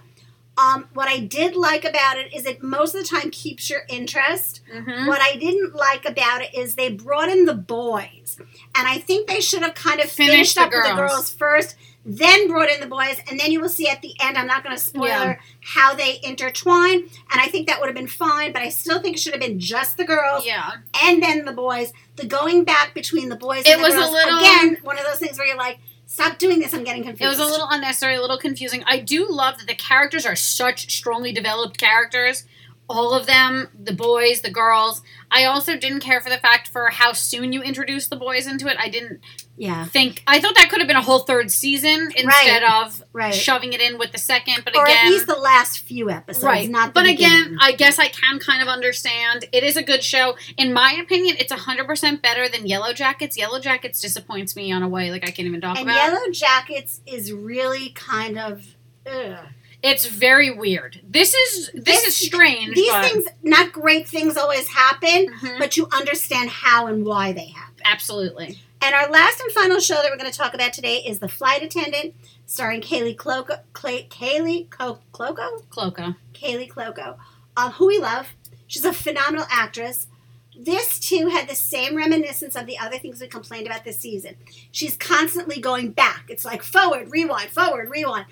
Um, 0.62 0.88
what 0.93 1.08
I 1.08 1.19
did 1.19 1.56
like 1.56 1.86
about 1.86 2.17
it 2.17 2.34
is 2.34 2.45
it 2.45 2.62
most 2.62 2.93
of 2.95 3.02
the 3.02 3.08
time 3.08 3.32
keeps 3.32 3.69
your 3.69 3.82
interest. 3.89 4.62
Mhm. 4.71 5.08
What 5.08 5.21
I 5.21 5.36
didn't 5.38 5.76
like 5.76 6.06
about 6.06 6.41
it 6.41 6.54
is 6.54 6.76
they 6.76 6.89
brought 6.89 7.30
in 7.30 7.45
the 7.45 7.54
boys, 7.56 8.38
and 8.76 8.88
I 8.88 8.97
think 9.00 9.28
they 9.28 9.41
should 9.41 9.62
have 9.63 9.74
kind 9.76 10.00
of 10.00 10.10
Finished 10.12 10.32
finished 10.32 10.56
the 10.56 10.62
up 10.62 10.71
with 10.71 10.84
the 10.84 10.93
girls. 10.95 11.12
girls 11.12 11.34
first, 11.34 11.76
then 12.06 12.47
brought 12.47 12.69
in 12.69 12.80
the 12.80 12.88
boys, 12.88 13.17
and 13.30 13.39
then 13.39 13.52
you 13.52 13.60
will 13.62 13.69
see 13.69 13.88
at 13.88 14.02
the 14.02 14.13
end. 14.19 14.38
I'm 14.38 14.47
not 14.47 14.63
going 14.63 14.76
to 14.76 14.82
spoiler 14.82 15.08
Yeah. 15.08 15.36
how 15.63 15.93
they 15.93 16.19
intertwine, 16.24 17.10
and 17.32 17.41
I 17.41 17.47
think 17.47 17.67
that 17.67 17.80
would 17.80 17.88
have 17.88 17.95
been 17.95 18.08
fine. 18.08 18.52
But 18.52 18.62
I 18.63 18.69
still 18.69 19.00
think 19.02 19.15
it 19.17 19.19
should 19.19 19.34
have 19.34 19.41
been 19.41 19.60
just 19.60 19.97
the 19.97 20.04
girls 20.06 20.45
Yeah. 20.45 20.71
and 21.04 21.21
then 21.21 21.45
the 21.45 21.52
boys. 21.54 21.93
The 22.15 22.26
going 22.26 22.63
back 22.65 22.93
between 22.93 23.30
the 23.30 23.36
boys 23.36 23.65
It 23.65 23.69
and 23.76 23.80
the 23.84 23.86
was 23.88 23.93
a 23.93 23.97
girls 23.97 24.12
little- 24.12 24.39
again 24.39 24.78
one 24.84 24.97
of 24.97 25.06
those 25.06 25.17
things 25.19 25.38
where 25.38 25.47
you're 25.47 25.58
like, 25.58 25.78
stop 26.12 26.38
doing 26.38 26.60
this. 26.60 26.74
I'm 26.74 26.84
getting 26.84 27.04
confused. 27.04 27.24
It 27.24 27.28
was 27.28 27.39
a 27.39 27.50
little 27.50 27.67
unnecessary, 27.69 28.15
a 28.15 28.21
little 28.21 28.38
confusing. 28.38 28.84
I 28.86 29.00
do 29.00 29.28
love 29.30 29.58
that 29.60 29.67
the 29.67 29.76
characters 29.76 30.26
are 30.26 30.36
such 30.36 30.93
strongly 30.93 31.32
developed 31.32 31.78
characters. 31.78 32.43
All 32.91 33.13
of 33.13 33.25
them, 33.25 33.69
the 33.77 33.93
boys, 33.93 34.41
the 34.41 34.51
girls. 34.51 35.01
I 35.32 35.45
also 35.45 35.77
didn't 35.77 36.01
care 36.01 36.19
for 36.19 36.30
the 36.30 36.38
fact 36.38 36.67
for 36.67 36.89
how 36.89 37.13
soon 37.13 37.54
you 37.54 37.62
introduced 37.62 38.10
the 38.10 38.15
boys 38.15 38.47
into 38.47 38.67
it. 38.67 38.77
I 38.80 38.89
didn't 38.89 39.21
yeah, 39.58 39.86
think 39.86 40.23
I 40.25 40.39
thought 40.39 40.56
that 40.56 40.69
could 40.69 40.80
have 40.80 40.88
been 40.88 40.97
a 40.97 41.01
whole 41.01 41.19
third 41.19 41.51
season 41.51 42.12
instead 42.15 42.63
of 42.63 43.04
right. 43.13 43.34
shoving 43.34 43.73
it 43.73 43.82
in 43.82 43.99
with 43.99 44.12
the 44.12 44.17
second. 44.17 44.63
But 44.65 44.75
or 44.75 44.86
again, 44.86 45.06
at 45.06 45.10
least 45.10 45.27
the 45.27 45.36
last 45.36 45.80
few 45.80 46.10
episodes, 46.10 46.43
right. 46.43 46.69
not 46.69 46.88
the 46.88 46.99
but 46.99 47.06
again. 47.08 47.58
I 47.62 47.73
guess 47.73 47.99
I 47.99 48.08
can 48.08 48.39
kind 48.39 48.62
of 48.62 48.67
understand. 48.67 49.45
It 49.51 49.63
is 49.63 49.77
a 49.77 49.84
good 49.84 50.04
show. 50.04 50.36
In 50.58 50.73
my 50.73 50.93
opinion, 50.93 51.36
it's 51.38 51.51
hundred 51.51 51.86
percent 51.86 52.21
better 52.21 52.49
than 52.49 52.65
Yellow 52.65 52.91
Jackets. 52.91 53.38
Yellow 53.38 53.60
Jackets 53.60 54.01
disappoints 54.01 54.56
me 54.56 54.71
on 54.71 54.82
a 54.82 54.89
way 54.89 55.12
like 55.12 55.23
I 55.23 55.32
can't 55.32 55.47
even 55.47 55.62
talk 55.62 55.77
and 55.77 55.88
about. 55.88 55.95
Yellow 55.95 56.32
Jackets 56.32 57.01
is 57.06 57.32
really 57.32 57.89
kind 57.89 58.39
of. 58.39 58.75
Ugh. 59.06 59.38
It's 59.84 60.06
very 60.06 60.52
weird. 60.52 61.02
This 61.04 61.34
is 61.34 61.72
this, 61.74 61.84
This- 61.84 62.08
is 62.08 62.15
strange. 62.17 62.76
These 62.76 62.91
but, 62.91 63.06
things, 63.12 63.26
not 63.41 63.72
great 63.72 64.08
things, 64.08 64.38
always 64.38 64.67
happen, 64.67 65.34
Mhm. 65.41 65.58
but 65.60 65.76
you 65.78 65.88
understand 65.91 66.50
how 66.50 66.88
and 66.88 67.06
why 67.06 67.32
they 67.32 67.48
happen. 67.48 67.82
absolutely. 67.84 68.60
And 68.84 68.94
our 68.96 69.10
last 69.12 69.39
and 69.41 69.52
final 69.52 69.80
show 69.80 69.96
that 69.96 70.10
we're 70.12 70.17
going 70.17 70.32
to 70.32 70.38
talk 70.38 70.54
about 70.56 70.74
today 70.74 70.98
is 70.98 71.20
The 71.20 71.28
Flight 71.28 71.62
Attendant, 71.63 72.15
starring 72.48 72.82
Kaley 72.82 73.15
Cloco. 73.15 73.60
Clay, 73.74 74.08
Kaley 74.10 74.70
Co- 74.70 75.00
Cloco? 75.13 75.67
Cloaca. 75.70 76.15
Kaley 76.34 76.67
Cloco, 76.72 77.17
um, 77.58 77.72
who 77.74 77.88
we 77.88 78.00
love. 78.00 78.30
She's 78.67 78.84
a 78.86 78.94
phenomenal 78.94 79.46
actress. 79.52 80.08
This 80.56 81.00
too 81.00 81.28
had 81.30 81.48
the 81.48 81.56
same 81.56 81.96
reminiscence 81.96 82.56
of 82.56 82.65
the 82.67 82.78
other 82.78 82.98
things 83.00 83.20
we 83.22 83.28
complained 83.28 83.65
about 83.67 83.84
this 83.84 84.00
season. 84.00 84.36
She's 84.72 84.96
constantly 84.98 85.60
going 85.60 85.91
back. 85.91 86.26
It's 86.30 86.46
like 86.46 86.62
forward, 86.63 87.12
rewind, 87.12 87.50
forward, 87.52 87.89
rewind. 87.89 88.26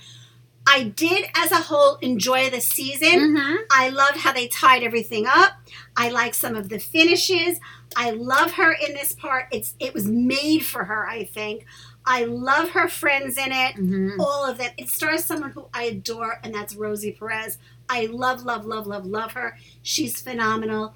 I 0.67 0.83
did, 0.83 1.25
as 1.35 1.51
a 1.51 1.55
whole, 1.55 1.95
enjoy 1.95 2.49
the 2.49 2.61
season. 2.61 3.35
Mm-hmm. 3.35 3.55
I 3.71 3.89
loved 3.89 4.17
how 4.17 4.33
they 4.33 4.47
tied 4.47 4.83
everything 4.83 5.25
up. 5.27 5.53
I 5.97 6.09
like 6.09 6.33
some 6.33 6.55
of 6.55 6.69
the 6.69 6.79
finishes. 6.79 7.59
I 7.95 8.11
love 8.11 8.53
her 8.53 8.71
in 8.71 8.93
this 8.93 9.13
part. 9.13 9.47
It's 9.51 9.73
it 9.79 9.93
was 9.93 10.07
made 10.07 10.65
for 10.65 10.83
her, 10.83 11.07
I 11.07 11.23
think. 11.23 11.65
I 12.05 12.25
love 12.25 12.71
her 12.71 12.87
friends 12.87 13.37
in 13.37 13.51
it. 13.51 13.75
Mm-hmm. 13.75 14.21
All 14.21 14.45
of 14.45 14.57
them. 14.57 14.71
It 14.77 14.89
stars 14.89 15.25
someone 15.25 15.51
who 15.51 15.69
I 15.73 15.83
adore, 15.83 16.39
and 16.43 16.53
that's 16.53 16.75
Rosie 16.75 17.11
Perez. 17.11 17.57
I 17.89 18.05
love, 18.05 18.43
love, 18.43 18.65
love, 18.65 18.85
love, 18.85 19.05
love 19.05 19.31
her. 19.33 19.57
She's 19.81 20.21
phenomenal. 20.21 20.93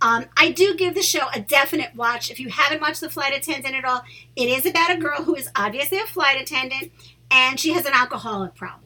Um, 0.00 0.26
I 0.36 0.50
do 0.50 0.76
give 0.76 0.94
the 0.94 1.02
show 1.02 1.28
a 1.34 1.40
definite 1.40 1.94
watch. 1.96 2.30
If 2.30 2.38
you 2.38 2.50
haven't 2.50 2.80
watched 2.80 3.00
The 3.00 3.10
Flight 3.10 3.34
Attendant 3.34 3.74
at 3.74 3.84
all, 3.84 4.02
it 4.36 4.48
is 4.48 4.66
about 4.66 4.90
a 4.90 4.96
girl 4.96 5.22
who 5.22 5.34
is 5.34 5.50
obviously 5.56 5.98
a 5.98 6.06
flight 6.06 6.40
attendant, 6.40 6.92
and 7.30 7.58
she 7.58 7.72
has 7.72 7.86
an 7.86 7.94
alcoholic 7.94 8.54
problem. 8.54 8.85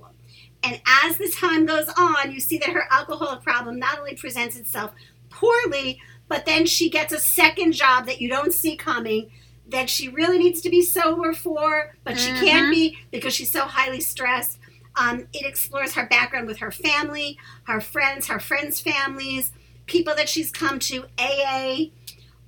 And 0.63 0.81
as 1.05 1.17
the 1.17 1.31
time 1.31 1.65
goes 1.67 1.89
on, 1.97 2.33
you 2.33 2.41
see 2.41 2.59
that 2.59 2.71
her 2.71 2.85
alcoholic 2.91 3.43
problem 3.43 3.79
not 3.79 3.99
only 3.99 4.15
presents 4.15 4.57
itself 4.57 4.93
poorly, 5.31 6.01
but 6.29 6.45
then 6.47 6.67
she 6.67 6.91
gets 6.91 7.13
a 7.13 7.19
second 7.19 7.73
job 7.73 8.07
that 8.07 8.21
you 8.21 8.29
don't 8.29 8.53
see 8.53 8.77
coming 8.77 9.31
that 9.69 9.89
she 9.89 10.09
really 10.09 10.39
needs 10.39 10.61
to 10.61 10.69
be 10.71 10.83
sober 10.83 11.33
for, 11.33 11.95
but 12.05 12.19
she 12.19 12.31
can't 12.33 12.67
Mhm. 12.67 12.71
be 12.75 12.99
because 13.13 13.33
she's 13.33 13.53
so 13.53 13.65
highly 13.67 14.01
stressed. 14.01 14.59
Um, 14.97 15.29
it 15.33 15.47
explores 15.47 15.95
her 15.95 16.07
background 16.07 16.49
with 16.49 16.59
her 16.59 16.73
family, 16.73 17.39
her 17.65 17.81
friends, 17.81 18.27
her 18.27 18.41
friends' 18.41 18.81
families, 18.81 19.53
people 19.87 20.15
that 20.17 20.29
she's 20.29 20.51
come 20.51 20.79
to, 20.81 21.07
AA. 21.19 21.93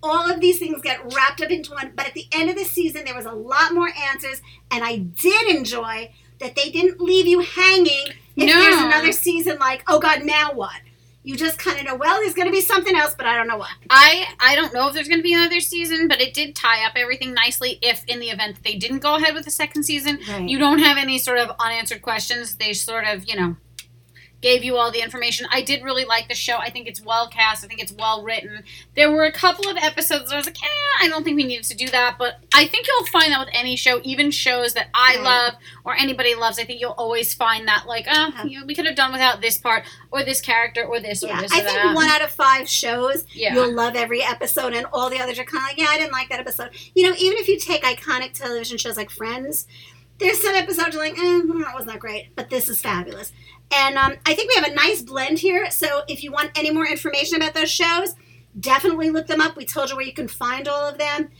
All 0.02 0.28
of 0.28 0.40
these 0.40 0.58
things 0.58 0.82
get 0.82 1.14
wrapped 1.14 1.40
up 1.40 1.50
into 1.50 1.70
one. 1.72 1.92
But 1.94 2.08
at 2.08 2.14
the 2.14 2.26
end 2.32 2.50
of 2.50 2.56
the 2.56 2.64
season, 2.64 3.04
there 3.04 3.14
was 3.14 3.26
a 3.26 3.32
lot 3.32 3.72
more 3.72 3.90
answers, 4.10 4.42
and 4.72 4.82
I 4.82 4.96
did 4.96 5.46
enjoy 5.56 6.12
that 6.42 6.54
they 6.56 6.70
didn't 6.70 7.00
leave 7.00 7.26
you 7.26 7.40
hanging 7.40 8.08
if 8.36 8.46
No. 8.46 8.60
there's 8.60 8.82
another 8.82 9.12
season 9.12 9.58
like, 9.58 9.82
oh 9.88 9.98
God, 9.98 10.22
now 10.24 10.52
what? 10.52 10.74
you 11.24 11.36
just 11.36 11.56
kind 11.56 11.78
of 11.78 11.84
know, 11.84 11.94
well, 11.94 12.18
there's 12.20 12.34
going 12.34 12.48
to 12.48 12.52
be 12.52 12.60
something 12.60 12.96
else, 12.96 13.14
but 13.16 13.26
I 13.26 13.36
don't 13.36 13.46
know 13.46 13.56
what. 13.56 13.70
I 13.88 14.26
I 14.40 14.56
don't 14.56 14.74
know 14.74 14.88
if 14.88 14.94
there's 14.94 15.06
going 15.06 15.20
to 15.20 15.22
be 15.22 15.32
another 15.32 15.60
season, 15.60 16.08
but 16.08 16.20
it 16.20 16.34
did 16.34 16.56
tie 16.56 16.84
up 16.84 16.94
everything 16.96 17.32
nicely. 17.32 17.78
If 17.80 18.02
in 18.08 18.18
the 18.18 18.30
event 18.30 18.56
that 18.56 18.64
they 18.64 18.74
didn't 18.74 18.98
go 18.98 19.14
ahead 19.14 19.32
with 19.32 19.44
the 19.44 19.52
second 19.52 19.84
season, 19.84 20.18
Right. 20.28 20.48
you 20.48 20.58
don't 20.58 20.80
have 20.80 20.96
any 20.98 21.18
sort 21.18 21.38
of 21.38 21.52
unanswered 21.60 22.02
questions. 22.02 22.56
They 22.56 22.72
sort 22.72 23.04
of 23.06 23.24
you 23.28 23.36
know 23.36 23.54
gave 24.42 24.64
you 24.64 24.76
all 24.76 24.90
the 24.90 25.00
information. 25.00 25.46
I 25.50 25.62
did 25.62 25.82
really 25.82 26.04
like 26.04 26.28
the 26.28 26.34
show. 26.34 26.56
I 26.58 26.68
think 26.68 26.88
it's 26.88 27.00
well 27.00 27.28
cast. 27.28 27.64
I 27.64 27.68
think 27.68 27.80
it's 27.80 27.92
well 27.92 28.22
written. 28.22 28.64
There 28.94 29.10
were 29.10 29.24
a 29.24 29.32
couple 29.32 29.68
of 29.70 29.76
episodes 29.76 30.32
I 30.32 30.36
was 30.36 30.46
like, 30.46 30.62
eh, 30.62 31.00
I 31.00 31.08
don't 31.08 31.24
think 31.24 31.36
we 31.36 31.44
needed 31.44 31.64
to 31.66 31.76
do 31.76 31.88
that. 31.88 32.16
But 32.18 32.40
I 32.52 32.66
think 32.66 32.86
you'll 32.86 33.06
find 33.06 33.32
that 33.32 33.38
with 33.38 33.54
any 33.54 33.76
show, 33.76 34.00
even 34.02 34.30
shows 34.30 34.74
that 34.74 34.88
I 34.92 35.16
love 35.22 35.54
or 35.84 35.94
anybody 35.94 36.34
loves. 36.34 36.58
I 36.58 36.64
think 36.64 36.80
you'll 36.80 36.90
always 36.92 37.32
find 37.32 37.66
that 37.68 37.86
like, 37.86 38.06
oh, 38.10 38.32
you 38.44 38.60
know, 38.60 38.66
we 38.66 38.74
could 38.74 38.86
have 38.86 38.96
done 38.96 39.12
without 39.12 39.40
this 39.40 39.58
part 39.58 39.84
or 40.10 40.22
this 40.22 40.40
character 40.40 40.84
or 40.84 41.00
this 41.00 41.22
or 41.22 41.28
this 41.28 41.52
I 41.52 41.60
think 41.60 41.76
that. 41.76 41.94
one 41.94 42.08
out 42.08 42.22
of 42.22 42.30
five 42.30 42.68
shows 42.68 43.24
yeah. 43.32 43.54
you'll 43.54 43.72
love 43.72 43.94
every 43.96 44.22
episode, 44.22 44.74
and 44.74 44.86
all 44.92 45.08
the 45.08 45.18
others 45.18 45.38
are 45.38 45.44
kind 45.44 45.62
of 45.62 45.68
like, 45.68 45.78
yeah, 45.78 45.86
I 45.88 45.98
didn't 45.98 46.12
like 46.12 46.28
that 46.30 46.40
episode. 46.40 46.70
You 46.94 47.08
know, 47.08 47.14
even 47.18 47.38
if 47.38 47.48
you 47.48 47.58
take 47.58 47.82
iconic 47.82 48.32
television 48.32 48.78
shows 48.78 48.96
like 48.96 49.10
Friends, 49.10 49.66
there's 50.18 50.40
some 50.40 50.54
episodes 50.54 50.94
you're 50.94 51.02
like, 51.02 51.18
eh, 51.18 51.40
that 51.64 51.74
was 51.76 51.86
not 51.86 51.98
great, 51.98 52.34
but 52.34 52.50
this 52.50 52.68
is 52.68 52.80
fabulous. 52.80 53.32
And 53.74 53.96
um, 53.96 54.14
I 54.26 54.34
think 54.34 54.48
we 54.48 54.54
have 54.62 54.70
a 54.70 54.74
nice 54.74 55.02
blend 55.02 55.38
here. 55.38 55.70
So 55.70 56.02
if 56.08 56.22
you 56.22 56.30
want 56.32 56.50
any 56.56 56.70
more 56.70 56.86
information 56.86 57.36
about 57.36 57.54
those 57.54 57.70
shows, 57.70 58.14
definitely 58.58 59.10
look 59.10 59.26
them 59.26 59.40
up. 59.40 59.56
We 59.56 59.64
told 59.64 59.90
you 59.90 59.96
where 59.96 60.04
you 60.04 60.12
can 60.12 60.28
find 60.28 60.68
all 60.68 60.86
of 60.86 60.98
them. 60.98 61.30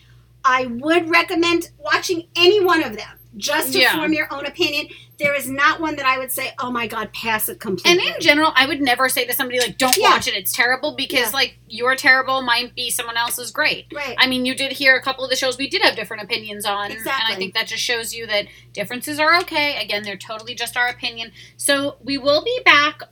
I 0.44 0.66
would 0.66 1.10
recommend 1.10 1.70
watching 1.78 2.28
any 2.34 2.64
one 2.64 2.82
of 2.82 2.96
them 2.96 3.18
just 3.36 3.72
to 3.72 3.78
Yeah. 3.80 3.96
form 3.96 4.12
your 4.12 4.32
own 4.32 4.44
opinion. 4.46 4.88
There 5.18 5.34
is 5.34 5.48
not 5.48 5.80
one 5.80 5.96
that 5.96 6.04
I 6.06 6.18
would 6.18 6.32
say, 6.32 6.52
oh 6.58 6.70
my 6.70 6.86
God, 6.86 7.12
pass 7.12 7.48
it 7.48 7.60
completely. 7.60 8.04
And 8.06 8.14
in 8.16 8.20
general, 8.20 8.52
I 8.56 8.66
would 8.66 8.80
never 8.82 9.08
say 9.08 9.24
to 9.24 9.32
somebody 9.32 9.60
like, 9.60 9.78
"Don't 9.78 9.96
Yeah. 9.96 10.10
watch 10.10 10.26
it; 10.26 10.34
it's 10.34 10.52
terrible," 10.52 10.92
because 10.96 11.26
Yeah. 11.26 11.30
like 11.30 11.58
your 11.68 11.94
terrible 11.96 12.42
might 12.42 12.74
be 12.74 12.90
someone 12.90 13.16
else's 13.16 13.50
great. 13.50 13.86
right. 13.92 14.16
I 14.18 14.26
mean, 14.26 14.44
you 14.44 14.54
did 14.54 14.72
hear 14.72 14.96
a 14.96 15.02
couple 15.02 15.22
of 15.24 15.30
the 15.30 15.36
shows 15.36 15.56
we 15.58 15.68
did 15.68 15.82
have 15.82 15.94
different 15.96 16.22
opinions 16.24 16.64
on, 16.64 16.90
and 16.92 17.08
I 17.08 17.34
think 17.36 17.54
that 17.54 17.66
just 17.68 17.82
shows 17.82 18.14
you 18.14 18.26
that 18.26 18.46
differences 18.72 19.18
are 19.18 19.36
okay. 19.40 19.76
Again, 19.82 20.02
they're 20.02 20.16
totally 20.16 20.54
just 20.54 20.76
our 20.76 20.88
opinion. 20.88 21.32
So 21.56 21.96
we 22.02 22.18
will 22.18 22.42
be 22.42 22.60
back 22.64 23.02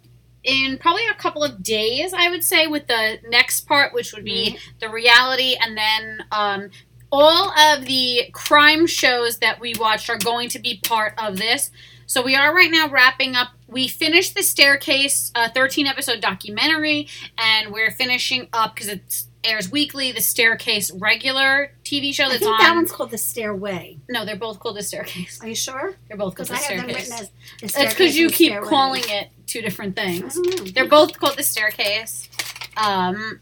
in 0.43 0.79
probably 0.79 1.07
a 1.07 1.15
couple 1.15 1.45
of 1.45 1.63
days, 1.63 2.13
I 2.15 2.29
would 2.31 2.43
say, 2.43 2.67
with 2.67 2.87
the 2.87 3.19
next 3.29 3.63
part, 3.69 3.93
which 3.93 4.13
would 4.15 4.25
be 4.25 4.59
the 4.81 4.89
reality, 4.89 5.55
and 5.61 5.77
then 5.77 6.25
um, 6.33 6.71
all 7.13 7.51
of 7.51 7.85
the 7.87 8.31
crime 8.33 8.87
shows 8.87 9.39
that 9.39 9.61
we 9.61 9.75
watched 9.79 10.09
are 10.11 10.19
going 10.19 10.49
to 10.51 10.59
be 10.59 10.81
part 10.85 11.15
of 11.19 11.37
this. 11.39 11.71
So 12.07 12.23
we 12.23 12.35
are 12.35 12.55
right 12.55 12.71
now 12.71 12.89
wrapping 12.89 13.37
up. 13.37 13.49
We 13.69 13.87
finished 13.87 14.35
the 14.35 14.43
Staircase 14.43 15.31
uh, 15.35 15.49
13 15.51 15.87
episode 15.87 16.21
documentary, 16.21 17.07
and 17.39 17.73
we're 17.73 17.93
finishing 17.93 18.49
up 18.53 18.75
because 18.75 18.89
it 18.89 19.23
airs 19.45 19.71
weekly. 19.71 20.11
The 20.11 20.21
Staircase 20.21 20.91
regular 20.93 21.73
TV 21.85 22.13
show 22.13 22.25
I 22.25 22.31
that's 22.31 22.41
think 22.41 22.53
on. 22.53 22.59
that 22.59 22.75
one's 22.75 22.91
called 22.91 23.11
The 23.13 23.19
Stairway. 23.19 23.99
no, 24.09 24.25
they're 24.25 24.35
both 24.37 24.59
called 24.59 24.77
the 24.77 24.83
Staircase. 24.83 25.41
Are 25.41 25.49
you 25.49 25.55
sure? 25.55 25.95
They're 26.09 26.17
both 26.17 26.35
called 26.35 26.49
the 26.49 26.55
I 26.55 26.59
have 26.59 26.69
them 26.69 26.91
Staircase. 26.91 27.11
written 27.11 27.13
as 27.25 27.29
the 27.31 27.35
That's 27.61 27.73
staircase 27.75 27.95
because 27.95 28.17
you 28.19 28.29
keep 28.29 28.51
stairway. 28.53 28.69
calling 28.69 29.03
it 29.07 29.29
two 29.47 29.63
different 29.63 29.97
I 29.99 30.03
things. 30.05 30.73
They're 30.73 30.89
both 30.89 31.17
called 31.19 31.37
the 31.39 31.43
staircase. 31.45 32.29
Um, 32.77 33.41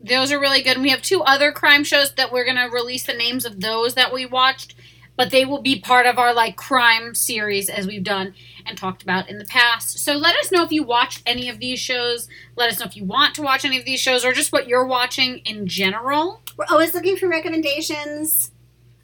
those 0.00 0.32
are 0.32 0.40
really 0.40 0.62
good. 0.62 0.74
And 0.74 0.82
we 0.82 0.90
have 0.90 1.02
two 1.02 1.22
other 1.22 1.52
crime 1.52 1.84
shows 1.84 2.14
that 2.14 2.32
we're 2.32 2.44
gonna 2.44 2.70
release 2.70 3.04
the 3.04 3.14
names 3.14 3.44
of 3.44 3.60
those 3.60 3.94
that 3.94 4.12
we 4.12 4.26
watched, 4.26 4.74
but 5.16 5.30
they 5.30 5.44
will 5.44 5.60
be 5.60 5.78
part 5.78 6.06
of 6.06 6.18
our 6.18 6.32
like 6.32 6.56
crime 6.56 7.14
series 7.14 7.68
as 7.68 7.86
we've 7.86 8.04
done 8.04 8.34
and 8.66 8.78
talked 8.78 9.02
about 9.02 9.28
in 9.28 9.38
the 9.38 9.44
past. 9.44 9.98
So 9.98 10.14
let 10.14 10.36
us 10.36 10.50
know 10.50 10.64
if 10.64 10.72
you 10.72 10.82
watched 10.82 11.22
any 11.26 11.48
of 11.48 11.58
these 11.58 11.78
shows. 11.78 12.28
Let 12.56 12.70
us 12.70 12.80
know 12.80 12.86
if 12.86 12.96
you 12.96 13.04
want 13.04 13.34
to 13.34 13.42
watch 13.42 13.64
any 13.64 13.78
of 13.78 13.84
these 13.84 14.00
shows 14.00 14.24
or 14.24 14.32
just 14.32 14.52
what 14.52 14.68
you're 14.68 14.86
watching 14.86 15.38
in 15.38 15.66
general. 15.66 16.40
We're 16.56 16.66
always 16.70 16.94
looking 16.94 17.16
for 17.16 17.28
recommendations. 17.28 18.52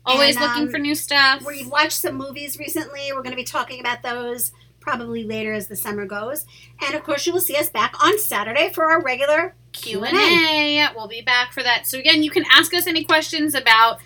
Always 0.07 0.37
And, 0.37 0.45
looking 0.45 0.63
um, 0.65 0.71
for 0.71 0.79
new 0.79 0.95
stuff. 0.95 1.45
We've 1.45 1.67
watched 1.67 1.99
some 1.99 2.15
movies 2.15 2.59
recently. 2.59 3.11
We're 3.13 3.23
going 3.23 3.33
to 3.33 3.37
be 3.37 3.45
talking 3.45 3.81
about 3.81 4.03
those 4.03 4.53
probably 4.79 5.25
later 5.25 5.53
as 5.53 5.67
the 5.67 5.75
summer 5.75 6.07
goes. 6.07 6.47
And 6.81 6.95
of 6.95 7.03
course, 7.03 7.27
you 7.27 7.33
will 7.33 7.41
see 7.41 7.57
us 7.57 7.69
back 7.69 8.03
on 8.03 8.19
Saturday 8.21 8.71
for 8.73 8.91
our 8.91 9.03
regular 9.03 9.57
Q 9.73 10.05
and 10.05 10.17
A. 10.93 10.97
We'll 10.97 11.09
be 11.09 11.21
back 11.23 11.53
for 11.53 11.63
that. 11.63 11.87
So 11.87 11.99
again, 11.99 12.23
you 12.23 12.31
can 12.31 12.45
ask 12.53 12.73
us 12.75 12.87
any 12.87 13.05
questions 13.05 13.55
about 13.55 13.99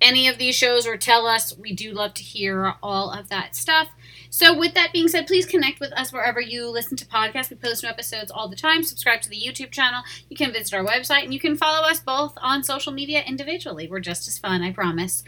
any 0.00 0.28
of 0.28 0.36
these 0.38 0.54
shows 0.54 0.86
or 0.86 0.96
tell 0.96 1.26
us. 1.26 1.56
We 1.56 1.72
do 1.72 1.92
love 1.92 2.14
to 2.14 2.22
hear 2.22 2.74
all 2.82 3.10
of 3.10 3.28
that 3.30 3.56
stuff. 3.56 3.88
So 4.28 4.56
with 4.58 4.74
that 4.74 4.92
being 4.92 5.08
said, 5.08 5.26
please 5.26 5.46
connect 5.46 5.80
with 5.80 5.92
us 5.92 6.12
wherever 6.12 6.40
you 6.40 6.68
listen 6.68 6.96
to 6.98 7.06
podcasts. 7.06 7.48
We 7.48 7.56
post 7.56 7.82
new 7.82 7.88
episodes 7.88 8.30
all 8.30 8.48
the 8.48 8.56
time. 8.56 8.82
Subscribe 8.82 9.22
to 9.22 9.30
the 9.30 9.40
YouTube 9.40 9.70
channel. 9.70 10.02
You 10.28 10.36
can 10.36 10.52
visit 10.52 10.74
our 10.74 10.84
website 10.84 11.22
and 11.24 11.32
you 11.32 11.40
can 11.40 11.56
follow 11.56 11.86
us 11.88 12.00
both 12.00 12.34
on 12.42 12.62
social 12.62 12.92
media 12.92 13.22
individually. 13.26 13.88
We're 13.88 14.00
just 14.00 14.28
as 14.28 14.36
fun, 14.36 14.62
I 14.62 14.72
promise. 14.72 15.24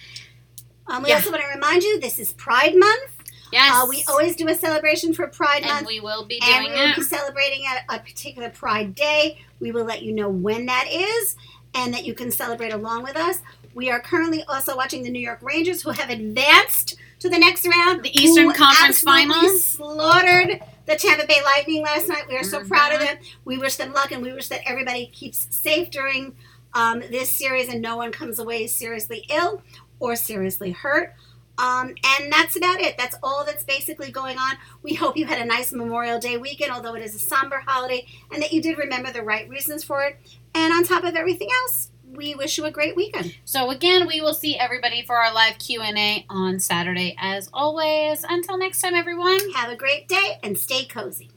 Um, 0.86 1.02
we 1.02 1.11
Yeah. 1.11 1.16
also 1.16 1.30
want 1.30 1.42
to 1.42 1.48
remind 1.48 1.82
you 1.82 1.98
this 2.00 2.18
is 2.18 2.32
Pride 2.34 2.74
Month. 2.76 3.12
Yes. 3.50 3.74
Uh, 3.74 3.86
we 3.88 4.04
always 4.09 4.36
do 4.36 4.46
a 4.48 4.54
celebration 4.54 5.14
for 5.14 5.26
Pride 5.28 5.62
and 5.62 5.72
Month. 5.72 5.86
we 5.86 6.00
will 6.00 6.26
be 6.26 6.38
doing 6.40 6.52
and 6.52 6.64
we 6.66 6.70
will 6.72 6.90
it. 6.90 6.96
be 6.96 7.02
celebrating 7.02 7.64
at 7.66 7.84
a 7.88 7.98
particular 8.00 8.50
Pride 8.50 8.94
Day. 8.94 9.38
We 9.61 9.72
will 9.72 9.84
let 9.84 10.02
you 10.02 10.12
know 10.12 10.28
when 10.28 10.66
that 10.66 10.86
is 10.90 11.36
and 11.74 11.92
that 11.92 12.04
you 12.04 12.14
can 12.14 12.30
celebrate 12.30 12.72
along 12.72 13.02
with 13.02 13.16
us. 13.16 13.40
We 13.74 13.90
are 13.90 14.00
currently 14.00 14.42
also 14.44 14.76
watching 14.76 15.02
the 15.02 15.11
New 15.11 15.20
York 15.20 15.40
Rangers, 15.42 15.82
who 15.82 15.90
have 15.90 16.11
advanced 16.11 16.96
to 17.20 17.28
the 17.28 17.38
next 17.38 17.66
round. 17.66 18.02
The 18.02 18.16
Eastern 18.18 18.46
who 18.46 18.54
Conference 18.54 19.00
Finals. 19.00 19.64
slaughtered 19.64 20.61
the 20.86 20.96
Tampa 20.96 21.26
Bay 21.26 21.40
Lightning 21.44 21.82
last 21.82 22.09
night. 22.09 22.24
We 22.28 22.36
are 22.36 22.42
so 22.42 22.64
proud 22.64 22.92
of 22.92 23.00
them. 23.00 23.18
We 23.44 23.59
wish 23.59 23.76
them 23.76 23.92
luck, 23.92 24.11
and 24.11 24.22
we 24.22 24.32
wish 24.32 24.48
that 24.48 24.62
everybody 24.66 25.06
keeps 25.06 25.46
safe 25.54 25.90
during 25.90 26.34
um, 26.74 27.00
this 27.00 27.30
series, 27.30 27.68
and 27.68 27.82
no 27.82 27.96
one 27.96 28.11
comes 28.11 28.38
away 28.38 28.66
seriously 28.66 29.26
ill 29.28 29.62
or 30.00 30.16
seriously 30.16 30.70
hurt. 30.70 31.14
Um, 31.59 31.94
and 32.20 32.32
that's 32.32 32.56
about 32.56 32.80
it. 32.80 32.96
That's 32.96 33.16
all 33.22 33.44
that's 33.44 33.64
basically 33.64 34.11
going 34.11 34.38
on. 34.38 34.56
We 34.82 34.94
hope 34.94 35.16
you 35.16 35.26
had 35.26 35.40
a 35.40 35.44
nice 35.44 35.72
Memorial 35.72 36.18
Day 36.18 36.36
weekend, 36.36 36.72
although 36.72 36.94
it 36.94 37.02
is 37.02 37.14
a 37.14 37.18
somber 37.18 37.62
holiday, 37.66 38.06
and 38.32 38.40
that 38.42 38.52
you 38.52 38.62
did 38.62 38.78
remember 38.78 39.12
the 39.12 39.22
right 39.22 39.48
reasons 39.48 39.82
for 39.84 40.02
it. 40.04 40.18
And 40.54 40.72
on 40.72 40.84
top 40.84 41.04
of 41.04 41.16
everything 41.16 41.48
else, 41.62 41.90
we 42.14 42.34
wish 42.34 42.56
you 42.59 42.64
a 42.64 42.70
great 42.70 42.96
weekend. 42.96 43.36
So 43.44 43.70
again, 43.70 44.06
we 44.06 44.20
will 44.20 44.34
see 44.34 44.56
everybody 44.56 45.02
for 45.02 45.16
our 45.16 45.32
live 45.34 45.59
Q&A 45.59 46.24
on 46.30 46.59
Saturday 46.59 47.16
as 47.18 47.50
always. 47.52 48.24
Until 48.28 48.56
next 48.56 48.80
time 48.80 48.94
everyone. 48.94 49.38
Have 49.54 49.70
a 49.70 49.76
great 49.76 50.09
day 50.09 50.38
and 50.42 50.59
stay 50.59 50.84
cozy. 50.84 51.30